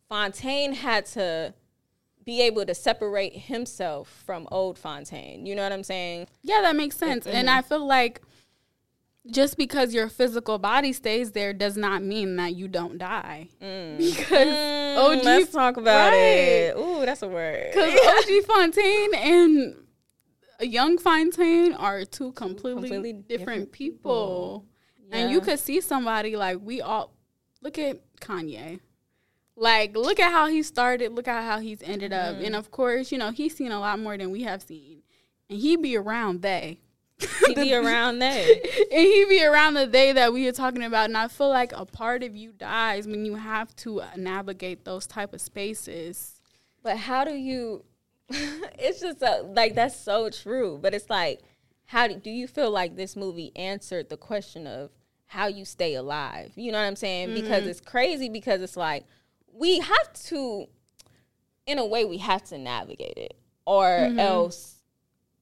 Fontaine 0.09 0.73
had 0.73 1.07
to 1.07 1.55
be 2.25 2.43
able 2.43 2.65
to 2.65 2.75
separate 2.75 3.35
himself 3.35 4.23
from 4.25 4.47
old 4.51 4.79
Fontaine. 4.79 5.47
You 5.47 5.55
know 5.55 5.63
what 5.63 5.73
I'm 5.73 5.85
saying? 5.85 6.29
Yeah, 6.43 6.61
that 6.63 6.77
makes 6.77 6.97
sense. 6.97 7.27
And 7.27 7.51
I 7.51 7.63
feel 7.63 7.87
like 7.87 8.23
just 9.31 9.57
because 9.57 9.95
your 9.95 10.09
physical 10.09 10.59
body 10.59 10.93
stays 10.93 11.33
there 11.33 11.53
does 11.53 11.77
not 11.77 12.03
mean 12.03 12.37
that 12.37 12.55
you 12.55 12.67
don't 12.69 12.99
die. 12.99 13.49
Because 13.61 14.33
OG 14.99 15.19
Mm, 15.19 15.25
let's 15.25 15.53
talk 15.53 15.77
about 15.77 16.11
right. 16.11 16.19
it. 16.19 16.77
Ooh, 16.77 17.05
that's 17.07 17.23
a 17.23 17.29
word. 17.29 17.71
Because 17.73 17.93
OG 18.25 18.45
Fontaine 18.47 19.15
and 19.15 19.77
a 20.59 20.67
young 20.67 20.99
Fontaine 20.99 21.73
are 21.75 22.05
two 22.05 22.33
completely, 22.33 22.89
completely 22.89 23.13
different, 23.13 23.39
different 23.39 23.73
people. 23.73 24.67
And 25.11 25.31
you 25.31 25.41
could 25.41 25.59
see 25.59 25.81
somebody 25.81 26.37
like 26.37 26.59
we 26.61 26.81
all 26.81 27.13
look 27.61 27.79
at 27.79 28.01
Kanye. 28.21 28.81
Like, 29.55 29.95
look 29.95 30.19
at 30.19 30.33
how 30.33 30.47
he 30.47 30.63
started, 30.63 31.13
look 31.13 31.29
at 31.29 31.45
how 31.45 31.59
he's 31.59 31.83
ended 31.83 32.13
up. 32.13 32.37
Mm-hmm. 32.37 32.47
And 32.47 32.57
of 32.57 32.71
course, 32.71 33.13
you 33.13 33.19
know, 33.19 33.31
he's 33.31 33.55
seen 33.55 33.71
a 33.71 33.79
lot 33.79 33.99
more 33.99 34.17
than 34.17 34.31
we 34.31 34.43
have 34.43 34.63
seen. 34.63 35.03
And 35.51 35.59
he 35.61 35.77
be 35.77 35.97
around 35.97 36.41
they. 36.41 36.81
He 37.47 37.55
be 37.55 37.75
around 37.75 38.21
that. 38.21 38.47
and 38.93 39.01
he 39.01 39.25
be 39.29 39.45
around 39.45 39.75
the 39.75 39.87
day 39.87 40.13
that 40.13 40.33
we 40.33 40.47
are 40.49 40.53
talking 40.53 40.83
about 40.83 41.07
and 41.07 41.17
i 41.17 41.29
feel 41.29 41.49
like 41.49 41.73
a 41.73 41.85
part 41.85 42.23
of 42.23 42.35
you 42.35 42.53
dies 42.53 43.07
when 43.07 43.25
you 43.25 43.35
have 43.35 43.75
to 43.77 44.01
uh, 44.01 44.09
navigate 44.17 44.85
those 44.85 45.07
type 45.07 45.33
of 45.35 45.41
spaces 45.41 46.41
But 46.83 46.97
how 46.99 47.25
do 47.25 47.35
you? 47.35 47.85
it's 48.31 49.01
just 49.01 49.23
a, 49.23 49.43
like 49.43 49.75
that's 49.75 49.99
so 49.99 50.31
true. 50.31 50.79
But 50.81 50.95
it's 50.95 51.09
like, 51.09 51.41
how 51.85 52.09
do, 52.09 52.15
do 52.17 52.31
you 52.31 52.47
feel 52.47 52.71
like 52.71 52.97
this 52.97 53.17
movie 53.17 53.53
answered 53.57 54.09
the 54.09 54.17
question 54.17 54.67
of 54.67 54.91
how 55.27 55.47
you 55.47 55.65
stay 55.65 55.95
alive? 55.95 56.53
You 56.57 56.73
know 56.73 56.79
what 56.79 56.87
I'm 56.87 56.97
saying? 56.97 57.29
Mm-hmm. 57.29 57.41
Because 57.41 57.67
it's 57.67 57.81
crazy. 57.81 58.29
Because 58.29 58.61
it's 58.63 58.77
like 58.77 59.05
we 59.53 59.79
have 59.79 60.13
to, 60.25 60.67
in 61.67 61.79
a 61.79 61.87
way, 61.87 62.05
we 62.05 62.19
have 62.19 62.43
to 62.45 62.59
navigate 62.59 63.17
it, 63.17 63.37
or 63.67 63.87
mm-hmm. 63.87 64.19
else 64.19 64.77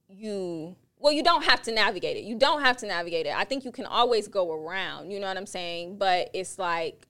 you. 0.07 0.75
Well, 1.01 1.11
you 1.11 1.23
don't 1.23 1.43
have 1.43 1.61
to 1.63 1.71
navigate 1.71 2.15
it. 2.17 2.23
You 2.23 2.37
don't 2.37 2.61
have 2.61 2.77
to 2.77 2.85
navigate 2.85 3.25
it. 3.25 3.35
I 3.35 3.43
think 3.43 3.65
you 3.65 3.71
can 3.71 3.85
always 3.85 4.27
go 4.27 4.51
around. 4.53 5.09
You 5.11 5.19
know 5.19 5.27
what 5.27 5.35
I'm 5.37 5.47
saying? 5.47 5.97
But 5.97 6.29
it's 6.33 6.59
like 6.59 7.07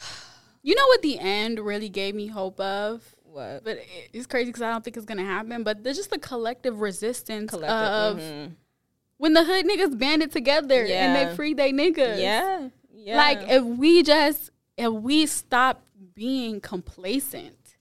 you 0.62 0.74
know 0.74 0.86
what 0.86 1.02
the 1.02 1.18
end 1.18 1.60
really 1.60 1.88
gave 1.88 2.14
me 2.14 2.26
hope 2.26 2.58
of 2.60 3.02
what 3.24 3.62
but 3.64 3.78
it's 4.12 4.26
crazy 4.26 4.46
because 4.46 4.62
i 4.62 4.70
don't 4.70 4.82
think 4.82 4.96
it's 4.96 5.04
gonna 5.06 5.24
happen 5.24 5.62
but 5.62 5.84
there's 5.84 5.96
just 5.96 6.10
the 6.10 6.18
collective 6.18 6.80
resistance 6.80 7.50
collective. 7.50 7.70
of 7.70 8.18
mhm. 8.18 8.52
when 9.18 9.34
the 9.34 9.44
hood 9.44 9.66
niggas 9.66 9.98
banded 9.98 10.32
together 10.32 10.86
and 10.86 11.14
they 11.14 11.34
freed 11.36 11.56
they 11.56 11.72
niggas 11.72 12.18
Yeah. 12.18 12.68
Yeah. 12.90 13.16
like 13.16 13.38
if 13.48 13.62
we 13.62 14.02
just 14.02 14.50
if 14.76 14.90
we 14.92 15.26
stop 15.26 15.82
being 16.14 16.60
complacent 16.60 17.76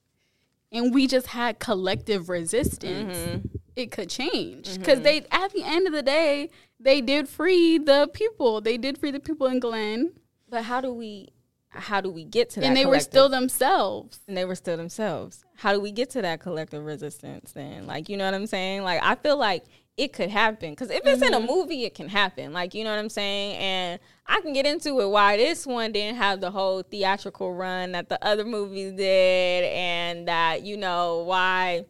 and 0.72 0.93
we 0.93 1.08
just 1.08 1.28
had 1.28 1.60
collective 1.60 2.30
resistance 2.30 3.18
Mm-hmm. 3.18 3.47
It 3.78 3.91
could 3.91 4.09
change 4.09 4.78
because 4.78 4.95
mm-hmm. 4.95 5.03
they 5.03 5.25
at 5.32 5.53
the 5.53 5.63
end 5.63 5.88
of 5.88 5.93
the 5.93 6.01
day 6.01 6.49
they 6.80 6.99
did 6.99 7.30
free 7.30 7.78
the 7.78 8.09
people 8.11 8.59
they 8.59 8.78
did 8.78 8.97
free 8.97 9.11
the 9.11 9.19
people 9.19 9.47
in 9.47 9.59
Glen 9.59 10.13
But 10.49 10.63
how 10.63 10.82
do 10.82 10.91
we 10.91 11.30
how 11.69 12.01
do 12.01 12.09
we 12.09 12.23
get 12.23 12.49
to 12.51 12.59
that? 12.59 12.65
and 12.65 12.75
they 12.75 12.86
were 12.86 12.99
still 12.99 13.30
themselves. 13.30 14.19
and 14.28 14.36
they 14.36 14.45
were 14.45 14.55
still 14.55 14.78
themselves. 14.78 15.43
How 15.57 15.73
do 15.73 15.80
we 15.80 15.91
get 15.91 16.09
to 16.11 16.21
that 16.21 16.39
collective 16.39 16.84
resistance 16.84 17.51
then? 17.51 17.86
Like, 17.86 18.09
you 18.09 18.17
know 18.17 18.25
what 18.25 18.34
I'm 18.34 18.47
saying? 18.47 18.84
Like, 18.84 19.01
I 19.03 19.15
feel 19.15 19.38
like 19.38 19.65
it 19.98 20.14
could 20.14 20.30
happen 20.30 20.70
because 20.70 20.91
if 20.91 21.02
it's 21.06 21.24
in 21.24 21.34
a 21.34 21.38
mm-hmm. 21.38 21.48
movie, 21.48 21.84
it 21.84 21.95
can 21.95 22.08
happen. 22.08 22.54
Like, 22.54 22.76
you 22.76 22.84
know 22.84 22.91
what 22.91 23.00
I'm 23.00 23.10
saying? 23.10 23.58
And 23.58 24.00
I 24.28 24.39
can 24.41 24.54
get 24.54 24.68
into 24.68 25.02
it 25.02 25.10
why 25.10 25.38
this 25.38 25.66
one 25.66 25.91
didn't 25.91 26.18
have 26.18 26.39
the 26.39 26.52
whole 26.52 26.84
theatrical 26.84 27.56
run 27.56 27.93
that 27.93 28.08
the 28.08 28.24
other 28.24 28.45
movies 28.45 28.93
did, 28.93 29.64
and 29.66 30.28
that 30.28 30.62
you 30.62 30.78
know 30.78 31.24
why 31.24 31.84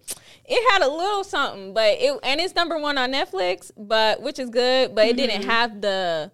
it 0.46 0.72
had 0.72 0.82
a 0.82 0.90
little 0.90 1.26
something, 1.26 1.74
but 1.74 1.98
it 2.00 2.18
and 2.24 2.40
it's 2.40 2.56
number 2.56 2.80
one 2.80 2.98
on 2.98 3.12
Netflix, 3.12 3.72
but 3.78 4.22
which 4.22 4.40
is 4.40 4.50
good, 4.50 4.96
but 4.96 5.08
it 5.08 5.18
didn't 5.18 5.42
mm-hmm. 5.42 5.50
have 5.50 5.82
the 5.82 6.32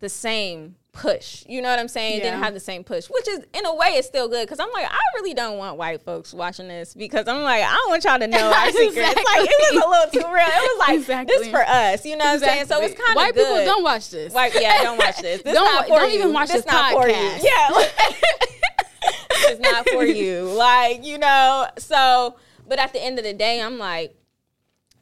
the 0.00 0.10
same 0.10 0.76
push. 0.96 1.44
You 1.48 1.62
know 1.62 1.68
what 1.68 1.78
I'm 1.78 1.88
saying? 1.88 2.18
It 2.18 2.22
didn't 2.22 2.42
have 2.42 2.54
the 2.54 2.60
same 2.60 2.82
push, 2.84 3.06
which 3.06 3.28
is 3.28 3.40
in 3.54 3.66
a 3.66 3.74
way 3.74 3.88
it's 3.90 4.08
still 4.08 4.28
good 4.28 4.44
because 4.46 4.58
I'm 4.60 4.70
like 4.72 4.86
I 4.90 4.98
really 5.14 5.34
don't 5.34 5.58
want 5.58 5.76
white 5.76 6.02
folks 6.02 6.32
watching 6.34 6.68
this 6.68 6.94
because 6.94 7.28
I'm 7.28 7.42
like 7.42 7.62
I 7.62 7.72
don't 7.72 7.90
want 7.90 8.04
y'all 8.04 8.18
to 8.18 8.26
know 8.26 8.50
our 8.52 8.70
secrets. 8.72 8.96
Like 9.14 9.48
it 9.48 9.74
was 9.74 9.84
a 9.84 9.88
little 9.88 10.10
too 10.22 10.32
real. 10.32 10.46
It 10.46 10.78
was 10.78 10.78
like 10.88 10.98
this 11.28 11.40
Exactly. 11.40 11.50
for 11.50 11.62
us. 11.66 12.04
You 12.04 12.16
know 12.16 12.24
what 12.24 12.34
I'm 12.34 12.38
saying? 12.40 12.66
So 12.66 12.80
it's 12.80 12.92
Exactly. 12.92 13.04
kind 13.06 13.10
of 13.10 13.16
white 13.16 13.34
people 13.34 13.64
don't 13.64 13.82
watch 13.84 14.10
this. 14.10 14.32
White, 14.32 14.52
yeah, 14.60 14.82
don't 14.82 14.98
watch 14.98 15.18
this. 15.18 15.42
This 15.46 15.54
Don't 15.54 15.64
not 15.64 15.86
for 15.86 15.98
don't 16.00 16.10
you. 16.12 16.18
even 16.18 16.32
watch 16.32 16.48
this 16.48 16.66
not 16.66 16.92
for 16.92 17.08
you. 17.08 17.14
podcast. 17.14 17.42
Yeah, 17.42 17.70
it's 19.30 19.60
not 19.60 19.88
for 19.88 20.04
you. 20.04 20.44
Like 20.44 21.04
you 21.04 21.18
know. 21.18 21.66
So, 21.78 22.36
but 22.68 22.78
at 22.78 22.92
the 22.92 23.02
end 23.02 23.18
of 23.18 23.24
the 23.24 23.32
day, 23.34 23.60
I'm 23.60 23.78
like, 23.78 24.16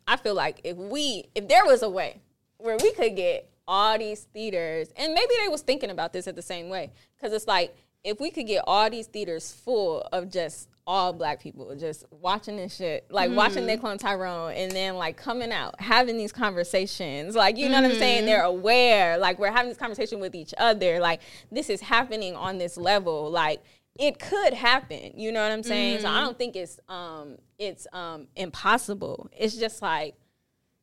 I 0.07 0.17
feel 0.17 0.35
like 0.35 0.61
if 0.65 0.77
we, 0.77 1.25
if 1.35 1.49
there 1.49 1.65
was 1.65 1.83
a 1.83 1.89
way 1.89 2.21
where 2.59 2.77
we 2.77 2.93
could 2.93 3.17
get 3.17 3.49
all 3.67 3.99
these 3.99 4.23
theaters, 4.33 4.89
and 4.97 5.15
maybe 5.15 5.33
they 5.43 5.49
was 5.49 5.63
thinking 5.63 5.91
about 5.91 6.13
this 6.13 6.27
at 6.27 6.37
the 6.37 6.43
same 6.43 6.69
way, 6.69 6.93
because 7.17 7.33
it's 7.33 7.47
like 7.47 7.75
if 8.03 8.21
we 8.21 8.31
could 8.31 8.47
get 8.47 8.63
all 8.67 8.91
these 8.91 9.07
theaters 9.07 9.51
full 9.53 10.03
of 10.13 10.31
just 10.31 10.69
all 10.87 11.15
black 11.15 11.41
people 11.41 11.75
just 11.77 12.05
watching 12.11 12.59
this 12.59 12.77
shit, 12.77 13.07
like 13.11 13.31
watching 13.31 13.65
Nicole 13.65 13.97
Tyrone, 13.97 14.53
and 14.53 14.71
then 14.73 14.97
like 14.97 15.17
coming 15.17 15.51
out, 15.51 15.81
having 15.81 16.19
these 16.19 16.33
conversations, 16.33 17.35
like 17.35 17.57
you 17.57 17.71
know 17.71 17.81
what 17.81 17.91
I'm 17.91 17.97
saying? 17.97 18.27
They're 18.27 18.43
aware, 18.43 19.17
like 19.17 19.39
we're 19.39 19.51
having 19.51 19.71
this 19.71 19.79
conversation 19.79 20.21
with 20.21 20.35
each 20.35 20.53
other, 20.59 21.01
like 21.01 21.23
this 21.51 21.71
is 21.71 21.81
happening 21.81 22.37
on 22.37 22.59
this 22.59 22.77
level, 22.77 23.31
like 23.31 23.63
it 23.99 24.19
could 24.19 24.53
happen. 24.53 25.13
You 25.15 25.33
know 25.33 25.43
what 25.43 25.53
I'm 25.53 25.63
saying? 25.63 26.01
So 26.01 26.09
I 26.09 26.21
don't 26.21 26.37
think 26.37 26.55
it's 26.55 26.79
um 26.89 27.39
it's 27.59 27.87
um 27.95 28.27
impossible. 28.37 29.31
It's 29.33 29.57
just 29.57 29.81
like 29.81 30.17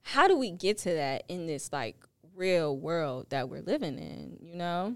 how 0.02 0.28
do 0.28 0.36
we 0.36 0.50
get 0.50 0.80
to 0.80 0.90
that 0.96 1.26
in 1.28 1.46
this 1.46 1.72
like 1.72 1.96
real 2.42 2.76
world 2.76 3.28
that 3.30 3.50
we're 3.50 3.62
living 3.62 4.00
in, 4.00 4.38
you 4.42 4.56
know? 4.56 4.96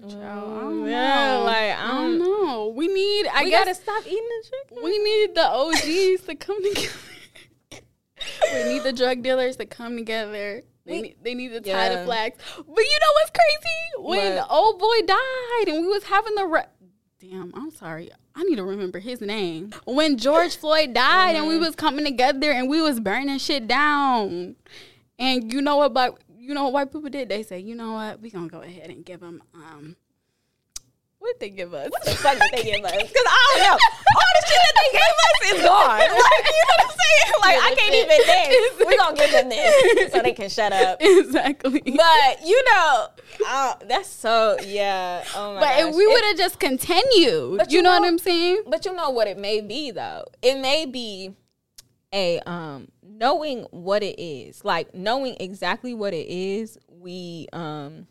I 0.00 0.06
don't 0.06 0.86
yeah, 0.88 1.38
know. 1.38 1.44
like 1.44 1.56
I 1.56 1.72
I 1.84 1.88
don't 1.88 2.18
don't 2.20 2.46
know. 2.46 2.68
We 2.68 2.86
need. 2.86 3.26
I 3.26 3.42
we 3.42 3.50
guess 3.50 3.64
gotta 3.64 3.74
stop 3.74 4.06
eating 4.06 4.28
the 4.28 4.48
chicken. 4.48 4.84
we 4.84 4.96
need 4.98 5.34
the 5.34 5.44
OGs 5.44 6.22
to 6.28 6.36
come 6.36 6.62
together. 6.74 7.82
we 8.54 8.64
need 8.72 8.84
the 8.84 8.92
drug 8.92 9.22
dealers 9.24 9.56
to 9.56 9.66
come 9.66 9.96
together. 9.96 10.62
They 10.86 11.02
need, 11.02 11.16
they 11.20 11.34
need 11.34 11.48
to 11.48 11.60
tie 11.60 11.70
Yeah. 11.90 11.98
the 11.98 12.04
flags. 12.04 12.38
But 12.56 12.64
you 12.64 12.98
know 13.00 13.12
what's 13.14 13.30
crazy? 13.30 14.08
When 14.08 14.36
What? 14.36 14.46
old 14.50 14.78
boy 14.78 15.00
died 15.04 15.64
and 15.68 15.82
we 15.82 15.88
was 15.88 16.04
having 16.04 16.34
the 16.36 16.46
re- 16.46 16.62
damn, 17.20 17.52
I'm 17.56 17.70
sorry. 17.72 18.08
I 18.36 18.44
need 18.44 18.56
to 18.56 18.64
remember 18.64 19.00
his 19.00 19.20
name. 19.20 19.72
When 19.84 20.16
George 20.16 20.56
Floyd 20.56 20.94
died 20.94 21.30
and 21.34 21.38
Mm-hmm. 21.44 21.48
we 21.48 21.58
was 21.58 21.74
coming 21.74 22.04
together 22.04 22.52
and 22.52 22.70
we 22.70 22.80
was 22.80 23.00
burning 23.00 23.38
shit 23.38 23.66
down. 23.66 24.54
And 25.18 25.52
you 25.52 25.60
know 25.60 25.76
what 25.78 25.92
black 25.92 26.12
you 26.48 26.54
know 26.54 26.64
what 26.64 26.72
white 26.72 26.90
people 26.92 27.10
did? 27.10 27.28
They 27.28 27.42
say, 27.42 27.58
you 27.60 27.74
know 27.74 27.92
what, 27.92 28.20
we 28.22 28.30
gonna 28.30 28.48
go 28.48 28.62
ahead 28.62 28.88
and 28.90 29.04
give 29.04 29.20
them 29.20 29.42
um 29.54 29.96
what 31.18 31.38
did 31.38 31.40
they 31.50 31.56
give 31.56 31.74
us? 31.74 31.90
What 31.90 32.04
the 32.04 32.12
fuck 32.12 32.38
did 32.38 32.50
they 32.52 32.62
give 32.72 32.84
us? 32.84 32.92
Because 32.96 33.26
I 33.26 33.54
don't 33.58 33.62
know. 33.64 33.78
All 34.16 34.32
the 34.40 34.46
shit 34.46 34.60
that 34.64 34.74
they 34.80 34.90
gave 34.98 35.16
us 35.26 35.58
is 35.58 35.62
gone. 35.68 35.98
Like, 35.98 36.08
you 36.08 36.64
know 36.64 36.74
what 36.78 36.84
I'm 36.84 36.90
saying? 37.04 37.32
Like, 37.42 37.58
I 37.60 37.74
can't 37.76 37.94
even 37.94 38.26
dance. 38.26 38.72
We're 38.78 38.96
going 38.96 39.16
to 39.16 39.22
give 39.22 39.32
them 39.32 39.48
this 39.48 40.12
so 40.12 40.22
they 40.22 40.32
can 40.32 40.48
shut 40.48 40.72
up. 40.72 40.98
exactly. 41.00 41.80
But, 41.80 42.46
you 42.46 42.62
know, 42.72 43.08
uh, 43.48 43.74
that's 43.88 44.08
so, 44.08 44.58
yeah. 44.64 45.24
Oh, 45.34 45.54
my 45.54 45.60
But 45.60 45.68
gosh. 45.70 45.80
if 45.90 45.96
we 45.96 46.06
would 46.06 46.24
have 46.24 46.36
just 46.36 46.60
continued, 46.60 47.58
But 47.58 47.72
you, 47.72 47.78
you 47.78 47.82
know, 47.82 47.98
what 47.98 48.06
I'm 48.06 48.18
saying? 48.18 48.62
But 48.68 48.84
you 48.86 48.94
know 48.94 49.10
what 49.10 49.26
it 49.26 49.38
may 49.38 49.60
be 49.60 49.90
though. 49.90 50.24
It 50.40 50.60
may 50.60 50.86
be 50.86 51.32
a 52.12 52.40
um 52.40 52.88
knowing 53.02 53.64
what 53.70 54.02
it 54.02 54.20
is. 54.20 54.64
Like 54.64 54.94
knowing 54.94 55.36
exactly 55.40 55.94
what 55.94 56.14
it 56.14 56.26
is 56.28 56.78
we 56.88 57.48
um 57.52 58.06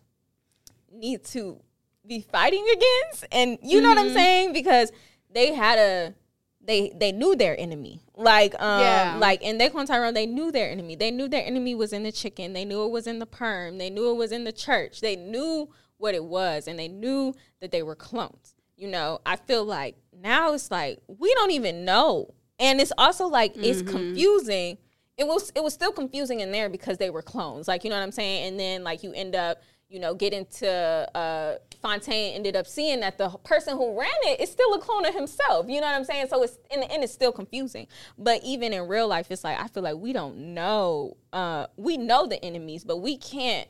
need 0.91 1.23
to 1.25 1.59
be 2.05 2.21
fighting 2.21 2.65
against. 2.71 3.25
And 3.31 3.57
you 3.61 3.81
know 3.81 3.89
what 3.89 3.97
Mm-hmm. 3.97 4.07
I'm 4.07 4.13
saying? 4.13 4.53
Because 4.53 4.91
they 5.29 5.53
had 5.53 5.77
a 5.79 6.13
they 6.61 6.91
they 6.95 7.11
knew 7.11 7.35
their 7.35 7.59
enemy. 7.59 8.01
Like 8.15 8.53
um 8.61 8.79
Yeah. 8.79 9.17
like 9.19 9.41
in 9.41 9.57
Daquan 9.57 9.87
Tyrone, 9.87 10.13
they 10.13 10.25
knew 10.25 10.51
their 10.51 10.69
enemy. 10.69 10.95
They 10.95 11.11
knew 11.11 11.27
their 11.27 11.45
enemy 11.45 11.75
was 11.75 11.93
in 11.93 12.03
the 12.03 12.11
chicken. 12.11 12.53
They 12.53 12.65
knew 12.65 12.83
it 12.85 12.91
was 12.91 13.07
in 13.07 13.19
the 13.19 13.25
perm. 13.25 13.77
They 13.77 13.89
knew 13.89 14.09
it 14.11 14.15
was 14.15 14.31
in 14.31 14.43
the 14.43 14.51
church. 14.51 15.01
They 15.01 15.15
knew 15.15 15.69
what 15.97 16.13
it 16.15 16.23
was 16.23 16.67
and 16.67 16.77
they 16.77 16.87
knew 16.87 17.33
that 17.61 17.71
they 17.71 17.83
were 17.83 17.95
clones. 17.95 18.55
You 18.75 18.87
know, 18.89 19.19
I 19.25 19.37
feel 19.37 19.65
like 19.65 19.95
now 20.13 20.53
it's 20.53 20.69
like 20.71 20.99
we 21.07 21.33
don't 21.35 21.51
even 21.51 21.83
know. 21.85 22.33
And 22.59 22.81
it's 22.81 22.93
also 22.97 23.27
like 23.27 23.53
it's 23.55 23.81
confusing. 23.81 24.77
It 25.17 25.25
was 25.25 25.51
it 25.55 25.63
was 25.63 25.73
still 25.73 25.91
confusing 25.91 26.39
in 26.41 26.51
there 26.51 26.69
because 26.69 26.97
they 26.97 27.09
were 27.09 27.21
clones. 27.21 27.67
Like, 27.67 27.83
you 27.83 27.89
know 27.89 27.95
what 27.97 28.03
I'm 28.03 28.11
saying? 28.11 28.47
And 28.47 28.59
then 28.59 28.83
like 28.83 29.03
you 29.03 29.11
end 29.13 29.35
up, 29.35 29.61
you 29.89 29.99
know, 29.99 30.13
get 30.13 30.33
into 30.33 30.69
uh 30.69 31.57
Fontaine 31.81 32.33
ended 32.33 32.55
up 32.55 32.65
seeing 32.65 32.99
that 33.01 33.17
the 33.19 33.29
person 33.43 33.77
who 33.77 33.99
ran 33.99 34.09
it 34.23 34.39
is 34.41 34.51
still 34.51 34.73
a 34.73 34.79
clone 34.79 35.05
of 35.05 35.13
himself. 35.13 35.67
You 35.69 35.81
know 35.81 35.87
what 35.87 35.95
I'm 35.95 36.03
saying? 36.03 36.27
So 36.29 36.41
it's 36.43 36.57
in 36.71 36.79
the 36.79 36.91
end 36.91 37.03
it's 37.03 37.13
still 37.13 37.31
confusing. 37.31 37.87
But 38.17 38.41
even 38.43 38.73
in 38.73 38.87
real 38.87 39.07
life, 39.07 39.29
it's 39.31 39.43
like 39.43 39.59
I 39.59 39.67
feel 39.67 39.83
like 39.83 39.97
we 39.97 40.13
don't 40.13 40.53
know 40.55 41.17
uh 41.33 41.67
we 41.77 41.97
know 41.97 42.27
the 42.27 42.43
enemies, 42.43 42.83
but 42.83 42.97
we 42.97 43.17
can't 43.17 43.67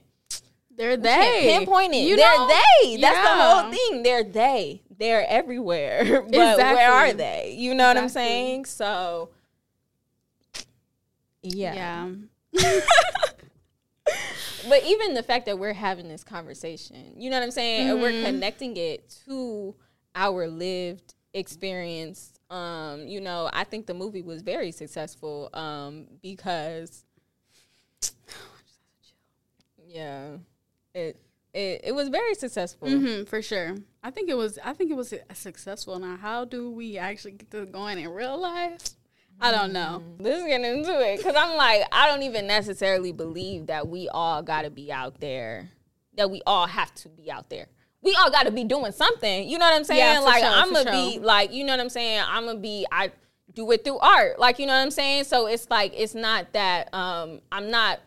They're 0.76 0.96
they. 0.98 1.42
pinpoint 1.44 1.94
it. 1.94 2.08
You 2.08 2.16
They're 2.16 2.38
know? 2.38 2.48
they. 2.82 2.98
That's 2.98 3.28
the 3.28 3.44
whole 3.44 3.72
thing. 3.72 4.04
They're 4.04 4.24
they. 4.24 4.82
They're 5.00 5.26
everywhere. 5.28 6.22
but 6.32 6.58
where 6.58 6.92
are 6.92 7.14
they? 7.14 7.56
You 7.58 7.74
know 7.76 7.88
what 7.88 7.98
I'm 7.98 8.10
saying? 8.10 8.66
So 8.66 9.30
yeah. 11.44 11.74
Yeah. 11.74 12.10
But 14.68 14.84
even 14.84 15.14
the 15.14 15.24
fact 15.24 15.46
that 15.46 15.60
we're 15.60 15.74
having 15.74 16.08
this 16.08 16.24
conversation, 16.24 17.14
you 17.18 17.30
know 17.30 17.38
what 17.38 17.44
I'm 17.44 17.52
saying? 17.52 17.90
And 17.90 18.00
Mm-hmm. 18.00 18.02
we're 18.02 18.14
connecting 18.14 18.76
it 18.78 19.10
to 19.28 19.76
our 20.16 20.48
lived 20.48 21.14
experience. 21.34 22.34
Um, 22.50 23.08
you 23.08 23.22
know, 23.22 23.50
I 23.54 23.64
think 23.64 23.86
the 23.86 23.94
movie 23.94 24.22
was 24.22 24.42
very 24.42 24.72
successful 24.72 25.50
um, 25.54 26.08
because 26.22 27.06
yeah, 29.88 30.38
it 30.94 31.20
it 31.58 31.82
it 31.86 31.96
was 31.96 32.10
very 32.10 32.36
successful. 32.36 32.90
hmm 32.90 33.24
for 33.24 33.42
sure. 33.42 33.76
I 34.04 34.12
think 34.12 34.30
it 34.30 34.38
was. 34.38 34.60
I 34.64 34.74
think 34.74 34.92
it 34.92 34.96
was 34.96 35.14
successful. 35.34 36.00
Now, 36.00 36.16
how 36.16 36.46
do 36.46 36.72
we 36.72 36.98
actually 36.98 37.34
get 37.34 37.50
this 37.50 37.70
going 37.70 38.00
in 38.00 38.10
real 38.10 38.40
life? 38.40 38.78
I 39.40 39.52
don't 39.52 39.72
know. 39.72 40.04
Let's 40.20 40.46
get 40.48 40.62
into 40.62 41.00
it 41.00 41.18
because 41.18 41.36
I'm 41.38 41.56
like, 41.58 41.84
I 41.92 42.08
don't 42.08 42.24
even 42.24 42.48
necessarily 42.48 43.12
believe 43.12 43.68
that 43.68 43.88
we 43.88 44.10
all 44.10 44.42
got 44.42 44.64
to 44.64 44.72
be 44.72 44.92
out 44.92 45.20
there, 45.20 45.70
that 46.16 46.32
we 46.32 46.42
all 46.48 46.66
have 46.66 46.94
to 46.96 47.10
be 47.10 47.30
out 47.30 47.50
there. 47.50 47.68
We 48.02 48.16
all 48.16 48.32
got 48.32 48.44
to 48.44 48.52
be 48.52 48.64
doing 48.64 48.92
something. 48.92 49.48
You 49.48 49.60
know 49.60 49.66
what 49.66 49.76
I'm 49.76 49.84
saying? 49.84 50.00
Yeah, 50.00 50.20
like, 50.22 50.44
sure, 50.44 50.52
I'm 50.52 50.72
going 50.72 50.86
to 50.86 50.92
be, 50.92 51.14
sure. 51.16 51.24
like, 51.24 51.52
you 51.52 51.64
know 51.66 51.74
what 51.74 51.80
I'm 51.80 51.90
saying? 51.90 52.24
I'm 52.28 52.46
going 52.46 52.58
to 52.58 52.62
be, 52.62 52.88
I 52.92 53.12
do 53.54 53.70
it 53.72 53.84
through 53.84 54.00
art. 54.00 54.40
Like, 54.40 54.60
you 54.60 54.66
know 54.66 54.74
what 54.74 54.82
I'm 54.82 54.92
saying? 54.92 55.26
So 55.26 55.48
it's 55.48 55.70
like, 55.70 55.94
it's 55.96 56.16
not 56.16 56.54
that, 56.54 56.92
um, 56.94 57.42
I'm 57.52 57.70
not, 57.70 58.00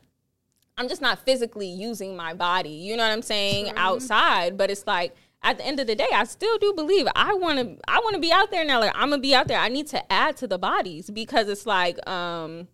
I'm 0.80 0.88
just 0.88 1.02
not 1.02 1.18
physically 1.18 1.66
using 1.68 2.16
my 2.16 2.32
body, 2.32 2.70
you 2.70 2.96
know 2.96 3.02
what 3.02 3.12
I'm 3.12 3.20
saying, 3.20 3.70
outside. 3.76 4.56
But 4.56 4.70
it's 4.70 4.86
like 4.86 5.14
at 5.42 5.58
the 5.58 5.66
end 5.66 5.78
of 5.78 5.86
the 5.86 5.94
day, 5.94 6.08
I 6.10 6.24
still 6.24 6.56
do 6.56 6.72
believe 6.72 7.06
I 7.14 7.34
want 7.34 7.58
to. 7.58 7.76
I 7.86 7.98
want 7.98 8.14
to 8.14 8.20
be 8.20 8.32
out 8.32 8.50
there 8.50 8.64
now. 8.64 8.80
Like 8.80 8.92
I'm 8.94 9.10
gonna 9.10 9.20
be 9.20 9.34
out 9.34 9.46
there. 9.46 9.58
I 9.58 9.68
need 9.68 9.88
to 9.88 10.10
add 10.10 10.38
to 10.38 10.46
the 10.46 10.56
bodies 10.58 11.10
because 11.10 11.50
it's 11.50 11.66
like 11.66 11.98
um, 12.08 12.66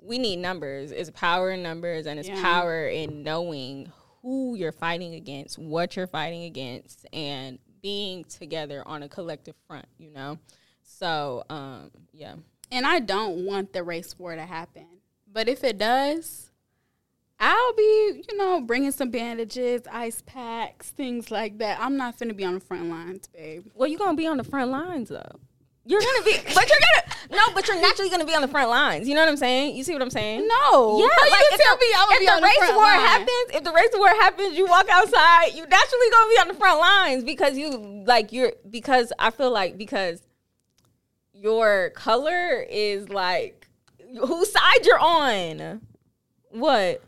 we 0.00 0.16
need 0.16 0.36
numbers. 0.36 0.90
It's 0.90 1.10
power 1.10 1.50
in 1.50 1.62
numbers, 1.62 2.06
and 2.06 2.18
it's 2.18 2.28
Yeah. 2.30 2.40
power 2.40 2.86
in 2.88 3.22
knowing 3.22 3.92
who 4.22 4.54
you're 4.54 4.72
fighting 4.72 5.14
against, 5.14 5.58
what 5.58 5.96
you're 5.96 6.06
fighting 6.06 6.44
against, 6.44 7.06
and 7.12 7.58
being 7.82 8.24
together 8.24 8.82
on 8.86 9.02
a 9.02 9.08
collective 9.08 9.56
front. 9.66 9.86
You 9.98 10.12
know. 10.12 10.38
So 10.82 11.44
um, 11.50 11.90
yeah. 12.14 12.36
And 12.70 12.86
I 12.86 13.00
don't 13.00 13.44
want 13.44 13.74
the 13.74 13.82
race 13.82 14.18
war 14.18 14.34
to 14.34 14.46
happen. 14.46 14.86
But 15.30 15.46
if 15.46 15.62
it 15.62 15.76
does, 15.76 16.51
I'll 17.44 17.72
be, 17.74 18.22
you 18.30 18.36
know, 18.38 18.60
bringing 18.60 18.92
some 18.92 19.10
bandages, 19.10 19.82
ice 19.90 20.22
packs, 20.24 20.90
things 20.90 21.32
like 21.32 21.58
that. 21.58 21.80
I'm 21.80 21.96
not 21.96 22.16
finna 22.16 22.36
be 22.36 22.44
on 22.44 22.54
the 22.54 22.60
front 22.60 22.84
lines, 22.88 23.26
babe. 23.26 23.66
Well, 23.74 23.88
you're 23.88 23.98
gonna 23.98 24.16
be 24.16 24.28
on 24.28 24.36
the 24.36 24.44
front 24.44 24.70
lines 24.70 25.08
though. 25.08 25.40
You're 25.84 26.00
gonna 26.00 26.22
be, 26.24 26.36
but 26.54 26.68
you're 26.70 26.78
gonna 26.78 27.16
no, 27.32 27.52
but 27.52 27.66
you're 27.66 27.80
naturally 27.80 28.10
gonna 28.10 28.24
be 28.24 28.34
on 28.34 28.42
the 28.42 28.48
front 28.48 28.70
lines. 28.70 29.08
You 29.08 29.16
know 29.16 29.22
what 29.22 29.28
I'm 29.28 29.36
saying? 29.36 29.74
You 29.74 29.82
see 29.82 29.92
what 29.92 30.02
I'm 30.02 30.10
saying? 30.10 30.46
No. 30.46 31.00
Yeah, 31.00 31.08
How 31.18 31.30
like 31.30 31.40
you 31.40 31.48
if 31.50 31.60
tell 31.60 31.76
the, 31.76 31.80
me 31.80 31.86
I'm 31.96 32.08
gonna 32.08 32.14
if 32.14 32.20
be 32.20 32.26
the 32.26 32.32
on 32.32 32.40
the 32.40 32.46
race 32.46 32.56
front 32.58 32.74
war 32.76 32.84
line? 32.84 33.00
happens, 33.00 33.54
if 33.54 33.64
the 33.64 33.72
race 33.72 33.90
war 33.94 34.08
happens, 34.08 34.56
you 34.56 34.66
walk 34.66 34.88
outside, 34.88 35.46
you 35.54 35.66
naturally 35.66 36.10
gonna 36.12 36.30
be 36.30 36.38
on 36.42 36.48
the 36.48 36.54
front 36.54 36.78
lines 36.78 37.24
because 37.24 37.58
you 37.58 38.04
like 38.06 38.30
you're 38.30 38.52
because 38.70 39.12
I 39.18 39.30
feel 39.32 39.50
like 39.50 39.76
because 39.76 40.22
your 41.34 41.90
color 41.90 42.64
is 42.70 43.08
like 43.08 43.66
whose 44.24 44.52
side 44.52 44.86
you're 44.86 45.00
on. 45.00 45.80
What? 46.50 47.02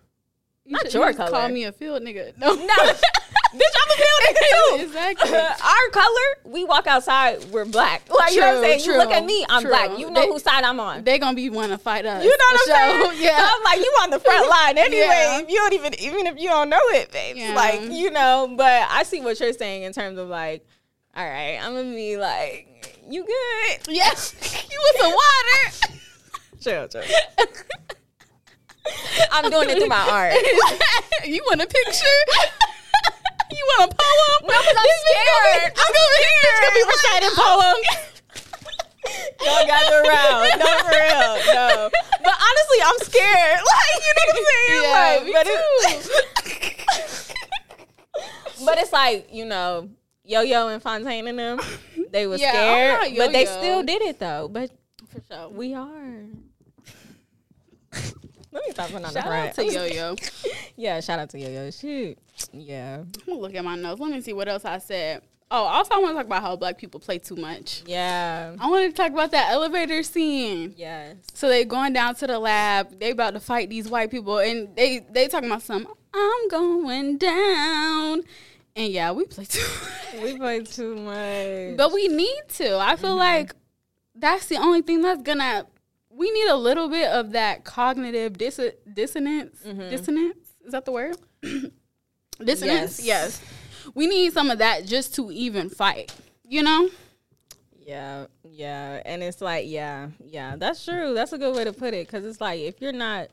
You 0.66 0.72
Not 0.72 0.82
should- 0.84 0.94
your 0.94 1.10
you 1.10 1.16
just 1.16 1.30
Call 1.32 1.48
me 1.48 1.64
a 1.64 1.72
field 1.72 2.02
nigga. 2.02 2.32
No. 2.38 2.54
No, 2.54 2.62
bitch, 2.64 3.74
I'm 3.80 3.90
a 3.90 3.96
field 3.96 4.20
nigga 4.24 4.38
too. 4.50 4.84
Exactly. 4.84 5.32
Our 5.36 5.88
color, 5.92 6.28
we 6.44 6.64
walk 6.64 6.86
outside, 6.86 7.44
we're 7.52 7.64
black. 7.66 8.02
Like 8.10 8.32
you 8.34 8.40
know 8.40 8.46
what 8.46 8.56
I'm 8.56 8.62
True, 8.62 8.78
saying? 8.80 8.84
You 8.84 8.96
look 8.98 9.10
at 9.12 9.24
me, 9.24 9.44
I'm 9.48 9.60
true. 9.62 9.70
black. 9.70 9.98
You 9.98 10.10
know 10.10 10.22
They- 10.22 10.28
whose 10.28 10.42
side 10.42 10.64
I'm 10.64 10.80
on. 10.80 11.04
They 11.04 11.18
gonna 11.18 11.36
be 11.36 11.50
want 11.50 11.70
to 11.72 11.78
fight 11.78 12.06
us. 12.06 12.24
You 12.24 12.30
know 12.30 12.36
what 12.38 12.52
I'm 12.52 12.66
sure. 13.00 13.10
saying? 13.10 13.22
Yeah. 13.22 13.38
So 13.38 13.44
I'm 13.56 13.62
like, 13.62 13.78
you 13.78 13.92
on 14.02 14.10
the 14.10 14.18
front 14.20 14.48
line 14.48 14.78
anyway. 14.78 15.00
Yeah. 15.02 15.40
If 15.40 15.48
you 15.50 15.56
don't 15.56 15.72
even, 15.74 15.94
even 16.00 16.26
if 16.26 16.38
you 16.40 16.48
don't 16.48 16.70
know 16.70 16.80
it, 16.88 17.12
babe. 17.12 17.36
Yeah. 17.36 17.54
Like, 17.54 17.82
you 17.90 18.10
know, 18.10 18.52
but 18.56 18.86
I 18.90 19.02
see 19.02 19.20
what 19.20 19.38
you're 19.40 19.52
saying 19.52 19.82
in 19.82 19.92
terms 19.92 20.18
of 20.18 20.28
like, 20.28 20.66
all 21.14 21.24
right, 21.24 21.58
I'm 21.62 21.74
gonna 21.74 21.94
be 21.94 22.16
like, 22.16 22.98
you 23.08 23.24
good? 23.24 23.94
Yes. 23.94 24.34
you 24.70 24.80
with 24.92 25.02
some 25.02 25.12
water? 25.12 26.00
Chill, 26.60 26.88
chill. 26.88 27.02
I'm 29.32 29.50
doing 29.50 29.70
it 29.70 29.78
through 29.78 29.88
my 29.88 29.96
art. 30.10 30.34
you 31.26 31.42
want 31.48 31.60
a 31.62 31.66
picture? 31.66 32.18
you 33.50 33.64
want 33.78 33.92
a 33.92 33.94
poem? 33.94 34.40
No, 34.42 34.54
because 34.60 34.76
I'm 34.76 34.92
scared. 35.04 35.72
I'm 35.76 35.94
over 35.94 36.18
here. 36.20 36.52
It's 36.52 36.60
gonna 36.60 36.74
be 36.74 36.84
reciting 36.92 37.34
poems. 37.36 37.86
Y'all 39.44 39.66
gather 39.66 40.00
around. 40.02 40.58
No, 40.58 40.66
for 40.80 40.90
real. 40.90 41.32
No. 41.54 41.90
But 42.22 42.34
honestly, 42.40 42.80
I'm 42.84 42.98
scared. 43.02 43.60
Like, 43.60 44.00
you 44.00 44.12
know 44.14 44.24
what 44.24 44.36
I'm 44.36 44.44
saying? 44.44 44.82
Yeah, 44.82 44.92
like, 44.96 45.24
me 45.24 45.32
but 45.32 45.46
it's, 45.46 46.08
but 48.64 48.78
it's 48.78 48.92
like, 48.92 49.28
you 49.32 49.44
know, 49.44 49.90
Yo 50.24 50.40
Yo 50.40 50.68
and 50.68 50.82
Fontaine 50.82 51.26
and 51.28 51.38
them, 51.38 51.60
they 52.10 52.26
were 52.26 52.36
Yeah, 52.36 52.50
scared. 53.02 53.16
But 53.18 53.32
they 53.32 53.44
still 53.44 53.82
did 53.82 54.00
it 54.02 54.18
though. 54.18 54.48
But 54.48 54.70
For 55.08 55.20
sure. 55.30 55.48
we 55.50 55.74
are. 55.74 56.24
Let 58.54 58.64
me 58.64 58.70
stop 58.70 58.86
putting 58.86 59.04
on 59.04 59.12
the 59.12 59.20
Shout 59.20 59.32
out 59.32 59.54
to 59.56 59.64
Yo 59.64 59.84
Yo. 59.84 60.16
Yeah, 60.76 61.00
shout 61.00 61.18
out 61.18 61.28
to 61.30 61.38
Yo 61.40 61.50
Yo. 61.50 61.70
Shoot. 61.72 62.16
Yeah. 62.52 62.98
I'm 62.98 63.10
gonna 63.26 63.40
look 63.40 63.54
at 63.54 63.64
my 63.64 63.74
notes. 63.74 64.00
Let 64.00 64.12
me 64.12 64.20
see 64.20 64.32
what 64.32 64.46
else 64.46 64.64
I 64.64 64.78
said. 64.78 65.22
Oh, 65.50 65.64
also 65.64 65.94
I 65.94 65.98
want 65.98 66.12
to 66.12 66.14
talk 66.14 66.26
about 66.26 66.42
how 66.42 66.54
black 66.54 66.78
people 66.78 67.00
play 67.00 67.18
too 67.18 67.34
much. 67.34 67.82
Yeah. 67.84 68.54
I 68.60 68.70
want 68.70 68.88
to 68.88 68.96
talk 68.96 69.10
about 69.12 69.32
that 69.32 69.50
elevator 69.50 70.04
scene. 70.04 70.72
Yes. 70.76 71.16
So 71.32 71.48
they 71.48 71.64
going 71.64 71.92
down 71.92 72.14
to 72.16 72.28
the 72.28 72.38
lab. 72.38 72.98
They 73.00 73.10
about 73.10 73.34
to 73.34 73.40
fight 73.40 73.70
these 73.70 73.88
white 73.88 74.12
people, 74.12 74.38
and 74.38 74.74
they 74.76 75.00
they 75.10 75.26
talking 75.26 75.50
about 75.50 75.62
some. 75.62 75.88
I'm 76.14 76.48
going 76.48 77.18
down, 77.18 78.22
and 78.76 78.92
yeah, 78.92 79.10
we 79.10 79.24
play 79.24 79.46
too. 79.46 79.66
We 80.22 80.38
play 80.38 80.62
too 80.62 80.94
much. 80.94 81.76
but 81.76 81.92
we 81.92 82.06
need 82.06 82.42
to. 82.50 82.78
I 82.78 82.94
feel 82.94 83.10
mm-hmm. 83.10 83.18
like 83.18 83.56
that's 84.14 84.46
the 84.46 84.58
only 84.58 84.82
thing 84.82 85.02
that's 85.02 85.22
gonna. 85.22 85.66
We 86.16 86.30
need 86.30 86.48
a 86.48 86.56
little 86.56 86.88
bit 86.88 87.08
of 87.08 87.32
that 87.32 87.64
cognitive 87.64 88.38
dis- 88.38 88.60
dissonance. 88.92 89.60
Dissonance 89.62 90.44
is 90.64 90.72
that 90.72 90.84
the 90.84 90.92
word? 90.92 91.16
dissonance. 92.44 93.04
Yes. 93.04 93.40
yes. 93.40 93.42
We 93.94 94.06
need 94.06 94.32
some 94.32 94.50
of 94.50 94.58
that 94.58 94.86
just 94.86 95.14
to 95.16 95.30
even 95.30 95.68
fight. 95.68 96.14
You 96.46 96.62
know. 96.62 96.88
Yeah, 97.86 98.26
yeah, 98.42 99.02
and 99.04 99.22
it's 99.22 99.42
like, 99.42 99.66
yeah, 99.68 100.08
yeah, 100.24 100.56
that's 100.56 100.82
true. 100.82 101.12
That's 101.12 101.34
a 101.34 101.38
good 101.38 101.54
way 101.54 101.64
to 101.64 101.72
put 101.74 101.92
it 101.92 102.06
because 102.06 102.24
it's 102.24 102.40
like 102.40 102.60
if 102.60 102.80
you're 102.80 102.92
not, 102.92 103.28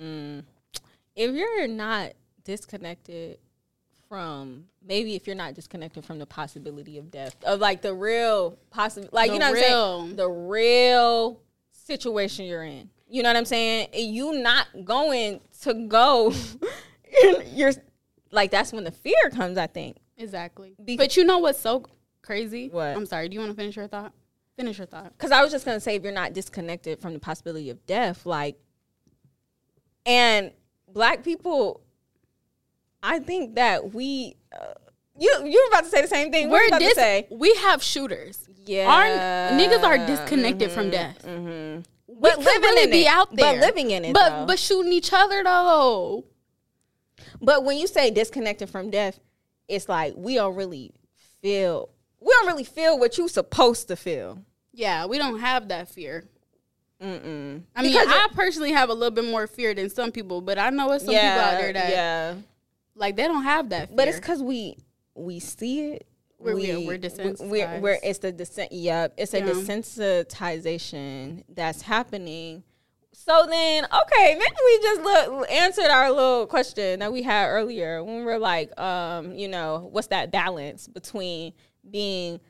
mm, 0.00 0.42
if 1.14 1.30
you're 1.30 1.68
not 1.68 2.14
disconnected 2.42 3.38
from 4.08 4.64
maybe 4.84 5.14
if 5.14 5.28
you're 5.28 5.36
not 5.36 5.54
disconnected 5.54 6.04
from 6.04 6.18
the 6.18 6.26
possibility 6.26 6.98
of 6.98 7.12
death 7.12 7.36
of 7.44 7.60
like 7.60 7.80
the 7.80 7.94
real 7.94 8.58
possible, 8.70 9.08
like 9.12 9.28
The 9.28 9.34
you 9.34 9.38
know 9.38 9.50
what 9.50 9.58
I'm 9.58 9.64
saying, 9.64 10.16
the 10.16 10.28
real 10.28 11.40
situation 11.84 12.46
you're 12.46 12.64
in. 12.64 12.90
You 13.08 13.22
know 13.22 13.28
what 13.28 13.36
I'm 13.36 13.44
saying? 13.44 13.88
You 13.94 14.32
not 14.42 14.66
going 14.84 15.40
to 15.62 15.74
go. 15.86 16.32
you're 17.52 17.72
like 18.30 18.50
that's 18.50 18.72
when 18.72 18.84
the 18.84 18.90
fear 18.90 19.30
comes. 19.32 19.56
I 19.58 19.66
think. 19.68 19.98
Exactly. 20.16 20.74
But 20.96 21.16
you 21.16 21.24
know 21.24 21.38
what's 21.38 21.60
so 21.60 21.84
crazy? 22.22 22.68
What? 22.68 22.96
I'm 22.96 23.06
sorry. 23.06 23.28
Do 23.28 23.34
you 23.34 23.40
want 23.40 23.52
to 23.52 23.56
finish 23.56 23.76
your 23.76 23.86
thought? 23.88 24.12
Finish 24.56 24.78
your 24.78 24.86
thought. 24.86 25.12
because 25.16 25.32
I 25.32 25.42
was 25.42 25.50
just 25.50 25.64
gonna 25.64 25.80
say 25.80 25.96
if 25.96 26.02
you're 26.04 26.12
not 26.12 26.32
disconnected 26.32 27.00
from 27.00 27.12
the 27.12 27.18
possibility 27.18 27.70
of 27.70 27.84
death, 27.86 28.24
like, 28.24 28.56
and 30.06 30.52
black 30.88 31.24
people, 31.24 31.80
I 33.02 33.18
think 33.18 33.56
that 33.56 33.92
we, 33.92 34.36
uh, 34.52 34.74
you 35.18 35.28
you 35.44 35.60
were 35.60 35.76
about 35.76 35.84
to 35.84 35.90
say 35.90 36.02
the 36.02 36.08
same 36.08 36.30
thing. 36.30 36.48
Were 36.50 36.58
We're 36.58 36.68
about 36.68 36.80
dis- 36.80 36.94
to 36.94 37.00
say? 37.00 37.26
we 37.30 37.52
have 37.56 37.82
shooters. 37.82 38.48
Yeah, 38.66 38.88
Our 38.88 39.58
niggas 39.58 39.82
are 39.82 39.98
disconnected 40.06 40.70
from 40.70 40.90
death. 40.90 41.22
Mm-hmm. 41.24 41.82
We 42.06 42.14
But 42.20 42.36
could 42.36 42.44
living 42.44 42.60
really 42.62 42.82
in 42.84 42.90
be 42.90 43.02
it. 43.02 43.06
out 43.08 43.34
there, 43.34 43.54
but 43.54 43.60
living 43.66 43.90
in 43.90 44.04
it. 44.06 44.14
but 44.14 44.30
though. 44.30 44.46
but 44.46 44.58
shooting 44.58 44.92
each 44.92 45.12
other 45.12 45.42
though. 45.44 46.24
But 47.40 47.64
when 47.64 47.76
you 47.76 47.86
say 47.86 48.10
disconnected 48.10 48.70
from 48.70 48.90
death, 48.90 49.18
it's 49.68 49.88
like 49.88 50.14
we 50.16 50.36
don't 50.36 50.54
really 50.54 50.92
feel. 51.42 51.90
We 52.20 52.28
don't 52.32 52.46
really 52.46 52.64
feel 52.64 52.98
what 52.98 53.18
you 53.18 53.28
supposed 53.28 53.88
to 53.88 53.96
feel. 53.96 54.38
Yeah, 54.72 55.06
we 55.06 55.18
don't 55.18 55.40
have 55.40 55.68
that 55.68 55.88
fear. 55.88 56.24
Mm-mm. 57.02 57.62
I 57.76 57.82
mean, 57.82 57.92
Because 57.92 58.08
I 58.08 58.28
personally 58.34 58.72
have 58.72 58.88
a 58.88 58.94
little 58.94 59.10
bit 59.10 59.24
more 59.26 59.46
fear 59.46 59.74
than 59.74 59.90
some 59.90 60.10
people, 60.10 60.40
but 60.40 60.58
I 60.58 60.70
know 60.70 60.90
it's 60.92 61.04
some 61.04 61.12
people 61.14 61.26
out 61.28 61.60
there 61.60 61.72
that 61.72 61.90
yeah. 61.90 62.34
like 62.94 63.16
they 63.16 63.24
don't 63.24 63.42
have 63.44 63.68
that 63.70 63.88
fear. 63.88 63.96
But 63.96 64.08
it's 64.08 64.18
because 64.18 64.42
we 64.42 64.76
we 65.14 65.38
see 65.40 65.92
it. 65.92 66.06
We're- 66.44 66.54
we, 66.54 66.62
we're- 66.62 66.76
we're 66.76 66.84
We're, 66.86 67.80
we're, 67.80 67.94
desensitized. 67.96 68.00
it's 68.02 68.18
the 68.20 68.32
descent. 68.32 68.72
Yep, 68.72 69.14
it's 69.16 69.34
a 69.34 69.38
Yeah. 69.38 69.44
desensitization 69.46 71.44
that's 71.48 71.82
happening. 71.82 72.62
So 73.12 73.46
then, 73.48 73.84
okay, 73.84 74.34
maybe 74.34 74.56
we 74.64 74.78
just 74.82 75.00
look, 75.02 75.50
answered 75.50 75.86
our 75.86 76.10
little 76.10 76.46
question 76.46 76.98
that 76.98 77.12
we 77.12 77.22
had 77.22 77.46
earlier 77.46 78.02
when 78.02 78.24
we're 78.24 78.38
like, 78.38 78.78
um, 78.78 79.34
you 79.34 79.48
know, 79.48 79.88
what's 79.92 80.08
that 80.08 80.30
balance 80.32 80.88
between 80.88 81.52
being 81.90 82.40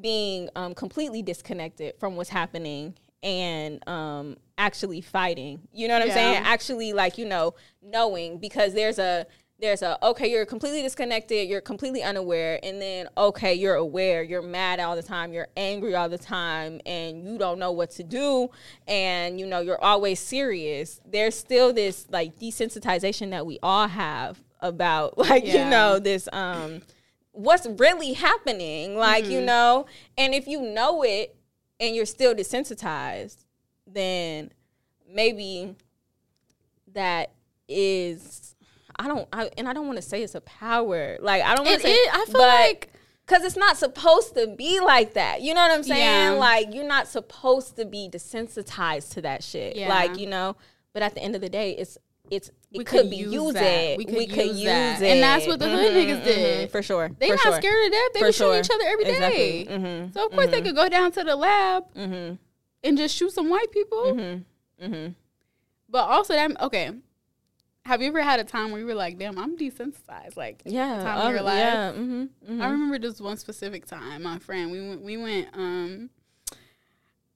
being 0.00 0.48
um, 0.56 0.74
completely 0.74 1.22
disconnected 1.22 1.94
from 2.00 2.16
what's 2.16 2.28
happening 2.30 2.94
and 3.22 3.86
um, 3.88 4.36
actually 4.58 5.00
fighting. 5.00 5.60
You 5.72 5.86
know 5.88 5.94
what 5.94 6.02
I'm 6.02 6.08
Yeah. 6.08 6.14
saying? 6.14 6.36
Actually, 6.44 6.92
like 6.92 7.16
you 7.18 7.24
know, 7.26 7.54
knowing 7.82 8.38
because 8.38 8.74
there's 8.74 8.98
a 8.98 9.26
there's 9.60 9.82
a 9.82 10.04
okay, 10.04 10.30
you're 10.30 10.44
completely 10.46 10.82
disconnected, 10.82 11.48
you're 11.48 11.60
completely 11.60 12.02
unaware, 12.02 12.58
and 12.62 12.80
then 12.82 13.08
okay, 13.16 13.54
you're 13.54 13.76
aware, 13.76 14.22
you're 14.22 14.42
mad 14.42 14.80
all 14.80 14.96
the 14.96 15.02
time, 15.02 15.32
you're 15.32 15.48
angry 15.56 15.94
all 15.94 16.08
the 16.08 16.18
time, 16.18 16.80
and 16.86 17.24
you 17.24 17.38
don't 17.38 17.58
know 17.58 17.72
what 17.72 17.90
to 17.92 18.02
do, 18.02 18.50
and 18.88 19.38
you 19.38 19.46
know 19.46 19.60
you're 19.60 19.82
always 19.82 20.18
serious. 20.20 21.00
There's 21.06 21.36
still 21.36 21.72
this 21.72 22.06
like 22.10 22.38
desensitization 22.38 23.30
that 23.30 23.46
we 23.46 23.58
all 23.62 23.88
have 23.88 24.42
about 24.60 25.18
like 25.18 25.46
you 25.46 25.64
know 25.64 25.98
this 25.98 26.28
um 26.32 26.82
what's 27.32 27.66
really 27.66 28.12
happening 28.12 28.96
like 28.96 29.26
you 29.26 29.40
know? 29.40 29.86
And 30.16 30.34
if 30.34 30.46
you 30.46 30.62
know 30.62 31.02
it 31.02 31.36
and 31.80 31.94
you're 31.94 32.06
still 32.06 32.34
desensitized 32.34 33.44
then 33.86 34.50
maybe 35.12 35.74
that 36.92 37.32
is 37.68 38.53
i 38.98 39.06
don't 39.08 39.28
I, 39.32 39.50
and 39.58 39.68
i 39.68 39.72
don't 39.72 39.86
want 39.86 39.96
to 39.96 40.02
say 40.02 40.22
it's 40.22 40.34
a 40.34 40.40
power 40.40 41.16
like 41.20 41.42
i 41.42 41.54
don't 41.54 41.64
want 41.66 41.80
to 41.80 41.86
say 41.86 41.92
is- 41.92 42.08
I 42.12 42.24
feel 42.26 42.40
like- 42.40 42.90
because 43.26 43.42
it's 43.42 43.56
not 43.56 43.76
supposed 43.78 44.34
to 44.34 44.46
be 44.48 44.80
like 44.80 45.14
that 45.14 45.40
you 45.42 45.54
know 45.54 45.62
what 45.62 45.70
i'm 45.72 45.82
saying 45.82 46.32
Yeah. 46.34 46.38
like 46.38 46.74
you're 46.74 46.86
not 46.86 47.08
supposed 47.08 47.76
to 47.76 47.84
be 47.86 48.08
desensitized 48.12 49.12
to 49.14 49.22
that 49.22 49.42
shit 49.42 49.76
Yeah. 49.76 49.88
like 49.88 50.18
you 50.18 50.26
know 50.26 50.56
but 50.92 51.02
at 51.02 51.14
the 51.14 51.22
end 51.22 51.34
of 51.34 51.40
the 51.40 51.48
day 51.48 51.72
it's 51.72 51.96
it's 52.30 52.48
it 52.70 52.78
We 52.78 52.84
could, 52.84 53.00
could 53.02 53.10
be 53.10 53.16
use 53.16 53.32
used 53.32 53.54
that. 53.56 53.62
it. 53.62 53.98
We 53.98 54.06
We 54.06 54.26
could 54.26 54.34
could, 54.34 54.46
use 54.46 54.60
use, 54.62 54.66
it, 55.02 55.02
And 55.04 55.22
that's 55.22 55.46
what 55.46 55.58
the 55.60 55.68
hood 55.68 55.92
Mhm, 55.92 55.94
niggas 56.06 56.24
did. 56.24 56.68
mhm, 56.68 56.72
for 56.72 56.82
sure. 56.82 57.10
they 57.18 57.28
for 57.28 57.34
not 57.34 57.42
sure. 57.42 57.52
scared 57.56 57.84
of 57.86 57.92
death. 57.92 58.12
They 58.14 58.20
For 58.20 58.26
be 58.26 58.32
shooting 58.32 58.60
each 58.60 58.70
other 58.70 58.84
every 58.86 59.04
day. 59.04 59.10
Exactly. 59.60 59.66
Mhm, 59.76 60.14
So 60.14 60.24
of 60.26 60.32
course 60.32 60.46
they 60.50 60.62
could 60.62 60.74
go 60.74 60.88
down 60.88 61.12
to 61.12 61.22
the 61.22 61.36
lab 61.36 61.84
mhm, 61.94 62.38
and 62.82 62.96
just 62.98 63.14
shoot 63.14 63.30
some 63.30 63.50
white 63.50 63.70
people. 63.70 64.40
But 65.88 66.08
also 66.08 66.32
that 66.34 66.60
okay. 66.62 66.92
Have 67.86 68.00
you 68.00 68.08
ever 68.08 68.22
had 68.22 68.40
a 68.40 68.44
time 68.44 68.70
where 68.70 68.80
you 68.80 68.86
were 68.86 68.94
like, 68.94 69.18
"Damn, 69.18 69.38
I'm 69.38 69.58
desensitized"? 69.58 70.36
Like, 70.36 70.62
Yeah. 70.64 71.02
time 71.02 71.18
of 71.18 71.24
oh, 71.26 71.30
your 71.30 71.42
life. 71.42 71.58
Yeah. 71.58 71.92
mhm, 71.92 72.28
mhm. 72.48 72.60
I 72.60 72.70
remember 72.70 72.98
this 72.98 73.20
one 73.20 73.36
specific 73.36 73.84
time. 73.84 74.22
My 74.22 74.38
friend, 74.38 74.70
we 74.70 74.80
went, 74.80 75.02
we 75.02 75.16
went, 75.18 75.48
um, 75.52 76.10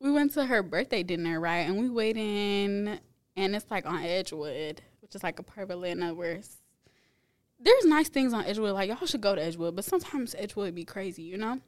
we 0.00 0.10
went 0.10 0.32
to 0.34 0.46
her 0.46 0.62
birthday 0.62 1.02
dinner, 1.02 1.38
right? 1.38 1.68
And 1.68 1.78
we 1.78 1.90
wait 1.90 2.16
in, 2.16 2.98
and 3.36 3.54
it's 3.54 3.70
like 3.70 3.84
on 3.84 4.02
Edgewood, 4.02 4.80
which 5.00 5.14
is 5.14 5.22
like 5.22 5.38
a 5.38 5.42
part 5.42 5.64
of 5.64 5.70
Atlanta 5.70 6.14
where 6.14 6.40
there's 7.60 7.84
nice 7.84 8.08
things 8.08 8.32
on 8.32 8.44
Edgewood. 8.46 8.72
Like 8.72 8.88
y'all 8.88 9.06
should 9.06 9.20
go 9.20 9.34
to 9.34 9.42
Edgewood, 9.42 9.76
but 9.76 9.84
sometimes 9.84 10.34
Edgewood 10.38 10.74
be 10.74 10.84
crazy, 10.84 11.22
you 11.24 11.36
know. 11.36 11.60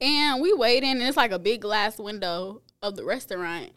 And 0.00 0.42
we 0.42 0.52
waiting, 0.52 0.90
and 0.90 1.02
it's 1.02 1.16
like 1.16 1.30
a 1.30 1.38
big 1.38 1.60
glass 1.60 1.98
window 1.98 2.62
of 2.82 2.96
the 2.96 3.04
restaurant. 3.04 3.70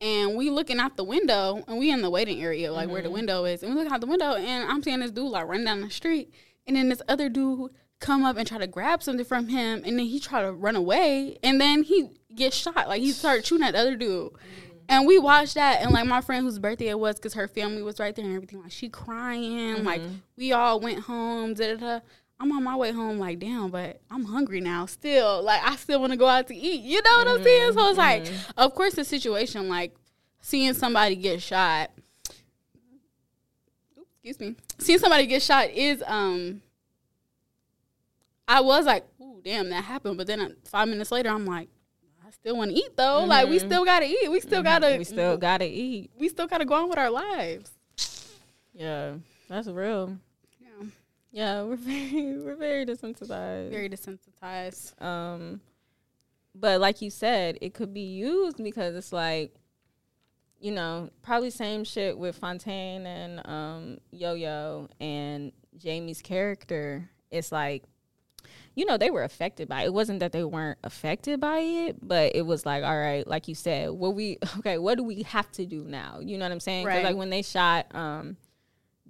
And 0.00 0.36
we 0.36 0.50
looking 0.50 0.78
out 0.78 0.96
the 0.96 1.04
window, 1.04 1.64
and 1.66 1.78
we 1.78 1.90
in 1.90 2.02
the 2.02 2.10
waiting 2.10 2.42
area, 2.42 2.70
like 2.70 2.90
where 2.90 3.00
the 3.00 3.08
mm-hmm. 3.08 3.14
window 3.14 3.44
is. 3.44 3.62
And 3.62 3.74
we 3.74 3.82
look 3.82 3.90
out 3.90 4.00
the 4.00 4.06
window, 4.06 4.34
and 4.34 4.70
I'm 4.70 4.82
seeing 4.82 5.00
this 5.00 5.10
dude 5.10 5.30
like 5.30 5.46
running 5.46 5.64
down 5.64 5.80
the 5.80 5.90
street, 5.90 6.32
and 6.66 6.76
then 6.76 6.90
this 6.90 7.00
other 7.08 7.28
dude 7.30 7.70
come 7.98 8.22
up 8.22 8.36
and 8.36 8.46
try 8.46 8.58
to 8.58 8.66
grab 8.66 9.02
something 9.02 9.24
from 9.24 9.48
him, 9.48 9.82
and 9.86 9.98
then 9.98 10.06
he 10.06 10.20
try 10.20 10.42
to 10.42 10.52
run 10.52 10.76
away, 10.76 11.38
and 11.42 11.58
then 11.60 11.82
he 11.82 12.10
gets 12.34 12.56
shot. 12.56 12.88
Like 12.88 13.00
he 13.00 13.10
started 13.12 13.46
shooting 13.46 13.66
at 13.66 13.72
the 13.72 13.80
other 13.80 13.96
dude. 13.96 14.32
Mm-hmm. 14.32 14.76
And 14.88 15.06
we 15.06 15.18
watched 15.18 15.54
that, 15.54 15.80
and 15.80 15.92
like 15.92 16.06
my 16.06 16.20
friend 16.20 16.44
whose 16.44 16.58
birthday 16.58 16.88
it 16.88 16.98
was, 16.98 17.16
because 17.16 17.34
her 17.34 17.48
family 17.48 17.82
was 17.82 17.98
right 17.98 18.14
there 18.14 18.24
and 18.24 18.34
everything. 18.34 18.62
Like 18.62 18.72
she 18.72 18.88
crying, 18.88 19.82
like 19.82 20.02
mm-hmm. 20.02 20.16
we 20.36 20.52
all 20.52 20.78
went 20.78 21.00
home. 21.00 21.54
Da, 21.54 21.74
da, 21.74 21.76
da. 21.76 22.00
I'm 22.38 22.52
on 22.52 22.62
my 22.62 22.76
way 22.76 22.92
home, 22.92 23.18
like 23.18 23.38
damn, 23.38 23.70
but 23.70 24.00
I'm 24.10 24.24
hungry 24.24 24.60
now. 24.60 24.86
Still, 24.86 25.42
like 25.42 25.62
I 25.64 25.76
still 25.76 26.00
want 26.00 26.12
to 26.12 26.18
go 26.18 26.26
out 26.26 26.48
to 26.48 26.54
eat. 26.54 26.82
You 26.82 27.00
know 27.02 27.16
what 27.18 27.28
I'm 27.28 27.42
saying? 27.42 27.72
So 27.72 27.88
it's 27.88 27.98
like, 27.98 28.26
of 28.56 28.74
course, 28.74 28.94
the 28.94 29.04
situation, 29.04 29.68
like 29.68 29.94
seeing 30.40 30.74
somebody 30.74 31.16
get 31.16 31.40
shot. 31.40 31.90
Oops, 33.98 34.06
Excuse 34.22 34.40
me. 34.40 34.56
Seeing 34.78 34.98
somebody 34.98 35.26
get 35.26 35.42
shot 35.42 35.70
is 35.70 36.02
um. 36.06 36.60
I 38.48 38.60
was 38.60 38.84
like, 38.86 39.04
ooh, 39.20 39.40
damn, 39.42 39.70
that 39.70 39.84
happened. 39.84 40.18
But 40.18 40.28
then 40.28 40.40
uh, 40.40 40.48
five 40.64 40.88
minutes 40.88 41.10
later, 41.10 41.30
I'm 41.30 41.46
like, 41.46 41.68
I 42.24 42.30
still 42.30 42.56
want 42.56 42.70
to 42.70 42.76
eat 42.76 42.96
though. 42.96 43.24
Like 43.24 43.48
we 43.48 43.58
still 43.58 43.84
gotta 43.84 44.06
eat. 44.06 44.30
We 44.30 44.40
still 44.40 44.62
gotta. 44.62 44.96
we 44.98 45.04
still 45.04 45.36
gotta 45.36 45.66
eat. 45.66 46.10
we 46.18 46.28
still 46.28 46.46
gotta 46.46 46.64
go 46.64 46.74
on 46.74 46.88
with 46.90 46.98
our 46.98 47.10
lives. 47.10 47.70
Yeah, 48.74 49.14
that's 49.48 49.68
real. 49.68 50.18
Yeah. 51.36 51.62
We're 51.64 51.76
very 51.76 52.38
we're 52.38 52.56
very 52.56 52.86
desensitized. 52.86 53.70
Very 53.70 53.90
desensitized. 53.90 55.00
Um, 55.02 55.60
but 56.54 56.80
like 56.80 57.02
you 57.02 57.10
said, 57.10 57.58
it 57.60 57.74
could 57.74 57.92
be 57.92 58.00
used 58.00 58.56
because 58.56 58.96
it's 58.96 59.12
like, 59.12 59.54
you 60.58 60.72
know, 60.72 61.10
probably 61.20 61.50
same 61.50 61.84
shit 61.84 62.16
with 62.16 62.36
Fontaine 62.36 63.04
and 63.04 63.46
um, 63.46 63.98
Yo 64.10 64.32
Yo 64.32 64.88
and 64.98 65.52
Jamie's 65.76 66.22
character. 66.22 67.10
It's 67.30 67.52
like, 67.52 67.84
you 68.74 68.86
know, 68.86 68.96
they 68.96 69.10
were 69.10 69.22
affected 69.22 69.68
by 69.68 69.82
it. 69.82 69.86
It 69.88 69.92
wasn't 69.92 70.20
that 70.20 70.32
they 70.32 70.42
weren't 70.42 70.78
affected 70.84 71.38
by 71.38 71.58
it, 71.58 71.96
but 72.00 72.34
it 72.34 72.46
was 72.46 72.64
like, 72.64 72.82
all 72.82 72.98
right, 72.98 73.26
like 73.26 73.46
you 73.46 73.54
said, 73.54 73.90
what 73.90 74.14
we 74.14 74.38
okay, 74.60 74.78
what 74.78 74.96
do 74.96 75.04
we 75.04 75.22
have 75.24 75.52
to 75.52 75.66
do 75.66 75.84
now? 75.84 76.18
You 76.22 76.38
know 76.38 76.46
what 76.46 76.52
I'm 76.52 76.60
saying? 76.60 76.86
Right. 76.86 77.04
like 77.04 77.16
when 77.16 77.28
they 77.28 77.42
shot 77.42 77.94
um 77.94 78.38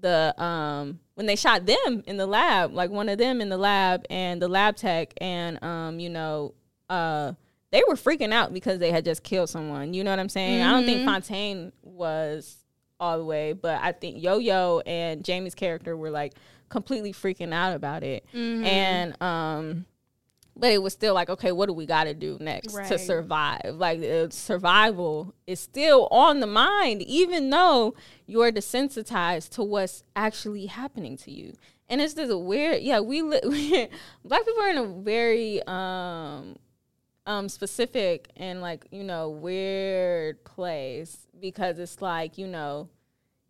the 0.00 0.34
um 0.42 1.00
when 1.14 1.26
they 1.26 1.36
shot 1.36 1.64
them 1.66 2.02
in 2.06 2.16
the 2.16 2.26
lab, 2.26 2.72
like 2.72 2.90
one 2.90 3.08
of 3.08 3.18
them 3.18 3.40
in 3.40 3.48
the 3.48 3.56
lab 3.56 4.04
and 4.10 4.40
the 4.42 4.48
lab 4.48 4.76
tech 4.76 5.12
and 5.18 5.62
um, 5.62 5.98
you 5.98 6.10
know, 6.10 6.54
uh 6.90 7.32
they 7.72 7.82
were 7.88 7.94
freaking 7.94 8.32
out 8.32 8.52
because 8.54 8.78
they 8.78 8.90
had 8.92 9.04
just 9.04 9.22
killed 9.22 9.48
someone. 9.50 9.92
You 9.94 10.04
know 10.04 10.10
what 10.10 10.20
I'm 10.20 10.28
saying? 10.28 10.62
I 10.62 10.72
don't 10.72 10.84
think 10.84 11.04
Fontaine 11.04 11.72
was 11.82 12.56
all 13.00 13.18
the 13.18 13.24
way, 13.24 13.52
but 13.52 13.80
I 13.82 13.92
think 13.92 14.22
Yo 14.22 14.38
Yo 14.38 14.80
and 14.86 15.24
Jamie's 15.24 15.54
character 15.54 15.96
were 15.96 16.10
like 16.10 16.34
completely 16.68 17.12
freaking 17.12 17.52
out 17.52 17.74
about 17.74 18.02
it. 18.02 18.24
And 18.64 19.22
um 19.22 19.86
but 20.56 20.72
it 20.72 20.82
was 20.82 20.94
still 20.94 21.14
like, 21.14 21.28
okay, 21.28 21.52
what 21.52 21.66
do 21.66 21.74
we 21.74 21.84
got 21.84 22.04
to 22.04 22.14
do 22.14 22.38
next 22.40 22.74
to 22.88 22.98
survive? 22.98 23.74
Like 23.74 24.02
uh, 24.02 24.30
survival 24.30 25.34
is 25.46 25.60
still 25.60 26.08
on 26.10 26.40
the 26.40 26.46
mind, 26.46 27.02
even 27.02 27.50
though 27.50 27.94
you're 28.26 28.50
desensitized 28.50 29.50
to 29.50 29.62
what's 29.62 30.02
actually 30.14 30.66
happening 30.66 31.16
to 31.18 31.30
you. 31.30 31.52
And 31.88 32.00
it's 32.00 32.14
just 32.14 32.32
a 32.32 32.38
weird, 32.38 32.82
yeah. 32.82 33.00
We, 33.00 33.22
li- 33.22 33.88
black 34.24 34.46
people 34.46 34.62
are 34.62 34.70
in 34.70 34.78
a 34.78 34.86
very 34.86 35.62
um 35.66 36.56
um 37.26 37.48
specific 37.48 38.30
and 38.36 38.60
like 38.60 38.86
you 38.92 39.02
know 39.02 39.28
weird 39.28 40.44
place 40.44 41.26
because 41.40 41.76
it's 41.80 42.00
like 42.00 42.38
you 42.38 42.46
know 42.46 42.88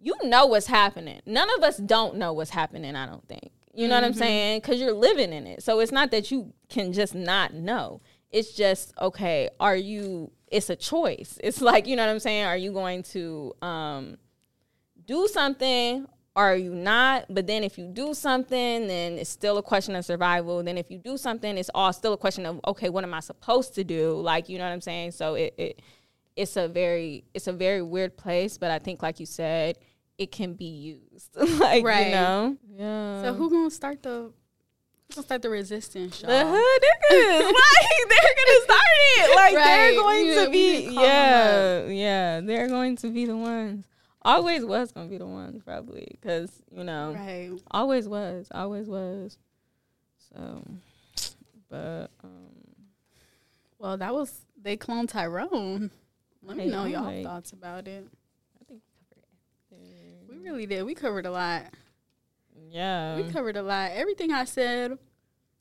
you 0.01 0.15
know 0.25 0.47
what's 0.47 0.67
happening. 0.67 1.21
None 1.25 1.49
of 1.57 1.63
us 1.63 1.77
don't 1.79 2.17
know 2.17 2.33
what's 2.33 2.51
happening. 2.51 2.97
I 2.97 3.07
don't 3.07 3.27
think. 3.29 3.51
You 3.77 3.89
know 3.89 3.95
what 3.95 4.05
I'm 4.05 4.15
saying? 4.15 4.61
Because 4.61 4.81
you're 4.81 4.93
living 4.93 5.33
in 5.33 5.47
it. 5.47 5.63
So 5.63 5.81
it's 5.81 5.93
not 5.93 6.11
that 6.11 6.31
you 6.31 6.53
can 6.69 6.93
just 6.93 7.15
not 7.15 7.53
know. 7.55 8.01
It's 8.31 8.53
just 8.53 8.95
okay. 9.01 9.51
Are 9.61 9.77
you? 9.77 10.31
It's 10.49 10.71
a 10.71 10.77
choice. 10.77 11.39
It's 11.43 11.61
like 11.61 11.87
you 11.87 11.97
know 11.97 12.05
what 12.05 12.13
I'm 12.13 12.19
saying. 12.19 12.45
Are 12.45 12.57
you 12.57 12.73
going 12.73 13.03
to 13.05 13.55
um 13.63 14.17
do 15.07 15.29
something? 15.29 16.07
Or 16.35 16.45
are 16.45 16.57
you 16.57 16.75
not? 16.75 17.27
But 17.31 17.47
then 17.47 17.65
if 17.65 17.79
you 17.79 17.87
do 17.87 18.13
something, 18.13 18.87
then 18.87 19.15
it's 19.15 19.31
still 19.31 19.57
a 19.57 19.63
question 19.63 19.97
of 19.97 20.05
survival. 20.05 20.63
Then 20.63 20.77
if 20.77 20.91
you 20.91 20.99
do 20.99 21.17
something, 21.17 21.57
it's 21.57 21.71
all 21.75 21.93
still 21.95 22.13
a 22.13 22.19
question 22.19 22.45
of 22.45 22.61
okay, 22.67 22.91
what 22.91 23.05
am 23.05 23.15
I 23.15 23.21
supposed 23.21 23.75
to 23.77 23.85
do? 23.85 24.13
Like 24.21 24.49
you 24.49 24.59
know 24.59 24.65
what 24.65 24.73
I'm 24.73 24.81
saying. 24.81 25.13
So 25.13 25.35
it, 25.35 25.55
it 25.57 25.83
it's 26.37 26.57
a 26.57 26.69
very 26.69 27.25
it's 27.35 27.47
a 27.47 27.53
very 27.53 27.83
weird 27.83 28.17
place, 28.17 28.59
but 28.59 28.71
I 28.71 28.79
think 28.79 29.03
like 29.03 29.19
you 29.21 29.27
said, 29.27 29.79
it 30.19 30.31
can 30.33 30.55
be 30.55 30.65
used. 30.65 31.31
like 31.61 31.85
Right. 31.85 32.07
you 32.07 32.13
know. 32.13 32.57
Yeah. 32.77 33.23
So 33.23 33.35
who 33.35 33.51
gonna 33.51 33.71
start 33.71 34.03
the 34.03 34.11
who 35.09 35.15
gonna 35.15 35.23
start 35.27 35.43
the 35.43 35.51
resistance, 35.51 36.21
y'all? 36.23 36.31
the 36.31 36.45
hood 36.45 36.83
niggas. 36.83 37.43
like 37.53 38.09
they're 38.09 38.35
gonna 38.37 38.65
start 38.65 38.81
it. 38.97 39.37
Like 39.37 39.55
they're 39.55 39.93
going 39.95 40.27
Yeah, 40.27 40.45
to 40.45 40.51
be 40.51 40.89
yeah, 40.93 41.87
yeah, 41.87 42.41
they're 42.41 42.69
going 42.69 42.97
to 42.97 43.09
be 43.11 43.27
the 43.27 43.37
ones. 43.37 43.85
Always 44.23 44.65
was 44.65 44.91
gonna 44.91 45.09
be 45.09 45.19
the 45.19 45.27
ones 45.27 45.63
probably 45.65 46.09
because 46.21 46.51
you 46.71 46.83
know 46.83 47.13
Right. 47.15 47.51
always 47.71 48.09
was, 48.09 48.49
always 48.53 48.89
was. 48.89 49.39
So, 50.35 50.65
but 51.69 52.11
um, 52.25 52.51
Well, 53.79 53.97
that 53.99 54.13
was 54.15 54.41
they 54.61 54.77
cloned 54.77 55.09
Tyrone. 55.09 55.91
Let 56.43 56.57
me 56.57 56.67
know 56.67 56.83
I'm 56.83 56.91
y'all 56.91 57.05
like- 57.05 57.25
thoughts 57.25 57.53
about 57.53 57.87
it. 57.87 58.07
I 58.61 58.65
think 58.65 58.83
we 58.83 59.07
covered 59.09 59.25
everything. 59.81 60.27
We 60.29 60.36
really 60.47 60.67
did. 60.67 60.85
We 60.85 60.95
covered 60.95 61.27
a 61.27 61.31
lot. 61.31 61.65
Yeah, 62.71 63.17
We 63.17 63.25
covered 63.31 63.57
a 63.57 63.63
lot. 63.63 63.93
Everything 63.93 64.33
I 64.33 64.45
said, 64.45 64.99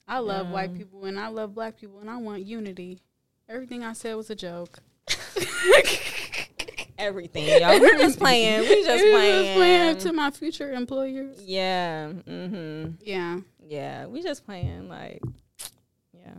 I 0.08 0.20
love 0.20 0.48
Yeah. 0.48 0.54
white 0.54 0.74
people 0.76 1.06
and 1.06 1.20
I 1.20 1.28
love 1.28 1.54
black 1.54 1.78
people 1.80 2.00
and 2.00 2.10
I 2.10 2.18
want 2.18 2.46
unity. 2.46 3.02
Everything 3.50 3.84
I 3.84 3.94
said 3.94 4.16
was 4.16 4.30
a 4.30 4.36
joke. 4.36 4.80
everything, 6.98 7.46
y'all. 7.62 7.80
We're 7.80 7.98
just 7.98 8.18
playing. 8.20 8.62
We 8.62 8.84
just 8.84 9.04
was 9.04 9.12
playing. 9.14 9.56
playing 9.58 9.98
to 10.00 10.14
my 10.14 10.32
future 10.32 10.72
employers. 10.72 11.42
yeah. 11.42 12.12
Mm-hmm. 12.28 12.92
Yeah. 13.02 13.40
Yeah. 13.68 14.06
We 14.08 14.22
just 14.24 14.46
playing. 14.46 14.90
Like, 14.90 15.22
yeah. 16.14 16.34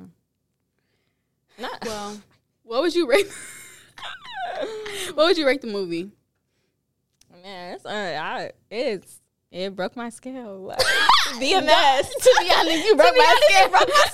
Not 1.58 1.84
Well, 1.84 2.20
what 2.64 2.82
would 2.82 2.94
you 2.94 3.08
rate? 3.08 3.28
what 5.14 5.26
would 5.26 5.38
you 5.38 5.46
rate 5.46 5.60
the 5.60 5.68
movie? 5.68 6.10
Man. 7.42 7.74
It's 7.74 7.84
uh, 7.84 8.18
I, 8.20 8.52
it's 8.70 9.20
it 9.50 9.74
broke 9.74 9.96
my 9.96 10.10
scale. 10.10 10.72
Like, 10.76 10.78
to 10.78 11.40
be 11.40 11.54
honest, 11.54 12.12
to 12.12 12.36
be 12.40 12.50
honest, 12.54 12.86
you 12.86 12.96
broke 12.96 13.16
my 13.16 13.40
scale. 13.48 13.68
Broke 13.70 13.88
my 13.88 14.06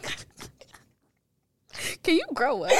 scale. 0.00 0.26
Can 2.02 2.16
you 2.16 2.24
grow 2.34 2.64
up? 2.64 2.72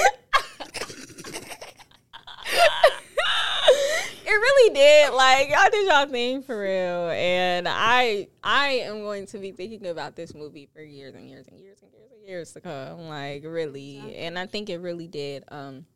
it 4.27 4.33
really 4.33 4.75
did. 4.75 5.13
Like 5.13 5.49
y'all 5.51 5.71
did 5.71 5.87
y'all 5.87 6.07
thing 6.07 6.43
for 6.43 6.61
real, 6.61 7.11
and 7.11 7.69
I 7.69 8.29
I 8.43 8.69
am 8.69 9.01
going 9.01 9.27
to 9.27 9.39
be 9.39 9.53
thinking 9.53 9.87
about 9.87 10.17
this 10.17 10.35
movie 10.35 10.69
for 10.73 10.81
years 10.83 11.15
and 11.15 11.29
years 11.29 11.47
and 11.47 11.59
years 11.61 11.79
and 11.83 11.93
years 11.93 12.11
and 12.13 12.27
years 12.27 12.53
to 12.53 12.61
come. 12.61 13.09
Like 13.09 13.45
really, 13.45 14.17
and 14.17 14.39
I 14.39 14.47
think 14.47 14.71
it 14.71 14.79
really 14.79 15.07
did. 15.07 15.45
Um, 15.49 15.87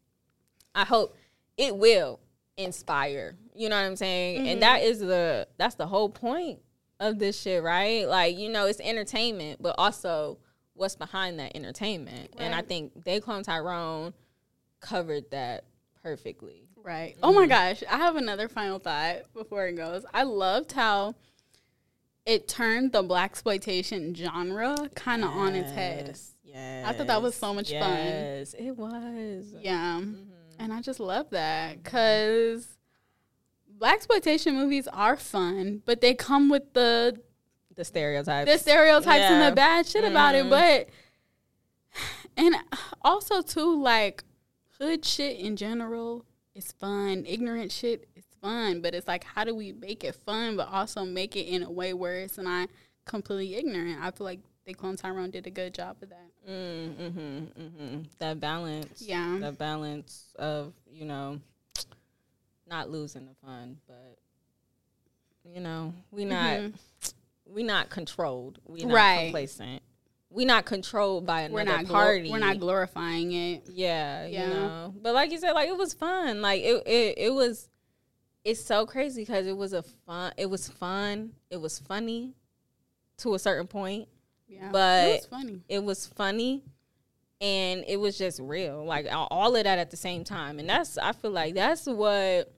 I 0.75 0.85
hope 0.85 1.17
it 1.57 1.77
will 1.77 2.21
inspire. 2.57 3.37
You 3.55 3.69
know 3.69 3.77
what 3.77 3.87
I'm 3.87 3.97
saying? 3.97 4.49
And 4.49 4.63
that 4.63 4.83
is 4.83 5.01
the 5.01 5.49
that's 5.57 5.75
the 5.77 5.87
whole 5.87 6.09
point 6.09 6.61
of 7.01 7.19
this 7.19 7.41
shit, 7.41 7.63
right? 7.63 8.09
Like 8.09 8.37
you 8.37 8.49
know, 8.49 8.67
it's 8.67 8.81
entertainment, 8.81 9.63
but 9.63 9.75
also 9.79 10.39
what's 10.75 10.97
behind 10.97 11.39
that 11.39 11.57
entertainment. 11.57 12.35
And 12.39 12.55
I 12.55 12.63
think 12.63 13.05
They 13.05 13.21
Clone 13.21 13.45
Tyrone 13.45 14.13
covered 14.81 15.31
that 15.31 15.65
perfectly. 16.03 16.69
Right. 16.77 17.17
Oh 17.23 17.33
my 17.33 17.47
gosh. 17.47 17.83
I 17.91 17.97
have 17.97 18.17
another 18.17 18.49
final 18.49 18.79
thought 18.79 19.33
before 19.33 19.67
it 19.67 19.77
goes. 19.77 20.05
I 20.13 20.25
loved 20.25 20.73
how 20.73 21.15
it 22.27 22.47
turned 22.49 22.93
the 22.93 23.03
blaxploitation 23.03 24.15
genre 24.15 24.77
kind 24.95 25.25
of 25.25 25.31
on 25.31 25.55
its 25.55 25.71
head. 25.71 26.19
Yes. 26.43 26.87
I 26.87 26.93
thought 26.93 27.07
that 27.07 27.23
was 27.23 27.35
so 27.35 27.55
much 27.55 27.71
fun. 27.71 27.81
Yes, 27.81 28.55
it 28.55 28.73
was. 28.73 29.55
Yeah. 29.61 30.01
Mm-hmm. 30.01 30.34
And 30.59 30.73
I 30.73 30.81
just 30.81 31.01
love 31.01 31.31
that 31.31 31.83
because 31.83 32.67
blaxploitation 33.79 34.55
movies 34.55 34.87
are 34.89 35.17
fun, 35.17 35.83
but 35.85 36.01
they 36.01 36.15
come 36.15 36.49
with 36.49 36.73
the 36.75 37.21
The 37.75 37.85
stereotypes. 37.85 38.51
the 38.51 38.59
stereotypes 38.59 39.25
and 39.25 39.51
the 39.51 39.55
bad 39.55 39.87
shit 39.87 40.05
about 40.05 40.35
it. 40.35 40.45
Mhm. 40.47 40.51
But 40.51 40.89
and 42.37 42.57
also 43.03 43.43
too, 43.43 43.81
like 43.81 44.25
hood 44.79 45.05
shit 45.05 45.39
in 45.39 45.57
general 45.57 46.25
is 46.55 46.73
fun. 46.73 47.25
Ignorant 47.27 47.73
shit 47.73 48.09
is 48.17 48.25
fun, 48.41 48.81
but 48.81 48.95
it's 48.95 49.09
like 49.09 49.25
how 49.25 49.45
do 49.45 49.55
we 49.55 49.73
make 49.73 50.05
it 50.05 50.15
fun, 50.15 50.57
but 50.57 50.69
also 50.69 51.05
make 51.05 51.37
it 51.37 51.43
in 51.47 51.63
a 51.63 51.71
way 51.71 51.93
where 51.95 52.17
it's 52.21 52.39
not 52.39 52.69
completely 53.05 53.55
ignorant? 53.57 53.99
I 54.01 54.11
feel 54.13 54.25
like 54.25 54.41
they 54.67 54.73
clone 54.73 54.97
Tyrone 54.97 55.31
did 55.31 55.47
a 55.47 55.51
good 55.51 55.75
job 55.75 55.97
of 56.03 56.09
that. 56.11 56.31
Mm, 56.49 56.95
mm-hmm, 56.95 57.61
mm-hmm. 57.63 57.99
That 58.19 58.41
balance. 58.41 59.03
Yeah. 59.03 59.39
The 59.41 59.53
balance 59.53 60.33
of, 60.39 60.73
you 60.91 61.05
know, 61.05 61.41
not 62.67 62.91
losing 62.91 63.27
the 63.27 63.35
fun, 63.47 63.79
but 63.87 64.17
you 65.45 65.61
know, 65.61 65.93
we 66.11 66.25
not 66.25 66.61
Mhm. 66.61 66.75
we 67.47 67.63
not 67.63 67.91
controlled. 67.91 68.59
We 68.67 68.85
not 68.85 68.95
Right. 68.95 69.25
complacent. 69.27 69.83
We 70.31 70.45
not 70.47 70.65
controlled 70.65 71.27
by 71.27 71.43
another 71.43 71.55
We're 71.55 71.65
not 71.83 71.87
party. 71.87 72.31
we're 72.31 72.39
not 72.39 72.59
glorifying 72.59 73.33
it. 73.33 73.69
Yeah, 73.69 74.27
Yeah. 74.27 74.49
you 74.49 74.55
know. 74.55 74.95
But 75.01 75.13
like 75.15 75.31
you 75.31 75.39
said, 75.39 75.53
like 75.53 75.69
it 75.69 75.77
was 75.77 75.93
fun. 75.95 76.41
Like 76.43 76.63
it, 76.63 76.83
it, 76.87 77.15
it 77.19 77.35
was. 77.35 77.69
It's 78.45 78.63
so 78.63 78.85
crazy 78.85 79.23
because 79.23 79.47
it 79.47 79.57
was 79.57 79.73
a 79.73 79.83
fun. 79.83 80.33
It 80.37 80.47
was 80.47 80.69
fun. 80.69 81.35
It 81.51 81.59
was 81.59 81.79
funny, 81.79 82.35
to 83.19 83.35
a 83.35 83.39
certain 83.39 83.67
point. 83.67 84.09
Yeah, 84.47 84.71
But- 84.71 85.09
it 85.09 85.13
was 85.17 85.27
funny. 85.27 85.61
It 85.69 85.85
was 85.85 86.07
funny, 86.07 86.63
and 87.41 87.85
it 87.89 87.99
was 87.99 88.17
just 88.19 88.41
real. 88.41 88.85
Like 88.85 89.07
all- 89.11 89.57
of 89.57 89.65
that 89.65 89.79
at 89.79 89.91
the 89.91 89.97
same 89.97 90.25
time, 90.25 90.59
and 90.59 90.69
that's. 90.69 90.99
I 90.99 91.13
feel 91.13 91.31
like 91.31 91.55
that's 91.55 91.87
what 91.87 92.53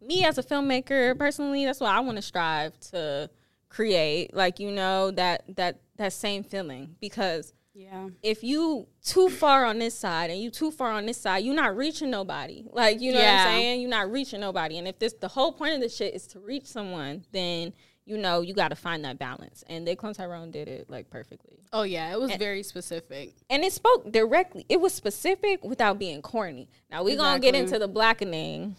me 0.00 0.24
as 0.24 0.38
a 0.38 0.42
filmmaker 0.42 1.16
personally. 1.18 1.64
That's 1.64 1.80
what 1.80 1.90
I 1.90 2.00
want 2.00 2.16
to 2.16 2.22
strive 2.22 2.78
to 2.92 3.30
create. 3.68 4.34
Like 4.34 4.60
you 4.60 4.70
know 4.70 5.10
that 5.12 5.44
that 5.56 5.80
that 5.96 6.12
same 6.12 6.44
feeling 6.44 6.96
because 7.00 7.52
Yeah, 7.74 8.08
if 8.22 8.42
you 8.44 8.86
too 9.04 9.28
far 9.28 9.64
on 9.64 9.78
this 9.78 9.94
side 9.98 10.30
and 10.30 10.40
you 10.40 10.50
too 10.50 10.70
far 10.70 10.92
on 10.92 11.06
this 11.06 11.16
side, 11.18 11.38
you're 11.44 11.54
not 11.54 11.76
reaching 11.76 12.10
nobody. 12.10 12.66
Like 12.70 13.00
you 13.00 13.12
know 13.12 13.18
what 13.18 13.28
I'm 13.28 13.46
saying? 13.48 13.80
You're 13.80 13.90
not 13.90 14.10
reaching 14.10 14.40
nobody. 14.40 14.78
And 14.78 14.86
if 14.86 14.98
this 14.98 15.14
the 15.14 15.28
whole 15.28 15.52
point 15.52 15.74
of 15.74 15.80
this 15.80 15.96
shit 15.96 16.14
is 16.14 16.26
to 16.28 16.40
reach 16.40 16.66
someone, 16.66 17.24
then 17.32 17.72
you 18.06 18.16
know 18.16 18.40
you 18.40 18.54
got 18.54 18.68
to 18.68 18.76
find 18.76 19.04
that 19.04 19.18
balance. 19.18 19.62
And 19.68 19.86
they 19.86 19.96
Clone 19.96 20.14
Tyrone 20.14 20.50
did 20.50 20.68
it 20.68 20.88
like 20.88 21.10
perfectly. 21.10 21.58
Oh 21.72 21.82
yeah, 21.82 22.10
it 22.12 22.18
was 22.18 22.34
very 22.36 22.62
specific. 22.62 23.34
And 23.50 23.64
it 23.64 23.72
spoke 23.72 24.10
directly. 24.10 24.64
It 24.68 24.80
was 24.80 24.94
specific 24.94 25.62
without 25.62 25.98
being 25.98 26.22
corny. 26.22 26.70
Now 26.90 27.02
we 27.02 27.16
gonna 27.16 27.40
get 27.40 27.54
into 27.54 27.78
the 27.78 27.88
Blackening. 27.88 28.76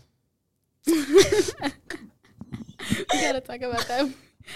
We 2.89 3.21
gotta 3.21 3.41
talk 3.41 3.61
about 3.61 3.85
that. 3.87 4.09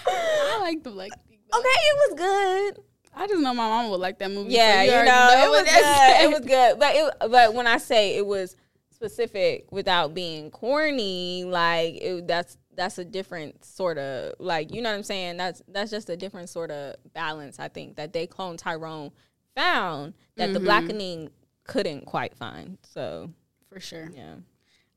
I 0.08 0.60
like 0.62 0.84
the 0.84 0.92
black. 0.92 1.10
Though. 1.10 1.60
Okay, 1.60 1.68
it 1.68 2.12
was 2.12 2.18
good. 2.18 2.84
I 3.14 3.28
just 3.28 3.42
know 3.42 3.54
my 3.54 3.68
mom 3.68 3.90
would 3.90 4.00
like 4.00 4.20
that 4.20 4.32
movie. 4.32 4.52
so 4.52 4.56
Yeah, 4.56 4.84
you, 4.84 4.92
already 4.92 5.10
know, 5.10 5.46
it 5.46 5.50
was 5.50 5.64
good. 5.64 6.24
It 6.24 6.30
was 6.30 6.48
good, 6.48 6.80
but 6.80 6.96
it, 6.96 7.14
but 7.32 7.54
when 7.54 7.68
I 7.68 7.78
say 7.78 8.16
it 8.16 8.26
was 8.26 8.56
specific 8.92 9.70
without 9.72 10.14
being 10.14 10.50
corny, 10.50 11.44
like 11.44 11.96
it, 11.96 12.28
that's 12.28 12.58
that's 12.82 12.98
a 12.98 13.06
different 13.06 13.64
sort 13.64 14.00
of 14.00 14.34
like 14.40 14.74
you 14.74 14.82
know 14.82 14.90
what 14.90 14.96
I'm 14.96 15.04
saying. 15.04 15.38
That's 15.38 15.62
that's 15.68 15.92
just 15.92 16.10
a 16.10 16.18
different 16.18 16.50
sort 16.50 16.72
of 16.72 16.96
balance. 17.14 17.60
I 17.60 17.68
think 17.68 17.96
that 17.98 18.12
they 18.12 18.26
clone 18.26 18.58
Tyrone 18.58 19.12
found 19.56 20.16
that 20.36 20.48
the 20.48 20.58
Mm-hmm. 20.58 20.66
Blackening 20.66 21.30
couldn't 21.64 22.08
quite 22.08 22.36
find. 22.36 22.80
So 22.82 23.30
for 23.70 23.80
sure. 23.80 24.10
yeah, 24.16 24.38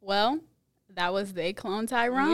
Well, 0.01 0.41
that 0.95 1.13
was 1.13 1.35
they 1.35 1.53
clone 1.53 1.87
Tyrone. 1.87 2.31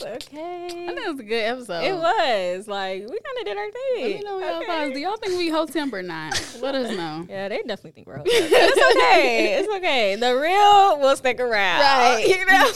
Yes, 0.00 0.28
I 0.32 0.36
okay. 0.36 0.68
think 0.86 0.98
it 1.00 1.10
was 1.10 1.20
a 1.20 1.22
good 1.22 1.44
episode. 1.44 1.84
It 1.84 1.94
was 1.94 2.68
like 2.68 3.00
we 3.02 3.06
kind 3.08 3.38
of 3.40 3.44
did 3.44 3.56
our 3.56 3.70
thing. 3.70 3.72
Let 3.96 4.02
thing. 4.02 4.16
me 4.18 4.22
know 4.24 4.38
y'all 4.38 4.56
Okay. 4.62 4.66
thoughts. 4.66 4.92
Do 4.94 4.98
y'all 5.00 5.16
think 5.16 5.38
we 5.38 5.48
whole 5.48 5.66
temp 5.66 5.92
or 5.92 6.02
not? 6.02 6.58
Let 6.60 6.74
us 6.74 6.96
know. 6.96 7.26
Yeah, 7.28 7.48
they 7.48 7.58
definitely 7.58 7.90
think 7.92 8.06
we're 8.06 8.18
okay. 8.20 8.30
it's 8.30 8.96
okay. 8.96 9.58
It's 9.60 9.68
okay. 9.76 10.16
The 10.16 10.34
real 10.36 11.00
will 11.00 11.16
stick 11.16 11.40
around. 11.40 11.80
Right. 11.80 12.24
You 12.28 12.46
know? 12.46 12.72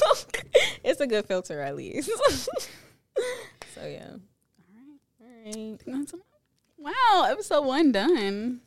it's 0.84 1.00
a 1.00 1.06
good 1.06 1.26
filter 1.26 1.60
at 1.60 1.76
least. 1.76 2.10
so 3.74 3.86
yeah. 3.86 4.16
All 5.20 5.26
right. 5.46 5.78
All 5.86 5.94
right. 5.94 6.12
Wow, 6.78 7.26
episode 7.30 7.64
one 7.64 7.92
done. 7.92 8.60